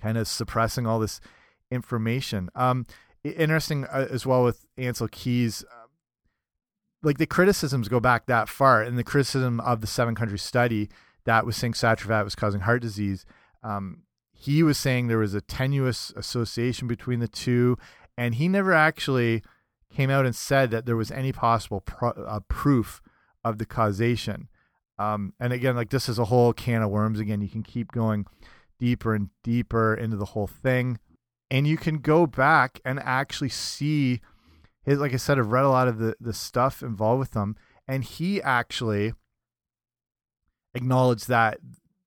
kind 0.00 0.18
of 0.18 0.28
suppressing 0.28 0.86
all 0.86 0.98
this 0.98 1.20
information. 1.70 2.50
Um, 2.54 2.86
interesting 3.24 3.84
uh, 3.84 4.08
as 4.10 4.26
well 4.26 4.44
with 4.44 4.66
Ancel 4.78 5.10
Keys. 5.10 5.64
Uh, 5.70 5.86
like 7.02 7.18
the 7.18 7.26
criticisms 7.26 7.88
go 7.88 8.00
back 8.00 8.26
that 8.26 8.48
far, 8.48 8.82
and 8.82 8.96
the 8.96 9.04
criticism 9.04 9.60
of 9.60 9.80
the 9.80 9.86
seven 9.86 10.14
country 10.14 10.38
study 10.38 10.88
that 11.24 11.46
was 11.46 11.56
saying 11.56 11.74
saturated 11.74 12.08
fat 12.08 12.24
was 12.24 12.34
causing 12.34 12.62
heart 12.62 12.82
disease. 12.82 13.24
Um, 13.62 14.02
he 14.32 14.62
was 14.62 14.78
saying 14.78 15.06
there 15.06 15.18
was 15.18 15.34
a 15.34 15.40
tenuous 15.40 16.12
association 16.16 16.88
between 16.88 17.20
the 17.20 17.28
two, 17.28 17.76
and 18.16 18.34
he 18.36 18.48
never 18.48 18.72
actually 18.72 19.42
came 19.94 20.10
out 20.10 20.26
and 20.26 20.34
said 20.34 20.70
that 20.70 20.86
there 20.86 20.96
was 20.96 21.10
any 21.10 21.32
possible 21.32 21.80
pro 21.80 22.10
uh, 22.10 22.40
proof 22.48 23.00
of 23.44 23.58
the 23.58 23.66
causation. 23.66 24.48
Um, 24.98 25.32
and 25.40 25.52
again, 25.52 25.76
like 25.76 25.90
this 25.90 26.08
is 26.08 26.18
a 26.18 26.26
whole 26.26 26.52
can 26.52 26.82
of 26.82 26.90
worms. 26.90 27.20
Again, 27.20 27.40
you 27.40 27.48
can 27.48 27.62
keep 27.62 27.92
going 27.92 28.26
deeper 28.82 29.14
and 29.14 29.28
deeper 29.44 29.94
into 29.94 30.16
the 30.16 30.24
whole 30.24 30.48
thing, 30.48 30.98
and 31.52 31.68
you 31.68 31.76
can 31.76 31.98
go 31.98 32.26
back 32.26 32.80
and 32.84 32.98
actually 32.98 33.48
see 33.48 34.20
his. 34.82 34.98
Like 34.98 35.14
I 35.14 35.18
said, 35.18 35.38
I've 35.38 35.52
read 35.52 35.64
a 35.64 35.70
lot 35.70 35.86
of 35.86 35.98
the 35.98 36.16
the 36.18 36.32
stuff 36.32 36.82
involved 36.82 37.20
with 37.20 37.30
them, 37.30 37.54
and 37.86 38.02
he 38.02 38.42
actually 38.42 39.12
acknowledged 40.74 41.28
that 41.28 41.58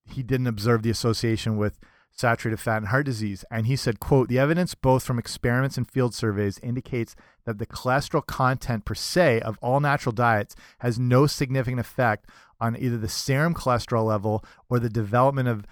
he 0.06 0.22
didn't 0.22 0.48
observe 0.48 0.84
the 0.84 0.90
association 0.90 1.56
with 1.56 1.80
saturated 2.12 2.60
fat 2.60 2.78
and 2.78 2.88
heart 2.88 3.06
disease. 3.06 3.46
And 3.50 3.68
he 3.68 3.78
said, 3.78 4.02
quote, 4.02 4.28
the 4.28 4.40
evidence 4.40 4.76
both 4.76 5.04
from 5.04 5.18
experiments 5.18 5.78
and 5.78 5.90
field 5.90 6.14
surveys 6.14 6.60
indicates 6.60 7.16
that 7.46 7.58
the 7.58 7.66
cholesterol 7.66 8.26
content 8.26 8.84
per 8.84 8.96
se 8.96 9.40
of 9.42 9.58
all 9.62 9.80
natural 9.80 10.14
diets 10.14 10.56
has 10.80 11.00
no 11.00 11.26
significant 11.26 11.80
effect 11.80 12.28
on 12.60 12.76
either 12.76 12.98
the 12.98 13.10
serum 13.10 13.54
cholesterol 13.54 14.06
level 14.06 14.44
or 14.70 14.80
the 14.80 14.90
development 14.90 15.48
of 15.48 15.66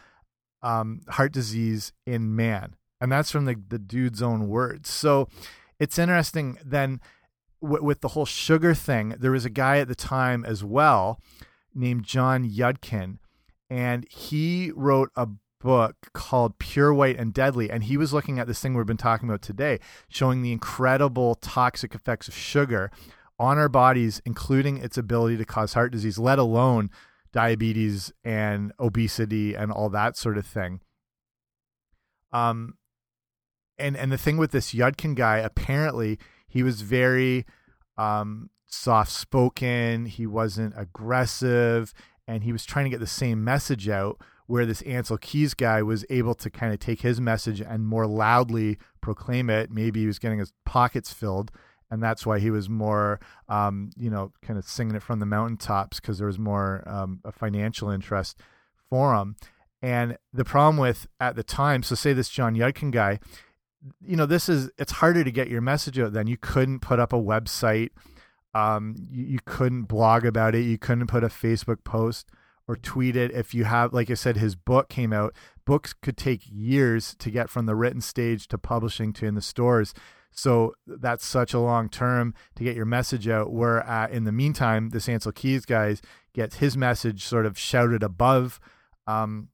um, 0.64 1.01
heart 1.09 1.32
disease 1.32 1.93
in 2.05 2.36
man. 2.36 2.76
And 2.99 3.11
that's 3.11 3.30
from 3.30 3.45
the, 3.45 3.55
the 3.68 3.80
dude's 3.80 4.22
own 4.22 4.47
words. 4.47 4.89
So 4.89 5.28
it's 5.80 5.99
interesting 5.99 6.57
then 6.66 7.01
with 7.61 8.01
the 8.01 8.09
whole 8.09 8.26
sugar 8.26 8.74
thing, 8.74 9.16
there 9.20 9.32
was 9.32 9.45
a 9.45 9.49
guy 9.49 9.78
at 9.78 9.88
the 9.88 9.95
time 9.95 10.43
as 10.43 10.64
well 10.64 11.20
named 11.74 12.03
John 12.03 12.49
Yudkin, 12.49 13.20
and 13.70 14.05
he 14.09 14.72
wrote 14.76 15.11
a 15.16 15.28
book 15.64 15.95
called 16.14 16.59
Pure 16.59 16.93
White 16.93 17.18
and 17.18 17.34
Deadly. 17.34 17.72
And 17.72 17.86
he 17.86 17.95
was 17.95 18.14
looking 18.14 18.38
at 18.38 18.47
this 18.47 18.59
thing 18.59 18.74
we've 18.74 18.86
been 18.86 18.97
talking 18.97 19.30
about 19.30 19.41
today, 19.41 19.80
showing 20.09 20.41
the 20.41 20.51
incredible 20.51 21.36
toxic 21.36 21.95
effects 21.95 22.28
of 22.28 22.36
sugar 22.36 22.91
on 23.39 23.57
our 23.57 23.70
bodies, 23.70 24.22
including 24.26 24.78
its 24.78 24.97
ability 24.97 25.38
to 25.38 25.45
cause 25.45 25.74
heart 25.74 25.91
disease, 25.91 26.20
let 26.20 26.38
alone 26.38 26.89
diabetes 27.34 28.13
and 28.23 28.71
obesity 28.79 29.55
and 29.55 29.71
all 29.71 29.89
that 29.89 30.15
sort 30.15 30.38
of 30.38 30.45
thing. 30.45 30.79
Um, 32.31 32.75
and 33.77 33.97
and 33.97 34.11
the 34.11 34.17
thing 34.17 34.38
with 34.38 34.51
this 34.51 34.73
Yudkin 34.73 35.15
guy, 35.15 35.39
apparently 35.39 36.19
he 36.47 36.63
was 36.63 36.81
very 36.81 37.45
um 37.97 38.49
soft 38.65 39.11
spoken. 39.11 40.05
He 40.05 40.25
wasn't 40.25 40.73
aggressive, 40.77 41.93
and 42.27 42.43
he 42.43 42.53
was 42.53 42.65
trying 42.65 42.86
to 42.86 42.91
get 42.91 42.99
the 43.01 43.07
same 43.07 43.43
message 43.43 43.89
out. 43.89 44.21
Where 44.45 44.65
this 44.65 44.81
Ancel 44.81 45.19
Keys 45.19 45.53
guy 45.53 45.81
was 45.81 46.05
able 46.09 46.36
to 46.36 46.49
kind 46.49 46.73
of 46.73 46.79
take 46.79 47.01
his 47.01 47.21
message 47.21 47.61
and 47.61 47.88
more 47.88 48.05
loudly 48.05 48.77
proclaim 48.99 49.49
it. 49.49 49.71
Maybe 49.71 50.01
he 50.01 50.05
was 50.05 50.19
getting 50.19 50.39
his 50.39 50.51
pockets 50.65 51.13
filled 51.13 51.49
and 51.93 52.01
that's 52.01 52.25
why 52.25 52.39
he 52.39 52.49
was 52.49 52.67
more, 52.67 53.19
um, 53.47 53.91
you 53.95 54.09
know, 54.09 54.31
kind 54.41 54.57
of 54.57 54.65
singing 54.65 54.95
it 54.95 55.03
from 55.03 55.19
the 55.19 55.27
mountaintops 55.27 55.99
because 55.99 56.17
there 56.17 56.25
was 56.25 56.39
more 56.39 56.83
um, 56.87 57.19
a 57.23 57.31
financial 57.31 57.91
interest 57.91 58.39
for 58.89 59.13
him. 59.13 59.35
And 59.79 60.17
the 60.33 60.43
problem 60.43 60.77
with 60.77 61.05
at 61.19 61.35
the 61.35 61.43
time, 61.43 61.83
so 61.83 61.93
say 61.93 62.11
this 62.11 62.29
John 62.29 62.55
Yudkin 62.55 62.89
guy, 62.89 63.19
you 64.01 64.15
know, 64.15 64.25
this 64.25 64.49
is 64.49 64.71
it's 64.79 64.93
harder 64.93 65.23
to 65.23 65.29
get 65.29 65.49
your 65.49 65.61
message 65.61 65.99
out. 65.99 66.13
Then 66.13 66.25
you 66.25 66.35
couldn't 66.35 66.79
put 66.79 66.99
up 66.99 67.13
a 67.13 67.17
website, 67.17 67.91
um, 68.55 68.95
you, 69.11 69.25
you 69.25 69.39
couldn't 69.45 69.83
blog 69.83 70.25
about 70.25 70.55
it, 70.55 70.61
you 70.61 70.79
couldn't 70.79 71.05
put 71.05 71.23
a 71.23 71.27
Facebook 71.27 71.83
post 71.83 72.27
or 72.67 72.75
tweet 72.75 73.15
it. 73.15 73.29
If 73.29 73.53
you 73.53 73.65
have, 73.65 73.93
like 73.93 74.09
I 74.09 74.15
said, 74.15 74.37
his 74.37 74.55
book 74.55 74.89
came 74.89 75.13
out. 75.13 75.35
Books 75.63 75.93
could 75.93 76.17
take 76.17 76.41
years 76.49 77.13
to 77.19 77.29
get 77.29 77.51
from 77.51 77.67
the 77.67 77.75
written 77.75 78.01
stage 78.01 78.47
to 78.47 78.57
publishing 78.57 79.13
to 79.13 79.27
in 79.27 79.35
the 79.35 79.41
stores. 79.43 79.93
So 80.34 80.73
that's 80.86 81.25
such 81.25 81.53
a 81.53 81.59
long 81.59 81.89
term 81.89 82.34
to 82.55 82.63
get 82.63 82.75
your 82.75 82.86
message 82.86 83.27
out. 83.27 83.51
Where 83.51 83.88
uh, 83.88 84.07
in 84.07 84.23
the 84.23 84.31
meantime, 84.31 84.89
this 84.89 85.07
Ancel 85.07 85.34
Keys 85.34 85.65
guys 85.65 86.01
gets 86.34 86.57
his 86.57 86.75
message 86.75 87.23
sort 87.23 87.45
of 87.45 87.57
shouted 87.57 88.03
above 88.03 88.59
um, 89.07 89.49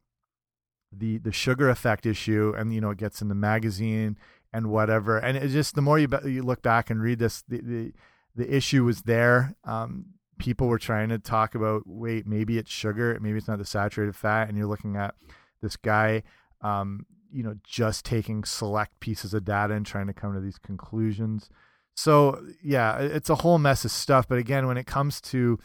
the 0.92 1.18
the 1.18 1.32
sugar 1.32 1.70
effect 1.70 2.06
issue, 2.06 2.54
and 2.58 2.74
you 2.74 2.82
know 2.82 2.92
it 2.92 2.98
gets 2.98 3.22
in 3.22 3.28
the 3.28 3.36
magazine 3.36 4.18
and 4.54 4.68
whatever. 4.68 5.18
And 5.18 5.38
it 5.38 5.50
just 5.50 5.76
the 5.76 5.82
more 5.82 6.00
you 6.00 6.08
you 6.26 6.42
look 6.42 6.62
back 6.62 6.90
and 6.90 7.02
read 7.02 7.20
this, 7.20 7.44
the 7.48 7.62
the, 7.62 7.94
the 8.36 8.56
issue 8.56 8.84
was 8.84 9.04
there. 9.04 9.56
Um, 9.64 10.06
people 10.38 10.68
were 10.68 10.80
trying 10.80 11.10
to 11.10 11.20
talk 11.20 11.54
about 11.54 11.84
wait 11.86 12.26
maybe 12.26 12.58
it's 12.58 12.72
sugar, 12.72 13.18
maybe 13.22 13.38
it's 13.38 13.48
not 13.48 13.60
the 13.60 13.66
saturated 13.66 14.16
fat, 14.16 14.48
and 14.48 14.58
you're 14.58 14.68
looking 14.68 14.96
at 14.96 15.14
this 15.62 15.76
guy 15.76 16.24
um, 16.62 17.06
you 17.32 17.44
know 17.44 17.56
just 17.64 18.06
taking 18.06 18.44
select 18.44 19.00
pieces 19.00 19.34
of 19.34 19.46
data 19.46 19.74
and 19.74 19.86
trying 19.86 20.08
to 20.08 20.14
come 20.14 20.34
to 20.34 20.40
these 20.40 20.58
conclusions. 20.58 21.50
So 21.96 22.44
yeah 22.64 22.98
it's 23.00 23.30
a 23.30 23.36
whole 23.36 23.58
mess 23.58 23.86
of 23.86 23.92
stuff. 23.92 24.28
But 24.28 24.38
again 24.38 24.68
when 24.68 24.78
it 24.78 24.88
comes 24.88 25.22
to 25.22 25.60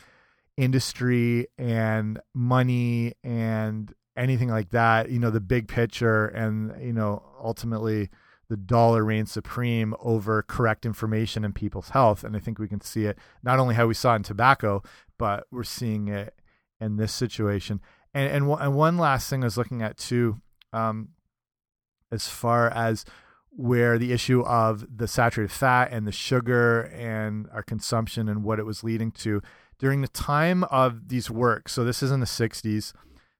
industry 0.56 1.48
and 1.58 2.20
money 2.34 3.14
and 3.24 3.92
anything 4.16 4.48
like 4.48 4.70
that 4.70 5.10
you 5.10 5.18
know 5.18 5.30
the 5.30 5.40
big 5.40 5.66
picture 5.66 6.26
and 6.26 6.72
you 6.80 6.92
know 6.92 7.20
ultimately 7.42 8.08
the 8.48 8.56
dollar 8.56 9.04
reigns 9.04 9.32
supreme 9.32 9.92
over 9.98 10.42
correct 10.42 10.86
information 10.86 11.44
and 11.44 11.54
people's 11.54 11.90
health. 11.90 12.22
And 12.22 12.36
i 12.36 12.38
think 12.38 12.58
we 12.58 12.68
can 12.68 12.80
see 12.80 13.06
it 13.06 13.18
not 13.42 13.58
only 13.58 13.74
how 13.74 13.86
we 13.86 13.94
saw 13.94 14.14
in 14.14 14.22
tobacco 14.22 14.82
but 15.18 15.46
we're 15.50 15.64
seeing 15.64 16.08
it 16.08 16.34
in 16.80 16.96
this 16.96 17.12
situation. 17.12 17.80
And 18.12 18.30
and, 18.30 18.60
and 18.60 18.74
one 18.74 18.96
last 18.96 19.28
thing 19.28 19.42
i 19.42 19.46
was 19.46 19.58
looking 19.58 19.82
at 19.82 19.96
too 19.96 20.40
um, 20.74 21.10
as 22.14 22.28
far 22.28 22.70
as 22.70 23.04
where 23.56 23.98
the 23.98 24.12
issue 24.12 24.42
of 24.42 24.84
the 24.96 25.06
saturated 25.06 25.52
fat 25.52 25.88
and 25.92 26.06
the 26.06 26.12
sugar 26.12 26.82
and 26.94 27.48
our 27.52 27.62
consumption 27.62 28.28
and 28.28 28.42
what 28.42 28.58
it 28.58 28.66
was 28.66 28.82
leading 28.82 29.10
to 29.10 29.40
during 29.78 30.00
the 30.00 30.08
time 30.08 30.64
of 30.64 31.08
these 31.08 31.30
works. 31.30 31.72
So 31.72 31.84
this 31.84 32.02
is 32.02 32.10
in 32.10 32.20
the 32.20 32.26
60s. 32.26 32.92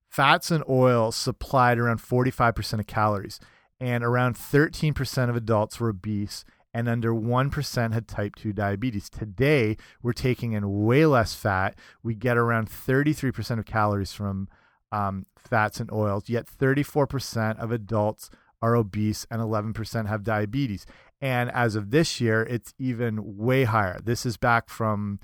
Fats 0.08 0.50
and 0.50 0.62
oils 0.68 1.16
supplied 1.16 1.78
around 1.78 1.98
45% 1.98 2.78
of 2.78 2.86
calories, 2.86 3.40
and 3.80 4.04
around 4.04 4.36
13% 4.36 5.28
of 5.28 5.34
adults 5.34 5.80
were 5.80 5.88
obese, 5.88 6.44
and 6.72 6.88
under 6.88 7.12
1% 7.12 7.92
had 7.92 8.06
type 8.06 8.36
2 8.36 8.52
diabetes. 8.52 9.10
Today, 9.10 9.76
we're 10.02 10.12
taking 10.12 10.52
in 10.52 10.84
way 10.84 11.04
less 11.04 11.34
fat. 11.34 11.76
We 12.04 12.14
get 12.14 12.36
around 12.36 12.70
33% 12.70 13.58
of 13.58 13.66
calories 13.66 14.12
from 14.12 14.48
um, 14.92 15.26
fats 15.36 15.80
and 15.80 15.90
oils, 15.90 16.28
yet 16.28 16.46
34% 16.46 17.58
of 17.58 17.72
adults 17.72 18.30
are 18.64 18.76
obese 18.76 19.26
and 19.30 19.42
11% 19.42 20.08
have 20.08 20.24
diabetes. 20.24 20.86
And 21.20 21.50
as 21.50 21.74
of 21.74 21.90
this 21.90 22.18
year, 22.18 22.42
it's 22.42 22.72
even 22.78 23.36
way 23.36 23.64
higher. 23.64 24.00
This 24.02 24.24
is 24.24 24.38
back 24.38 24.70
from 24.70 25.20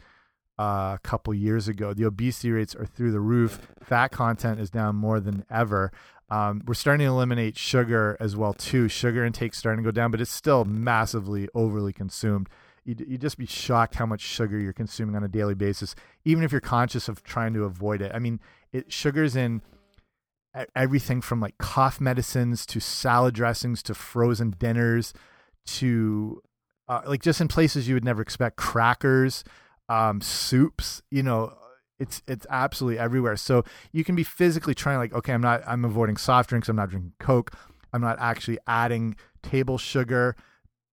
uh, 0.59 0.97
a 0.97 1.01
couple 1.03 1.33
years 1.33 1.67
ago. 1.67 1.95
The 1.95 2.05
obesity 2.05 2.51
rates 2.51 2.75
are 2.75 2.85
through 2.85 3.13
the 3.13 3.21
roof. 3.21 3.73
Fat 3.83 4.09
content 4.09 4.61
is 4.61 4.69
down 4.69 4.97
more 4.97 5.21
than 5.21 5.47
ever. 5.51 5.91
Um, 6.29 6.63
we're 6.67 6.75
starting 6.75 7.07
to 7.07 7.11
eliminate 7.11 7.57
sugar 7.57 8.19
as 8.21 8.37
well 8.37 8.53
too. 8.53 8.89
Sugar 8.89 9.25
intake 9.25 9.55
starting 9.55 9.83
to 9.83 9.89
go 9.89 9.91
down, 9.91 10.11
but 10.11 10.21
it's 10.21 10.31
still 10.31 10.67
massively 10.67 11.49
overly 11.55 11.95
consumed. 11.95 12.51
You'd, 12.85 13.01
you'd 13.09 13.23
just 13.23 13.39
be 13.39 13.47
shocked 13.47 13.95
how 13.95 14.05
much 14.05 14.21
sugar 14.21 14.59
you're 14.59 14.75
consuming 14.75 15.17
on 15.17 15.25
a 15.25 15.29
daily 15.29 15.55
basis, 15.55 15.95
even 16.27 16.45
if 16.45 16.53
you're 16.53 16.61
conscious 16.61 17.09
of 17.09 17.23
trying 17.23 17.55
to 17.55 17.65
avoid 17.65 18.03
it. 18.03 18.13
I 18.15 18.19
mean, 18.19 18.39
it 18.71 18.93
sugar's 18.93 19.35
in 19.35 19.63
everything 20.75 21.21
from 21.21 21.41
like 21.41 21.57
cough 21.59 22.01
medicines 22.01 22.67
to 22.67 22.81
salad 22.81 23.35
dressings 23.35 23.83
to 23.85 23.95
frozen 23.95 24.51
dinners 24.59 25.13
to 25.67 26.43
uh, 26.89 27.03
like 27.07 27.23
just 27.23 27.41
in 27.41 27.49
places 27.49 27.87
you 27.87 27.95
would 27.95 28.05
never 28.05 28.21
expect 28.21 28.57
crackers 28.57 29.45
um, 29.89 30.21
soups 30.21 31.03
you 31.11 31.23
know 31.23 31.53
it's 32.01 32.23
it's 32.27 32.47
absolutely 32.51 32.99
everywhere. 32.99 33.37
So 33.37 33.63
you 33.93 34.03
can 34.03 34.17
be 34.17 34.25
physically 34.25 34.75
trying 34.75 34.99
like 34.99 35.13
okay 35.13 35.33
i'm 35.33 35.43
not 35.43 35.63
i'm 35.67 35.85
avoiding 35.85 36.17
soft 36.17 36.49
drinks 36.49 36.69
i'm 36.69 36.77
not 36.77 36.89
drinking 36.89 37.13
coke 37.21 37.53
i'm 37.93 38.01
not 38.01 38.19
actually 38.19 38.59
adding 38.67 39.15
table 39.43 39.79
sugar 39.79 40.35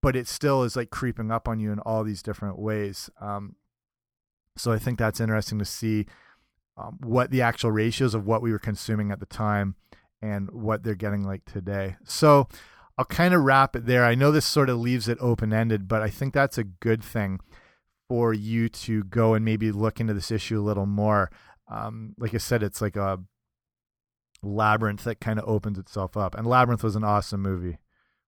but 0.04 0.16
it 0.16 0.28
still 0.28 0.64
is 0.64 0.76
like 0.76 0.92
creeping 0.92 1.32
up 1.32 1.48
on 1.48 1.60
you 1.60 1.72
in 1.72 1.80
all 1.80 2.04
these 2.04 2.22
different 2.22 2.60
ways. 2.60 3.10
Um, 3.20 3.56
so 4.58 4.72
i 4.72 4.78
think 4.78 5.00
that's 5.00 5.20
interesting 5.20 5.60
to 5.60 5.66
see 5.66 6.06
um, 6.78 6.98
what 7.02 7.32
the 7.32 7.42
actual 7.42 7.72
ratios 7.72 8.14
of 8.14 8.26
what 8.26 8.42
we 8.42 8.52
were 8.52 8.60
consuming 8.60 9.12
at 9.12 9.20
the 9.20 9.26
time 9.26 9.76
and 10.22 10.50
what 10.52 10.84
they're 10.84 10.96
getting 10.96 11.24
like 11.24 11.46
today. 11.46 11.96
So 12.04 12.48
I'll 12.98 13.06
kind 13.06 13.34
of 13.34 13.44
wrap 13.44 13.76
it 13.76 13.86
there. 13.86 14.06
I 14.06 14.16
know 14.16 14.32
this 14.32 14.46
sort 14.46 14.70
of 14.70 14.80
leaves 14.80 15.08
it 15.08 15.18
open 15.20 15.54
ended, 15.54 15.88
but 15.88 16.02
I 16.02 16.10
think 16.10 16.34
that's 16.34 16.58
a 16.58 16.64
good 16.64 17.04
thing 17.04 17.40
for 18.08 18.34
you 18.34 18.70
to 18.70 19.04
go 19.04 19.34
and 19.34 19.44
maybe 19.44 19.72
look 19.72 20.00
into 20.00 20.14
this 20.14 20.32
issue 20.32 20.60
a 20.60 20.64
little 20.64 20.86
more. 20.86 21.30
Um, 21.70 22.16
like 22.18 22.34
I 22.34 22.38
said, 22.38 22.64
it's 22.64 22.82
like 22.82 22.96
a 22.96 23.20
labyrinth 24.42 25.04
that 25.04 25.20
kind 25.20 25.40
of 25.40 25.48
opens 25.48 25.78
itself 25.78 26.16
up. 26.16 26.36
And 26.36 26.48
Labyrinth 26.48 26.84
was 26.84 26.96
an 26.96 27.04
awesome 27.04 27.42
movie 27.42 27.78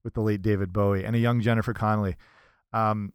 with 0.03 0.13
the 0.13 0.21
late 0.21 0.41
David 0.41 0.73
Bowie 0.73 1.05
and 1.05 1.15
a 1.15 1.19
young 1.19 1.41
Jennifer 1.41 1.73
Connelly. 1.73 2.15
Um, 2.73 3.13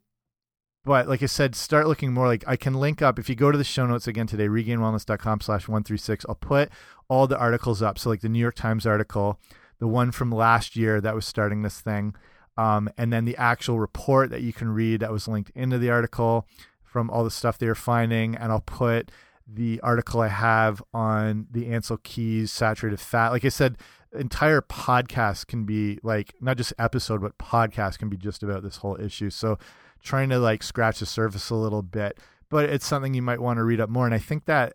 but 0.84 1.08
like 1.08 1.22
I 1.22 1.26
said, 1.26 1.54
start 1.54 1.86
looking 1.86 2.12
more 2.12 2.26
like 2.26 2.44
I 2.46 2.56
can 2.56 2.74
link 2.74 3.02
up 3.02 3.18
if 3.18 3.28
you 3.28 3.34
go 3.34 3.50
to 3.50 3.58
the 3.58 3.64
show 3.64 3.86
notes 3.86 4.06
again 4.06 4.26
today, 4.26 4.48
regainedwellness.com 4.48 5.40
slash 5.40 5.68
one 5.68 5.82
three 5.82 5.98
six. 5.98 6.24
I'll 6.28 6.34
put 6.34 6.70
all 7.08 7.26
the 7.26 7.38
articles 7.38 7.82
up. 7.82 7.98
So 7.98 8.10
like 8.10 8.20
the 8.20 8.28
New 8.28 8.38
York 8.38 8.54
Times 8.54 8.86
article, 8.86 9.40
the 9.78 9.88
one 9.88 10.12
from 10.12 10.30
last 10.30 10.76
year 10.76 11.00
that 11.00 11.14
was 11.14 11.26
starting 11.26 11.62
this 11.62 11.80
thing, 11.80 12.14
um, 12.56 12.88
and 12.96 13.12
then 13.12 13.24
the 13.24 13.36
actual 13.36 13.80
report 13.80 14.30
that 14.30 14.42
you 14.42 14.52
can 14.52 14.68
read 14.68 15.00
that 15.00 15.12
was 15.12 15.26
linked 15.26 15.50
into 15.54 15.78
the 15.78 15.90
article 15.90 16.46
from 16.82 17.10
all 17.10 17.24
the 17.24 17.30
stuff 17.30 17.58
they 17.58 17.66
are 17.66 17.74
finding, 17.74 18.36
and 18.36 18.52
I'll 18.52 18.60
put 18.60 19.10
the 19.46 19.80
article 19.82 20.20
I 20.20 20.28
have 20.28 20.82
on 20.94 21.46
the 21.50 21.66
Ancel 21.66 22.02
Keys 22.02 22.52
saturated 22.52 23.00
fat. 23.00 23.30
Like 23.30 23.44
I 23.44 23.48
said, 23.50 23.76
entire 24.12 24.60
podcast 24.62 25.48
can 25.48 25.64
be 25.64 25.98
like 26.02 26.34
not 26.40 26.56
just 26.56 26.72
episode, 26.78 27.20
but 27.20 27.36
podcast 27.36 27.98
can 27.98 28.08
be 28.08 28.16
just 28.16 28.42
about 28.42 28.62
this 28.62 28.76
whole 28.76 28.98
issue. 29.00 29.30
So 29.30 29.58
trying 30.02 30.28
to 30.30 30.38
like 30.38 30.62
scratch 30.62 31.00
the 31.00 31.06
surface 31.06 31.50
a 31.50 31.54
little 31.54 31.82
bit, 31.82 32.18
but 32.50 32.68
it's 32.68 32.86
something 32.86 33.14
you 33.14 33.22
might 33.22 33.40
want 33.40 33.58
to 33.58 33.64
read 33.64 33.80
up 33.80 33.90
more. 33.90 34.06
And 34.06 34.14
I 34.14 34.18
think 34.18 34.44
that 34.46 34.74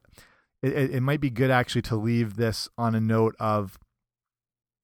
it, 0.62 0.74
it 0.74 1.02
might 1.02 1.22
be 1.22 1.30
good 1.30 1.52
actually 1.52 1.84
to 1.84 1.96
leave 1.96 2.36
this 2.36 2.68
on 2.78 2.96
a 2.96 3.00
note 3.00 3.36
of 3.40 3.78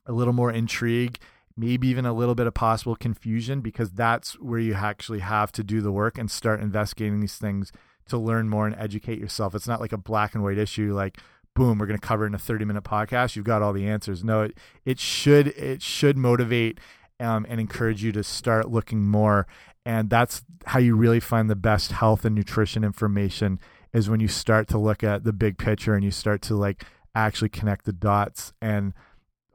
a 0.06 0.12
little 0.12 0.34
more 0.34 0.52
intrigue, 0.52 1.18
maybe 1.58 1.88
even 1.88 2.06
a 2.06 2.14
little 2.14 2.36
bit 2.36 2.48
of 2.48 2.54
possible 2.54 2.96
confusion, 2.96 3.62
because 3.62 3.92
that's 3.92 4.40
where 4.40 4.60
you 4.60 4.74
actually 4.76 5.20
have 5.20 5.52
to 5.54 5.64
do 5.64 5.82
the 5.82 5.92
work 5.92 6.18
and 6.18 6.30
start 6.30 6.62
investigating 6.62 7.20
these 7.20 7.38
things 7.38 7.72
to 8.08 8.18
learn 8.18 8.48
more 8.48 8.68
and 8.68 8.76
educate 8.78 9.20
yourself. 9.20 9.56
It's 9.56 9.68
not 9.68 9.82
like 9.82 9.92
a 9.92 9.98
black 9.98 10.36
and 10.36 10.44
white 10.44 10.60
issue 10.60 10.94
like 10.94 11.18
boom, 11.56 11.78
we're 11.78 11.86
going 11.86 12.00
to 12.00 12.06
cover 12.06 12.28
in 12.28 12.36
a 12.36 12.40
30 12.40 12.66
minute 12.66 12.84
podcast. 12.84 13.36
You've 13.36 13.46
got 13.46 13.62
all 13.62 13.74
the 13.74 13.88
answers. 13.88 14.24
No, 14.24 14.44
it, 14.44 14.58
it 14.84 15.00
should, 15.00 15.48
it 15.48 15.82
should 15.82 16.18
motivate 16.18 16.80
um, 17.20 17.46
and 17.50 17.60
encourage 17.60 18.04
you 18.04 18.12
to 18.12 18.24
start 18.24 18.70
looking 18.70 19.08
more 19.08 19.48
and 19.86 20.10
that's 20.10 20.44
how 20.66 20.80
you 20.80 20.96
really 20.96 21.20
find 21.20 21.50
the 21.50 21.56
best 21.56 21.92
health 21.92 22.26
and 22.26 22.36
nutrition 22.36 22.84
information 22.84 23.60
is 23.94 24.10
when 24.10 24.20
you 24.20 24.28
start 24.28 24.68
to 24.68 24.78
look 24.78 25.04
at 25.04 25.24
the 25.24 25.32
big 25.32 25.58
picture 25.58 25.94
and 25.94 26.04
you 26.04 26.12
start 26.12 26.42
to 26.42 26.56
like 26.56 26.84
actually 27.14 27.50
connect 27.50 27.86
the 27.86 27.94
dots. 27.94 28.52
And 28.62 28.94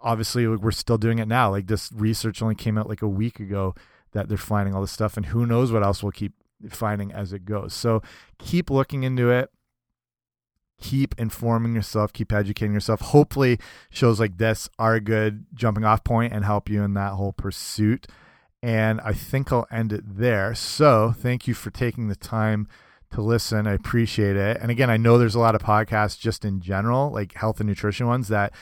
obviously 0.01 0.47
we're 0.47 0.71
still 0.71 0.99
doing 0.99 1.19
it 1.19 1.27
now. 1.27 1.51
Like 1.51 1.67
this 1.67 1.91
research 1.93 2.41
only 2.41 2.55
came 2.55 2.79
out 2.79 2.89
like 2.89 3.03
a 3.03 3.09
week 3.09 3.41
ago 3.41 3.75
that 4.13 4.29
they're 4.29 4.39
finding 4.39 4.75
all 4.75 4.81
this 4.81 4.93
stuff 4.93 5.17
and 5.17 5.27
who 5.27 5.47
knows 5.47 5.73
what 5.73 5.83
else 5.83 6.03
we'll 6.03 6.13
keep 6.13 6.33
finding 6.69 7.13
as 7.13 7.33
it 7.33 7.45
goes. 7.45 7.75
So 7.75 8.01
keep 8.39 8.71
looking 8.71 9.03
into 9.03 9.31
it. 9.31 9.51
Keep 10.81 11.17
informing 11.19 11.75
yourself. 11.75 12.13
Keep 12.13 12.33
educating 12.33 12.73
yourself. 12.73 13.01
Hopefully 13.01 13.59
shows 13.91 14.21
like 14.21 14.39
this 14.39 14.71
are 14.79 14.95
a 14.95 15.01
good 15.01 15.45
jumping 15.53 15.85
off 15.85 16.05
point 16.05 16.33
and 16.33 16.45
help 16.45 16.71
you 16.71 16.83
in 16.83 16.95
that 16.95 17.13
whole 17.13 17.33
pursuit 17.33 18.07
and 18.63 19.01
I 19.01 19.13
think 19.13 19.53
I'll 19.53 19.67
end 19.71 19.93
it 19.93 20.05
there. 20.07 20.55
So 20.55 21.15
thank 21.17 21.49
you 21.49 21.55
for 21.55 21.71
taking 21.71 22.09
the 22.09 22.17
time 22.17 22.69
to 23.13 23.23
listen. 23.23 23.67
I 23.67 23.73
appreciate 23.73 24.37
it. 24.37 24.59
And 24.61 24.71
again, 24.71 24.91
I 24.91 24.97
know 24.97 25.19
there's 25.19 25.35
a 25.35 25.41
lot 25.41 25.55
of 25.55 25.63
podcasts 25.63 26.19
just 26.19 26.45
in 26.45 26.61
general, 26.61 27.11
like 27.11 27.35
health 27.35 27.61
and 27.61 27.69
nutrition 27.69 28.07
ones 28.07 28.29
that 28.29 28.53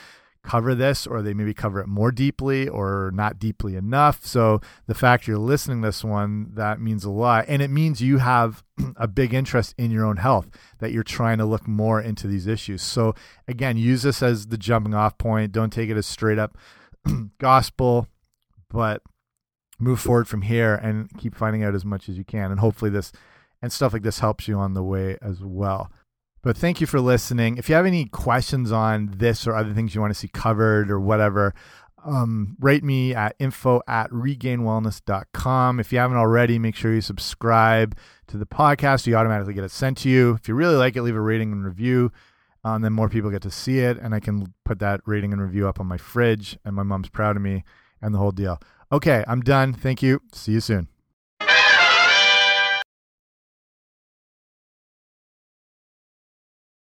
cover 0.41 0.73
this 0.73 1.05
or 1.05 1.21
they 1.21 1.33
maybe 1.33 1.53
cover 1.53 1.81
it 1.81 1.87
more 1.87 2.11
deeply 2.11 2.67
or 2.67 3.11
not 3.13 3.39
deeply 3.39 3.75
enough. 3.75 4.25
So 4.25 4.61
the 4.87 4.95
fact 4.95 5.27
you're 5.27 5.37
listening 5.37 5.81
to 5.81 5.89
this 5.89 6.03
one, 6.03 6.51
that 6.53 6.79
means 6.79 7.03
a 7.03 7.09
lot. 7.09 7.45
And 7.47 7.61
it 7.61 7.69
means 7.69 8.01
you 8.01 8.19
have 8.19 8.63
a 8.95 9.07
big 9.07 9.33
interest 9.33 9.75
in 9.77 9.91
your 9.91 10.05
own 10.05 10.17
health, 10.17 10.47
that 10.79 10.91
you're 10.91 11.03
trying 11.03 11.39
to 11.39 11.45
look 11.45 11.67
more 11.67 12.01
into 12.01 12.25
these 12.25 12.47
issues. 12.47 12.81
So 12.81 13.15
again, 13.47 13.77
use 13.77 14.03
this 14.03 14.23
as 14.23 14.47
the 14.47 14.57
jumping 14.57 14.93
off 14.93 15.17
point. 15.17 15.51
Don't 15.51 15.73
take 15.73 15.89
it 15.89 15.97
as 15.97 16.07
straight 16.07 16.39
up 16.39 16.57
gospel, 17.37 18.07
but 18.69 19.01
move 19.79 19.99
forward 19.99 20.27
from 20.27 20.43
here 20.43 20.75
and 20.75 21.09
keep 21.17 21.35
finding 21.35 21.63
out 21.63 21.73
as 21.73 21.85
much 21.85 22.09
as 22.09 22.17
you 22.17 22.23
can. 22.23 22.51
And 22.51 22.59
hopefully, 22.59 22.91
this 22.91 23.11
and 23.61 23.71
stuff 23.71 23.93
like 23.93 24.03
this 24.03 24.19
helps 24.19 24.47
you 24.47 24.57
on 24.57 24.73
the 24.73 24.83
way 24.83 25.17
as 25.21 25.41
well. 25.41 25.91
But 26.41 26.55
thank 26.55 26.79
you 26.79 26.87
for 26.87 27.01
listening. 27.01 27.57
If 27.57 27.67
you 27.67 27.75
have 27.75 27.85
any 27.85 28.05
questions 28.05 28.71
on 28.71 29.13
this 29.17 29.45
or 29.45 29.55
other 29.55 29.73
things 29.73 29.93
you 29.93 29.99
want 29.99 30.13
to 30.13 30.19
see 30.19 30.29
covered 30.29 30.89
or 30.89 30.99
whatever, 30.99 31.53
um, 32.05 32.55
rate 32.61 32.83
me 32.83 33.13
at 33.13 33.35
info 33.39 33.81
at 33.87 34.09
regainedwellness.com. 34.11 35.79
If 35.81 35.91
you 35.91 35.99
haven't 35.99 36.17
already, 36.17 36.57
make 36.57 36.75
sure 36.75 36.93
you 36.93 37.01
subscribe 37.01 37.97
to 38.27 38.37
the 38.37 38.45
podcast. 38.45 39.05
You 39.05 39.15
automatically 39.15 39.53
get 39.53 39.65
it 39.65 39.71
sent 39.71 39.97
to 39.99 40.09
you. 40.09 40.33
If 40.35 40.47
you 40.47 40.55
really 40.55 40.75
like 40.75 40.95
it, 40.95 41.01
leave 41.01 41.15
a 41.15 41.21
rating 41.21 41.51
and 41.51 41.65
review. 41.65 42.11
and 42.63 42.75
um, 42.75 42.81
then 42.83 42.93
more 42.93 43.09
people 43.09 43.29
get 43.29 43.41
to 43.41 43.51
see 43.51 43.79
it, 43.79 43.97
and 43.97 44.15
I 44.15 44.21
can 44.21 44.53
put 44.63 44.79
that 44.79 45.01
rating 45.05 45.33
and 45.33 45.41
review 45.41 45.67
up 45.67 45.79
on 45.79 45.87
my 45.87 45.97
fridge, 45.97 46.57
and 46.63 46.75
my 46.75 46.83
mom's 46.83 47.09
proud 47.09 47.35
of 47.35 47.41
me, 47.41 47.63
and 48.01 48.13
the 48.13 48.19
whole 48.19 48.31
deal. 48.31 48.61
Okay, 48.91 49.23
I'm 49.27 49.41
done. 49.41 49.73
Thank 49.73 50.01
you. 50.01 50.21
See 50.33 50.53
you 50.53 50.61
soon. 50.61 50.87